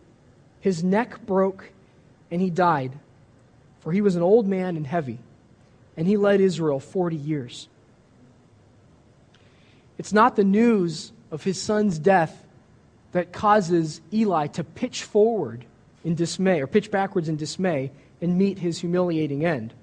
His 0.60 0.84
neck 0.84 1.26
broke, 1.26 1.72
and 2.32 2.42
he 2.42 2.50
died, 2.50 2.94
for 3.82 3.92
he 3.92 4.02
was 4.02 4.16
an 4.16 4.24
old 4.24 4.48
man 4.48 4.78
and 4.78 4.88
heavy, 4.88 5.20
and 5.96 6.08
he 6.08 6.18
led 6.18 6.42
Israel 6.42 6.80
40 6.80 7.16
years. 7.16 7.68
It's 9.98 10.14
not 10.14 10.36
the 10.36 10.44
news 10.44 11.12
of 11.32 11.44
his 11.44 11.62
son's 11.62 12.00
death 12.00 12.44
that 13.12 13.32
causes 13.32 14.02
Eli 14.12 14.48
to 14.48 14.64
pitch 14.64 15.04
forward 15.04 15.66
in 16.04 16.16
dismay, 16.16 16.62
or 16.62 16.68
pitch 16.68 16.92
backwards 16.92 17.30
in 17.30 17.36
dismay, 17.36 17.92
and 18.22 18.38
meet 18.38 18.60
his 18.60 18.80
humiliating 18.80 19.46
end. 19.46 19.74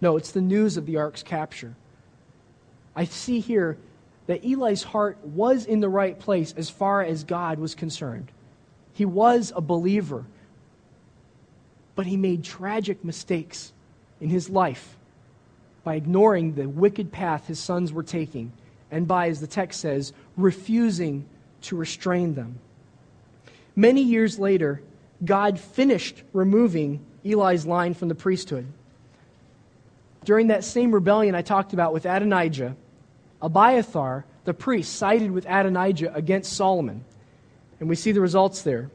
No, 0.00 0.16
it's 0.16 0.30
the 0.30 0.40
news 0.40 0.76
of 0.76 0.86
the 0.86 0.96
ark's 0.96 1.22
capture. 1.22 1.74
I 2.94 3.04
see 3.04 3.40
here 3.40 3.78
that 4.28 4.44
Eli's 4.44 4.82
heart 4.82 5.18
was 5.24 5.64
in 5.64 5.80
the 5.80 5.88
right 5.88 6.18
place 6.18 6.54
as 6.56 6.68
far 6.70 7.02
as 7.02 7.24
God 7.24 7.58
was 7.58 7.74
concerned. 7.74 8.30
He 8.92 9.06
was 9.06 9.52
a 9.56 9.62
believer, 9.62 10.26
but 11.96 12.06
he 12.06 12.16
made 12.16 12.44
tragic 12.44 13.02
mistakes 13.02 13.72
in 14.20 14.28
his 14.28 14.50
life 14.50 14.96
by 15.82 15.94
ignoring 15.94 16.54
the 16.54 16.68
wicked 16.68 17.10
path 17.10 17.46
his 17.46 17.58
sons 17.58 17.90
were 17.90 18.02
taking 18.02 18.52
and 18.90 19.08
by, 19.08 19.28
as 19.28 19.40
the 19.40 19.46
text 19.46 19.80
says, 19.80 20.12
refusing 20.36 21.24
to 21.62 21.76
restrain 21.76 22.34
them. 22.34 22.58
Many 23.74 24.02
years 24.02 24.38
later, 24.38 24.82
God 25.24 25.58
finished 25.58 26.22
removing 26.34 27.00
Eli's 27.24 27.64
line 27.64 27.94
from 27.94 28.08
the 28.08 28.14
priesthood. 28.14 28.66
During 30.24 30.48
that 30.48 30.64
same 30.64 30.92
rebellion 30.92 31.34
I 31.34 31.40
talked 31.40 31.72
about 31.72 31.94
with 31.94 32.04
Adonijah, 32.04 32.76
Abiathar, 33.40 34.24
the 34.44 34.54
priest, 34.54 34.94
sided 34.94 35.30
with 35.30 35.46
Adonijah 35.46 36.14
against 36.14 36.52
Solomon. 36.52 37.04
And 37.80 37.88
we 37.88 37.94
see 37.94 38.12
the 38.12 38.20
results 38.20 38.62
there. 38.62 38.90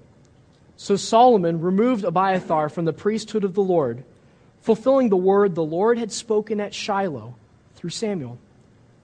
So 0.75 0.95
Solomon 0.95 1.61
removed 1.61 2.03
Abiathar 2.03 2.69
from 2.69 2.85
the 2.85 2.93
priesthood 2.93 3.43
of 3.43 3.53
the 3.53 3.61
Lord, 3.61 4.03
fulfilling 4.61 5.09
the 5.09 5.15
word 5.15 5.55
the 5.55 5.63
Lord 5.63 5.97
had 5.97 6.11
spoken 6.11 6.59
at 6.59 6.73
Shiloh 6.73 7.35
through 7.75 7.91
Samuel 7.91 8.37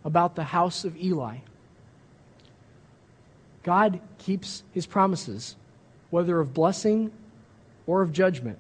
about 0.04 0.36
the 0.36 0.44
house 0.44 0.84
of 0.84 0.98
Eli. 0.98 1.38
God 3.64 4.00
keeps 4.18 4.64
his 4.74 4.86
promises, 4.86 5.56
whether 6.10 6.40
of 6.40 6.54
blessing 6.54 7.12
or 7.86 8.02
of 8.02 8.12
judgment. 8.12 8.58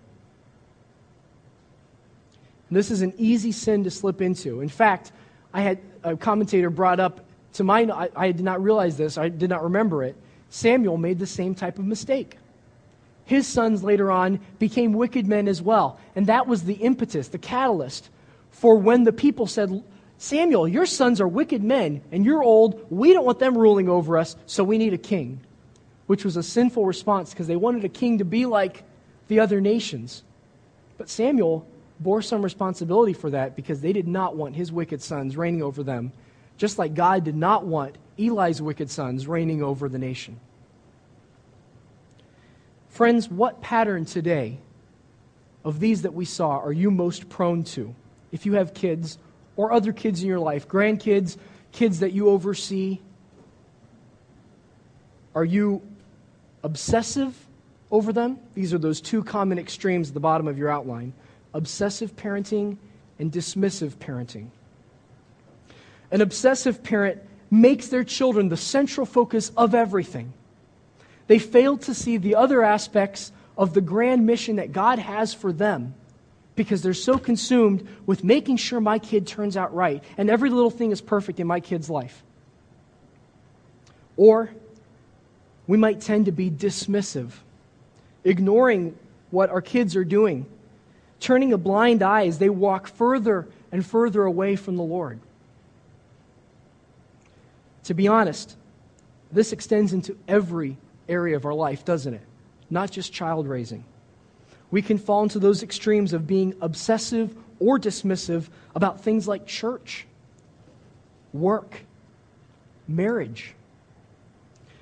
This 2.72 2.92
is 2.92 3.02
an 3.02 3.14
easy 3.18 3.52
sin 3.52 3.84
to 3.86 3.92
slip 3.92 4.22
into. 4.22 4.62
In 4.62 4.70
fact, 4.70 5.12
I 5.52 5.62
had 5.62 5.80
a 6.04 6.16
commentator 6.16 6.70
brought 6.70 7.00
up 7.00 7.26
to 7.54 7.64
mind, 7.64 7.91
I, 7.91 8.10
I 8.16 8.32
did 8.32 8.45
not 8.45 8.62
realize 8.62 8.97
this, 8.97 9.18
I 9.18 9.30
did 9.30 9.50
not 9.50 9.64
remember 9.64 10.04
it. 10.04 10.16
Samuel 10.50 10.97
made 10.97 11.20
the 11.20 11.28
same 11.28 11.56
type 11.56 11.80
of 11.80 11.86
mistake. 11.86 12.38
His 13.26 13.45
sons 13.45 13.84
later 13.84 14.12
on 14.12 14.39
became 14.58 14.93
wicked 14.93 15.28
men 15.28 15.47
as 15.47 15.62
well. 15.62 16.00
And 16.16 16.28
that 16.28 16.47
was 16.47 16.64
the 16.64 16.74
impetus, 16.74 17.28
the 17.28 17.38
catalyst 17.38 18.10
for 18.52 18.78
when 18.78 19.04
the 19.04 19.14
people 19.14 19.47
said, 19.47 19.84
Samuel, 20.18 20.68
your 20.68 20.86
sons 20.86 21.22
are 21.22 21.28
wicked 21.28 21.64
men, 21.64 22.02
and 22.12 22.26
you're 22.26 22.43
old. 22.43 22.86
We 22.89 23.14
don't 23.14 23.26
want 23.26 23.39
them 23.39 23.58
ruling 23.58 23.88
over 23.88 24.18
us, 24.18 24.36
so 24.47 24.64
we 24.64 24.78
need 24.78 24.93
a 24.93 24.97
king. 24.97 25.39
Which 26.08 26.26
was 26.26 26.36
a 26.36 26.43
sinful 26.43 26.86
response 26.86 27.30
because 27.30 27.47
they 27.47 27.56
wanted 27.56 27.86
a 27.86 27.89
king 27.89 28.18
to 28.18 28.26
be 28.26 28.45
like 28.45 28.84
the 29.28 29.39
other 29.39 29.62
nations. 29.62 30.24
But 30.97 31.10
Samuel 31.10 31.66
bore 32.00 32.22
some 32.22 32.41
responsibility 32.41 33.14
for 33.14 33.30
that 33.32 33.56
because 33.56 33.82
they 33.82 33.93
did 33.93 34.08
not 34.08 34.36
want 34.36 34.56
his 34.56 34.72
wicked 34.72 35.02
sons 35.02 35.36
reigning 35.36 35.62
over 35.62 35.84
them, 35.84 36.12
just 36.58 36.78
like 36.78 36.93
God 36.93 37.24
did 37.24 37.36
not 37.36 37.66
want 37.66 37.97
Eli's 38.18 38.62
wicked 38.62 38.89
sons 38.89 39.28
reigning 39.28 39.62
over 39.62 39.89
the 39.89 40.00
nation. 40.00 40.39
Friends, 42.89 43.30
what 43.30 43.62
pattern 43.62 44.06
today 44.06 44.60
of 45.64 45.80
these 45.80 46.04
that 46.04 46.14
we 46.14 46.26
saw 46.26 46.60
are 46.60 46.74
you 46.74 46.89
most 46.91 47.30
prone 47.30 47.64
to? 47.64 47.93
If 48.32 48.45
you 48.45 48.54
have 48.54 48.74
kids, 48.74 49.18
or 49.60 49.74
other 49.74 49.91
kids 49.91 50.22
in 50.22 50.28
your 50.30 50.39
life, 50.39 50.70
grandkids, 50.70 51.36
kids 51.74 52.00
that 52.00 52.14
you 52.14 52.30
oversee? 52.30 53.00
Are 55.36 55.43
you 55.43 55.82
obsessive 56.64 57.36
over 57.91 58.14
them? 58.14 58.39
These 58.54 58.74
are 58.74 58.78
those 58.78 59.02
two 59.02 59.22
common 59.22 59.60
extremes 59.60 60.08
at 60.08 60.14
the 60.14 60.22
bottom 60.22 60.47
of 60.47 60.58
your 60.58 60.70
outline 60.70 61.12
obsessive 61.54 62.16
parenting 62.16 62.78
and 63.18 63.32
dismissive 63.32 63.95
parenting. 63.95 64.47
An 66.12 66.22
obsessive 66.22 66.84
parent 66.84 67.22
makes 67.52 67.88
their 67.88 68.04
children 68.04 68.50
the 68.50 68.58
central 68.58 69.06
focus 69.06 69.52
of 69.58 69.76
everything. 69.76 70.34
They 71.28 71.39
fail 71.39 71.78
to 71.80 71.93
see 71.93 72.18
the 72.18 72.36
other 72.36 72.64
aspects 72.64 73.32
of 73.58 73.74
the 73.74 73.82
grand 73.82 74.26
mission 74.26 74.56
that 74.56 74.72
God 74.72 75.00
has 75.00 75.34
for 75.34 75.52
them 75.52 75.93
because 76.56 76.82
they're 76.82 76.93
so 76.93 77.18
consumed 77.18 77.88
with 78.06 78.24
making 78.24 78.58
sure 78.58 78.82
my 78.82 79.00
kid 79.00 79.28
turns 79.28 79.56
out 79.56 79.74
right 79.74 80.04
and 80.18 80.30
every 80.30 80.50
little 80.50 80.72
thing 80.72 80.91
is 80.91 81.02
perfect 81.02 81.39
in 81.39 81.47
my 81.47 81.60
kid's 81.60 81.89
life. 81.89 82.24
Or 84.18 84.50
we 85.68 85.78
might 85.78 86.02
tend 86.02 86.26
to 86.26 86.32
be 86.32 86.50
dismissive, 86.50 87.32
ignoring 88.24 88.97
what 89.30 89.50
our 89.50 89.62
kids 89.62 89.95
are 89.95 90.04
doing, 90.04 90.45
turning 91.20 91.54
a 91.54 91.58
blind 91.58 92.02
eye 92.02 92.28
as 92.28 92.40
they 92.40 92.50
walk 92.50 92.88
further 92.88 93.48
and 93.72 93.86
further 93.86 94.24
away 94.24 94.56
from 94.56 94.76
the 94.76 94.84
Lord. 94.84 95.20
To 97.84 97.94
be 97.94 98.08
honest, 98.08 98.56
this 99.32 99.52
extends 99.52 99.94
into 99.94 100.18
every 100.28 100.78
area 101.08 101.36
of 101.36 101.46
our 101.46 101.54
life, 101.54 101.86
doesn't 101.86 102.14
it? 102.14 102.22
Not 102.70 102.92
just 102.92 103.12
child 103.12 103.48
raising. 103.48 103.84
We 104.72 104.82
can 104.82 104.98
fall 104.98 105.24
into 105.24 105.40
those 105.40 105.64
extremes 105.64 106.14
of 106.14 106.28
being 106.28 106.54
obsessive 106.62 107.36
or 107.60 107.80
dismissive 107.80 108.48
about 108.76 109.02
things 109.02 109.28
like 109.28 109.48
church, 109.48 110.06
work, 111.34 111.82
marriage. 112.88 113.56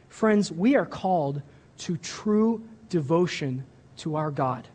Friends, 0.10 0.52
we 0.52 0.76
are 0.76 0.86
called 0.86 1.42
to 1.80 1.98
true 1.98 2.62
devotion 2.90 3.66
to 3.98 4.16
our 4.16 4.32
God. 4.32 4.68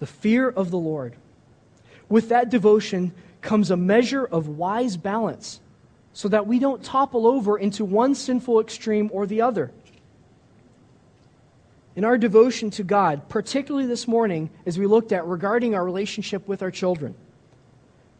The 0.00 0.06
fear 0.06 0.48
of 0.48 0.70
the 0.70 0.78
Lord. 0.78 1.14
With 2.08 2.28
that 2.30 2.50
devotion 2.50 3.12
comes 3.40 3.70
a 3.70 3.76
measure 3.76 4.24
of 4.24 4.48
wise 4.48 4.96
balance 4.96 5.60
so 6.12 6.28
that 6.28 6.46
we 6.46 6.58
don't 6.58 6.82
topple 6.82 7.26
over 7.26 7.58
into 7.58 7.84
one 7.84 8.14
sinful 8.14 8.60
extreme 8.60 9.10
or 9.12 9.26
the 9.26 9.42
other. 9.42 9.70
In 11.94 12.04
our 12.04 12.16
devotion 12.16 12.70
to 12.70 12.84
God, 12.84 13.28
particularly 13.28 13.86
this 13.86 14.06
morning, 14.06 14.50
as 14.66 14.78
we 14.78 14.86
looked 14.86 15.12
at 15.12 15.26
regarding 15.26 15.74
our 15.74 15.84
relationship 15.84 16.46
with 16.46 16.62
our 16.62 16.70
children, 16.70 17.14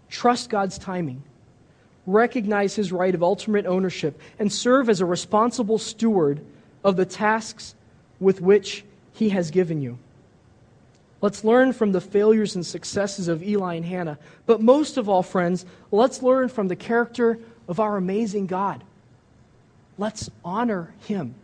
trust 0.08 0.50
God's 0.50 0.78
timing, 0.78 1.22
recognize 2.06 2.74
His 2.74 2.90
right 2.90 3.14
of 3.14 3.22
ultimate 3.22 3.66
ownership, 3.66 4.20
and 4.38 4.52
serve 4.52 4.88
as 4.88 5.00
a 5.00 5.06
responsible 5.06 5.78
steward 5.78 6.44
of 6.82 6.96
the 6.96 7.06
tasks 7.06 7.74
with 8.18 8.40
which 8.40 8.84
He 9.12 9.28
has 9.28 9.50
given 9.50 9.80
you. 9.80 9.98
Let's 11.20 11.42
learn 11.42 11.72
from 11.72 11.92
the 11.92 12.00
failures 12.00 12.54
and 12.54 12.64
successes 12.64 13.28
of 13.28 13.42
Eli 13.42 13.74
and 13.74 13.84
Hannah. 13.84 14.18
But 14.46 14.60
most 14.60 14.96
of 14.96 15.08
all, 15.08 15.22
friends, 15.22 15.66
let's 15.90 16.22
learn 16.22 16.48
from 16.48 16.68
the 16.68 16.76
character 16.76 17.38
of 17.66 17.80
our 17.80 17.96
amazing 17.96 18.46
God. 18.46 18.84
Let's 19.98 20.30
honor 20.44 20.94
him. 21.06 21.34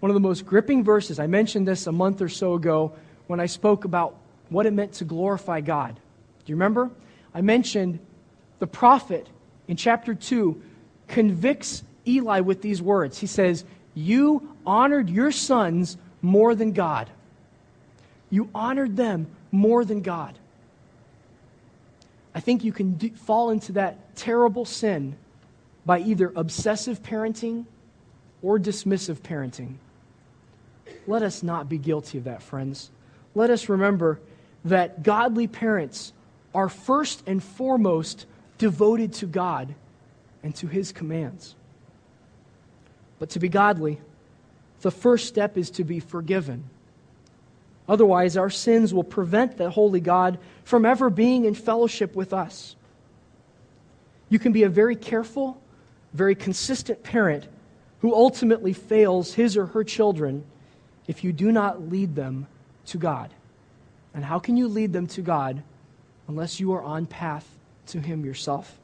One 0.00 0.10
of 0.10 0.14
the 0.14 0.20
most 0.20 0.44
gripping 0.44 0.82
verses, 0.82 1.20
I 1.20 1.28
mentioned 1.28 1.68
this 1.68 1.86
a 1.86 1.92
month 1.92 2.20
or 2.20 2.28
so 2.28 2.54
ago 2.54 2.92
when 3.28 3.38
I 3.38 3.46
spoke 3.46 3.84
about 3.84 4.16
what 4.48 4.66
it 4.66 4.72
meant 4.72 4.94
to 4.94 5.04
glorify 5.04 5.60
God. 5.60 5.94
Do 5.94 6.50
you 6.50 6.56
remember? 6.56 6.90
I 7.32 7.40
mentioned 7.40 8.00
the 8.58 8.66
prophet 8.66 9.28
in 9.68 9.76
chapter 9.76 10.14
2 10.14 10.60
convicts 11.06 11.84
Eli 12.06 12.40
with 12.40 12.60
these 12.62 12.82
words. 12.82 13.18
He 13.18 13.28
says, 13.28 13.64
You 13.94 14.56
honored 14.66 15.08
your 15.08 15.30
sons 15.30 15.96
more 16.20 16.56
than 16.56 16.72
God. 16.72 17.08
You 18.32 18.48
honored 18.54 18.96
them 18.96 19.26
more 19.50 19.84
than 19.84 20.00
God. 20.00 20.38
I 22.34 22.40
think 22.40 22.64
you 22.64 22.72
can 22.72 22.94
do, 22.94 23.10
fall 23.10 23.50
into 23.50 23.72
that 23.72 24.16
terrible 24.16 24.64
sin 24.64 25.16
by 25.84 26.00
either 26.00 26.32
obsessive 26.34 27.02
parenting 27.02 27.66
or 28.40 28.58
dismissive 28.58 29.20
parenting. 29.20 29.74
Let 31.06 31.22
us 31.22 31.42
not 31.42 31.68
be 31.68 31.76
guilty 31.76 32.16
of 32.16 32.24
that, 32.24 32.42
friends. 32.42 32.90
Let 33.34 33.50
us 33.50 33.68
remember 33.68 34.18
that 34.64 35.02
godly 35.02 35.46
parents 35.46 36.14
are 36.54 36.70
first 36.70 37.22
and 37.26 37.44
foremost 37.44 38.24
devoted 38.56 39.12
to 39.14 39.26
God 39.26 39.74
and 40.42 40.54
to 40.56 40.68
His 40.68 40.90
commands. 40.90 41.54
But 43.18 43.28
to 43.30 43.38
be 43.38 43.50
godly, 43.50 44.00
the 44.80 44.90
first 44.90 45.26
step 45.26 45.58
is 45.58 45.68
to 45.72 45.84
be 45.84 46.00
forgiven. 46.00 46.64
Otherwise, 47.88 48.36
our 48.36 48.50
sins 48.50 48.94
will 48.94 49.04
prevent 49.04 49.56
the 49.56 49.70
holy 49.70 50.00
God 50.00 50.38
from 50.64 50.86
ever 50.86 51.10
being 51.10 51.44
in 51.44 51.54
fellowship 51.54 52.14
with 52.14 52.32
us. 52.32 52.76
You 54.28 54.38
can 54.38 54.52
be 54.52 54.62
a 54.62 54.68
very 54.68 54.96
careful, 54.96 55.60
very 56.12 56.34
consistent 56.34 57.02
parent 57.02 57.48
who 58.00 58.14
ultimately 58.14 58.72
fails 58.72 59.34
his 59.34 59.56
or 59.56 59.66
her 59.66 59.84
children 59.84 60.44
if 61.06 61.24
you 61.24 61.32
do 61.32 61.52
not 61.52 61.88
lead 61.88 62.14
them 62.14 62.46
to 62.86 62.98
God. 62.98 63.32
And 64.14 64.24
how 64.24 64.38
can 64.38 64.56
you 64.56 64.68
lead 64.68 64.92
them 64.92 65.06
to 65.08 65.22
God 65.22 65.62
unless 66.28 66.60
you 66.60 66.72
are 66.72 66.82
on 66.82 67.06
path 67.06 67.46
to 67.88 68.00
him 68.00 68.24
yourself? 68.24 68.78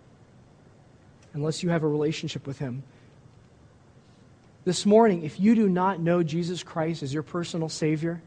Unless 1.34 1.62
you 1.62 1.70
have 1.70 1.82
a 1.82 1.88
relationship 1.88 2.46
with 2.46 2.58
him. 2.58 2.82
This 4.64 4.84
morning, 4.84 5.22
if 5.22 5.38
you 5.38 5.54
do 5.54 5.68
not 5.68 6.00
know 6.00 6.22
Jesus 6.22 6.62
Christ 6.62 7.02
as 7.02 7.14
your 7.14 7.22
personal 7.22 7.68
Savior, 7.68 8.20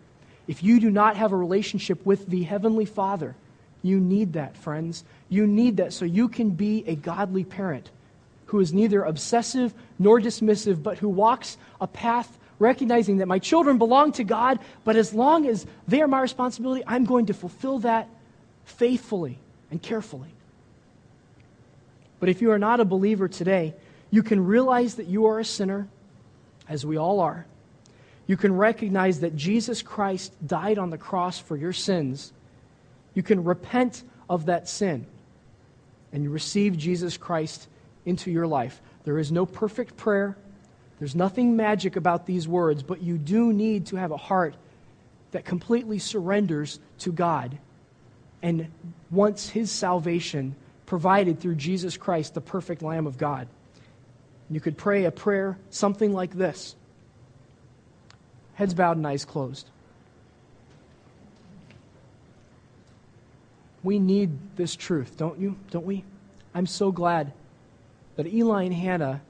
if 0.51 0.61
you 0.61 0.81
do 0.81 0.91
not 0.91 1.15
have 1.15 1.31
a 1.31 1.37
relationship 1.37 2.05
with 2.05 2.27
the 2.27 2.43
Heavenly 2.43 2.83
Father, 2.83 3.37
you 3.81 4.01
need 4.01 4.33
that, 4.33 4.57
friends. 4.57 5.05
You 5.29 5.47
need 5.47 5.77
that 5.77 5.93
so 5.93 6.03
you 6.03 6.27
can 6.27 6.49
be 6.49 6.83
a 6.85 6.93
godly 6.93 7.45
parent 7.45 7.89
who 8.47 8.59
is 8.59 8.73
neither 8.73 9.01
obsessive 9.01 9.73
nor 9.97 10.19
dismissive, 10.19 10.83
but 10.83 10.97
who 10.97 11.07
walks 11.07 11.57
a 11.79 11.87
path 11.87 12.37
recognizing 12.59 13.19
that 13.19 13.27
my 13.27 13.39
children 13.39 13.77
belong 13.77 14.11
to 14.11 14.25
God, 14.25 14.59
but 14.83 14.97
as 14.97 15.13
long 15.13 15.47
as 15.47 15.65
they 15.87 16.01
are 16.01 16.07
my 16.09 16.19
responsibility, 16.19 16.83
I'm 16.85 17.05
going 17.05 17.27
to 17.27 17.33
fulfill 17.33 17.79
that 17.79 18.09
faithfully 18.65 19.39
and 19.71 19.81
carefully. 19.81 20.33
But 22.19 22.27
if 22.27 22.41
you 22.41 22.51
are 22.51 22.59
not 22.59 22.81
a 22.81 22.85
believer 22.85 23.29
today, 23.29 23.73
you 24.09 24.21
can 24.21 24.45
realize 24.45 24.95
that 24.95 25.07
you 25.07 25.27
are 25.27 25.39
a 25.39 25.45
sinner, 25.45 25.87
as 26.67 26.85
we 26.85 26.97
all 26.97 27.21
are, 27.21 27.45
you 28.27 28.37
can 28.37 28.55
recognize 28.55 29.21
that 29.21 29.35
Jesus 29.35 29.81
Christ 29.81 30.33
died 30.45 30.77
on 30.77 30.89
the 30.89 30.97
cross 30.97 31.39
for 31.39 31.57
your 31.57 31.73
sins. 31.73 32.31
You 33.13 33.23
can 33.23 33.43
repent 33.43 34.03
of 34.29 34.45
that 34.45 34.69
sin 34.69 35.05
and 36.13 36.23
you 36.23 36.29
receive 36.29 36.77
Jesus 36.77 37.17
Christ 37.17 37.67
into 38.05 38.31
your 38.31 38.47
life. 38.47 38.81
There 39.03 39.19
is 39.19 39.31
no 39.31 39.45
perfect 39.45 39.97
prayer. 39.97 40.37
There's 40.99 41.15
nothing 41.15 41.55
magic 41.55 41.95
about 41.95 42.25
these 42.25 42.47
words, 42.47 42.83
but 42.83 43.01
you 43.01 43.17
do 43.17 43.51
need 43.53 43.87
to 43.87 43.95
have 43.95 44.11
a 44.11 44.17
heart 44.17 44.55
that 45.31 45.45
completely 45.45 45.99
surrenders 45.99 46.79
to 46.99 47.11
God 47.11 47.57
and 48.41 48.67
wants 49.09 49.49
His 49.49 49.71
salvation 49.71 50.55
provided 50.85 51.39
through 51.39 51.55
Jesus 51.55 51.95
Christ, 51.97 52.33
the 52.33 52.41
perfect 52.41 52.81
Lamb 52.81 53.07
of 53.07 53.17
God. 53.17 53.47
You 54.49 54.59
could 54.59 54.77
pray 54.77 55.05
a 55.05 55.11
prayer 55.11 55.57
something 55.69 56.11
like 56.11 56.33
this 56.33 56.75
Heads 58.55 58.73
bowed 58.73 58.97
and 58.97 59.07
eyes 59.07 59.25
closed. 59.25 59.67
We 63.83 63.97
need 63.97 64.31
this 64.55 64.75
truth, 64.75 65.17
don't 65.17 65.39
you? 65.39 65.55
Don't 65.71 65.85
we? 65.85 66.03
I'm 66.53 66.67
so 66.67 66.91
glad 66.91 67.33
that 68.15 68.27
Eli 68.27 68.63
and 68.63 68.73
Hannah 68.73 69.21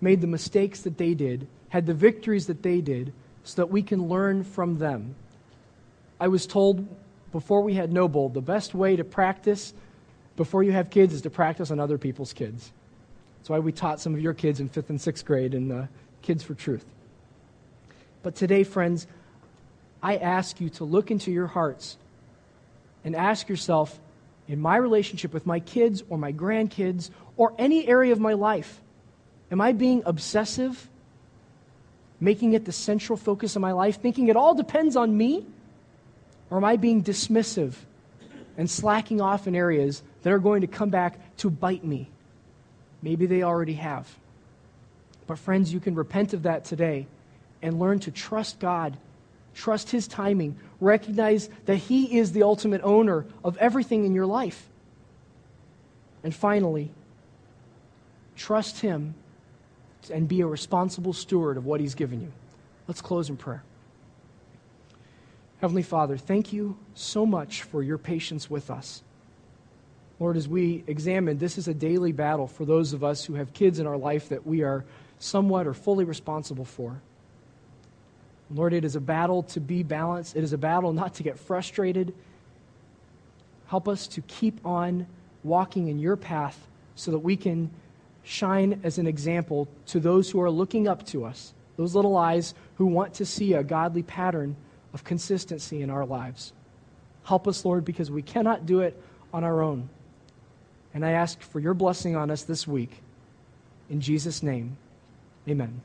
made 0.00 0.20
the 0.20 0.26
mistakes 0.26 0.82
that 0.82 0.98
they 0.98 1.14
did, 1.14 1.48
had 1.70 1.86
the 1.86 1.94
victories 1.94 2.46
that 2.46 2.62
they 2.62 2.80
did, 2.80 3.12
so 3.44 3.56
that 3.56 3.66
we 3.66 3.82
can 3.82 4.08
learn 4.08 4.44
from 4.44 4.78
them. 4.78 5.14
I 6.20 6.28
was 6.28 6.46
told 6.46 6.86
before 7.32 7.62
we 7.62 7.74
had 7.74 7.92
Noble, 7.92 8.28
the 8.28 8.40
best 8.40 8.74
way 8.74 8.96
to 8.96 9.04
practice 9.04 9.74
before 10.36 10.62
you 10.62 10.72
have 10.72 10.90
kids 10.90 11.12
is 11.12 11.22
to 11.22 11.30
practice 11.30 11.70
on 11.70 11.80
other 11.80 11.98
people's 11.98 12.32
kids. 12.32 12.72
That's 13.38 13.50
why 13.50 13.58
we 13.58 13.72
taught 13.72 14.00
some 14.00 14.14
of 14.14 14.20
your 14.20 14.34
kids 14.34 14.60
in 14.60 14.68
fifth 14.68 14.90
and 14.90 15.00
sixth 15.00 15.24
grade 15.24 15.54
in 15.54 15.70
uh, 15.70 15.86
Kids 16.22 16.42
for 16.42 16.54
Truth. 16.54 16.84
But 18.26 18.34
today, 18.34 18.64
friends, 18.64 19.06
I 20.02 20.16
ask 20.16 20.60
you 20.60 20.68
to 20.70 20.84
look 20.84 21.12
into 21.12 21.30
your 21.30 21.46
hearts 21.46 21.96
and 23.04 23.14
ask 23.14 23.48
yourself 23.48 24.00
in 24.48 24.60
my 24.60 24.74
relationship 24.78 25.32
with 25.32 25.46
my 25.46 25.60
kids 25.60 26.02
or 26.08 26.18
my 26.18 26.32
grandkids 26.32 27.10
or 27.36 27.54
any 27.56 27.86
area 27.86 28.10
of 28.10 28.18
my 28.18 28.32
life, 28.32 28.80
am 29.52 29.60
I 29.60 29.70
being 29.70 30.02
obsessive, 30.04 30.88
making 32.18 32.54
it 32.54 32.64
the 32.64 32.72
central 32.72 33.16
focus 33.16 33.54
of 33.54 33.62
my 33.62 33.70
life, 33.70 34.02
thinking 34.02 34.26
it 34.26 34.34
all 34.34 34.56
depends 34.56 34.96
on 34.96 35.16
me? 35.16 35.46
Or 36.50 36.58
am 36.58 36.64
I 36.64 36.78
being 36.78 37.04
dismissive 37.04 37.74
and 38.58 38.68
slacking 38.68 39.20
off 39.20 39.46
in 39.46 39.54
areas 39.54 40.02
that 40.24 40.32
are 40.32 40.40
going 40.40 40.62
to 40.62 40.66
come 40.66 40.90
back 40.90 41.36
to 41.36 41.48
bite 41.48 41.84
me? 41.84 42.10
Maybe 43.02 43.26
they 43.26 43.44
already 43.44 43.74
have. 43.74 44.12
But, 45.28 45.38
friends, 45.38 45.72
you 45.72 45.78
can 45.78 45.94
repent 45.94 46.34
of 46.34 46.42
that 46.42 46.64
today 46.64 47.06
and 47.66 47.80
learn 47.80 47.98
to 47.98 48.12
trust 48.12 48.60
God, 48.60 48.96
trust 49.52 49.90
His 49.90 50.06
timing, 50.06 50.56
recognize 50.80 51.50
that 51.64 51.78
He 51.78 52.16
is 52.16 52.30
the 52.30 52.44
ultimate 52.44 52.80
owner 52.84 53.26
of 53.42 53.56
everything 53.56 54.04
in 54.04 54.14
your 54.14 54.24
life. 54.24 54.68
And 56.22 56.32
finally, 56.32 56.92
trust 58.36 58.82
Him 58.82 59.16
and 60.12 60.28
be 60.28 60.42
a 60.42 60.46
responsible 60.46 61.12
steward 61.12 61.56
of 61.56 61.66
what 61.66 61.80
He's 61.80 61.96
given 61.96 62.20
you. 62.20 62.30
Let's 62.86 63.00
close 63.00 63.28
in 63.28 63.36
prayer. 63.36 63.64
Heavenly 65.60 65.82
Father, 65.82 66.16
thank 66.16 66.52
you 66.52 66.76
so 66.94 67.26
much 67.26 67.62
for 67.62 67.82
your 67.82 67.98
patience 67.98 68.48
with 68.48 68.70
us. 68.70 69.02
Lord, 70.20 70.36
as 70.36 70.46
we 70.46 70.84
examine, 70.86 71.38
this 71.38 71.58
is 71.58 71.66
a 71.66 71.74
daily 71.74 72.12
battle 72.12 72.46
for 72.46 72.64
those 72.64 72.92
of 72.92 73.02
us 73.02 73.24
who 73.24 73.34
have 73.34 73.52
kids 73.52 73.80
in 73.80 73.88
our 73.88 73.96
life 73.96 74.28
that 74.28 74.46
we 74.46 74.62
are 74.62 74.84
somewhat 75.18 75.66
or 75.66 75.74
fully 75.74 76.04
responsible 76.04 76.64
for. 76.64 77.00
Lord, 78.50 78.72
it 78.72 78.84
is 78.84 78.96
a 78.96 79.00
battle 79.00 79.42
to 79.44 79.60
be 79.60 79.82
balanced. 79.82 80.36
It 80.36 80.44
is 80.44 80.52
a 80.52 80.58
battle 80.58 80.92
not 80.92 81.14
to 81.14 81.22
get 81.22 81.38
frustrated. 81.38 82.14
Help 83.66 83.88
us 83.88 84.06
to 84.08 84.20
keep 84.22 84.64
on 84.64 85.06
walking 85.42 85.88
in 85.88 85.98
your 85.98 86.16
path 86.16 86.66
so 86.94 87.10
that 87.10 87.18
we 87.18 87.36
can 87.36 87.70
shine 88.22 88.80
as 88.82 88.98
an 88.98 89.06
example 89.06 89.68
to 89.86 90.00
those 90.00 90.30
who 90.30 90.40
are 90.40 90.50
looking 90.50 90.88
up 90.88 91.06
to 91.06 91.24
us, 91.24 91.52
those 91.76 91.94
little 91.94 92.16
eyes 92.16 92.54
who 92.76 92.86
want 92.86 93.14
to 93.14 93.24
see 93.26 93.54
a 93.54 93.62
godly 93.62 94.02
pattern 94.02 94.56
of 94.92 95.04
consistency 95.04 95.82
in 95.82 95.90
our 95.90 96.06
lives. 96.06 96.52
Help 97.24 97.48
us, 97.48 97.64
Lord, 97.64 97.84
because 97.84 98.10
we 98.10 98.22
cannot 98.22 98.66
do 98.66 98.80
it 98.80 99.00
on 99.32 99.44
our 99.44 99.62
own. 99.62 99.88
And 100.94 101.04
I 101.04 101.10
ask 101.10 101.40
for 101.40 101.60
your 101.60 101.74
blessing 101.74 102.16
on 102.16 102.30
us 102.30 102.44
this 102.44 102.66
week. 102.66 103.02
In 103.90 104.00
Jesus' 104.00 104.42
name, 104.42 104.76
amen. 105.48 105.80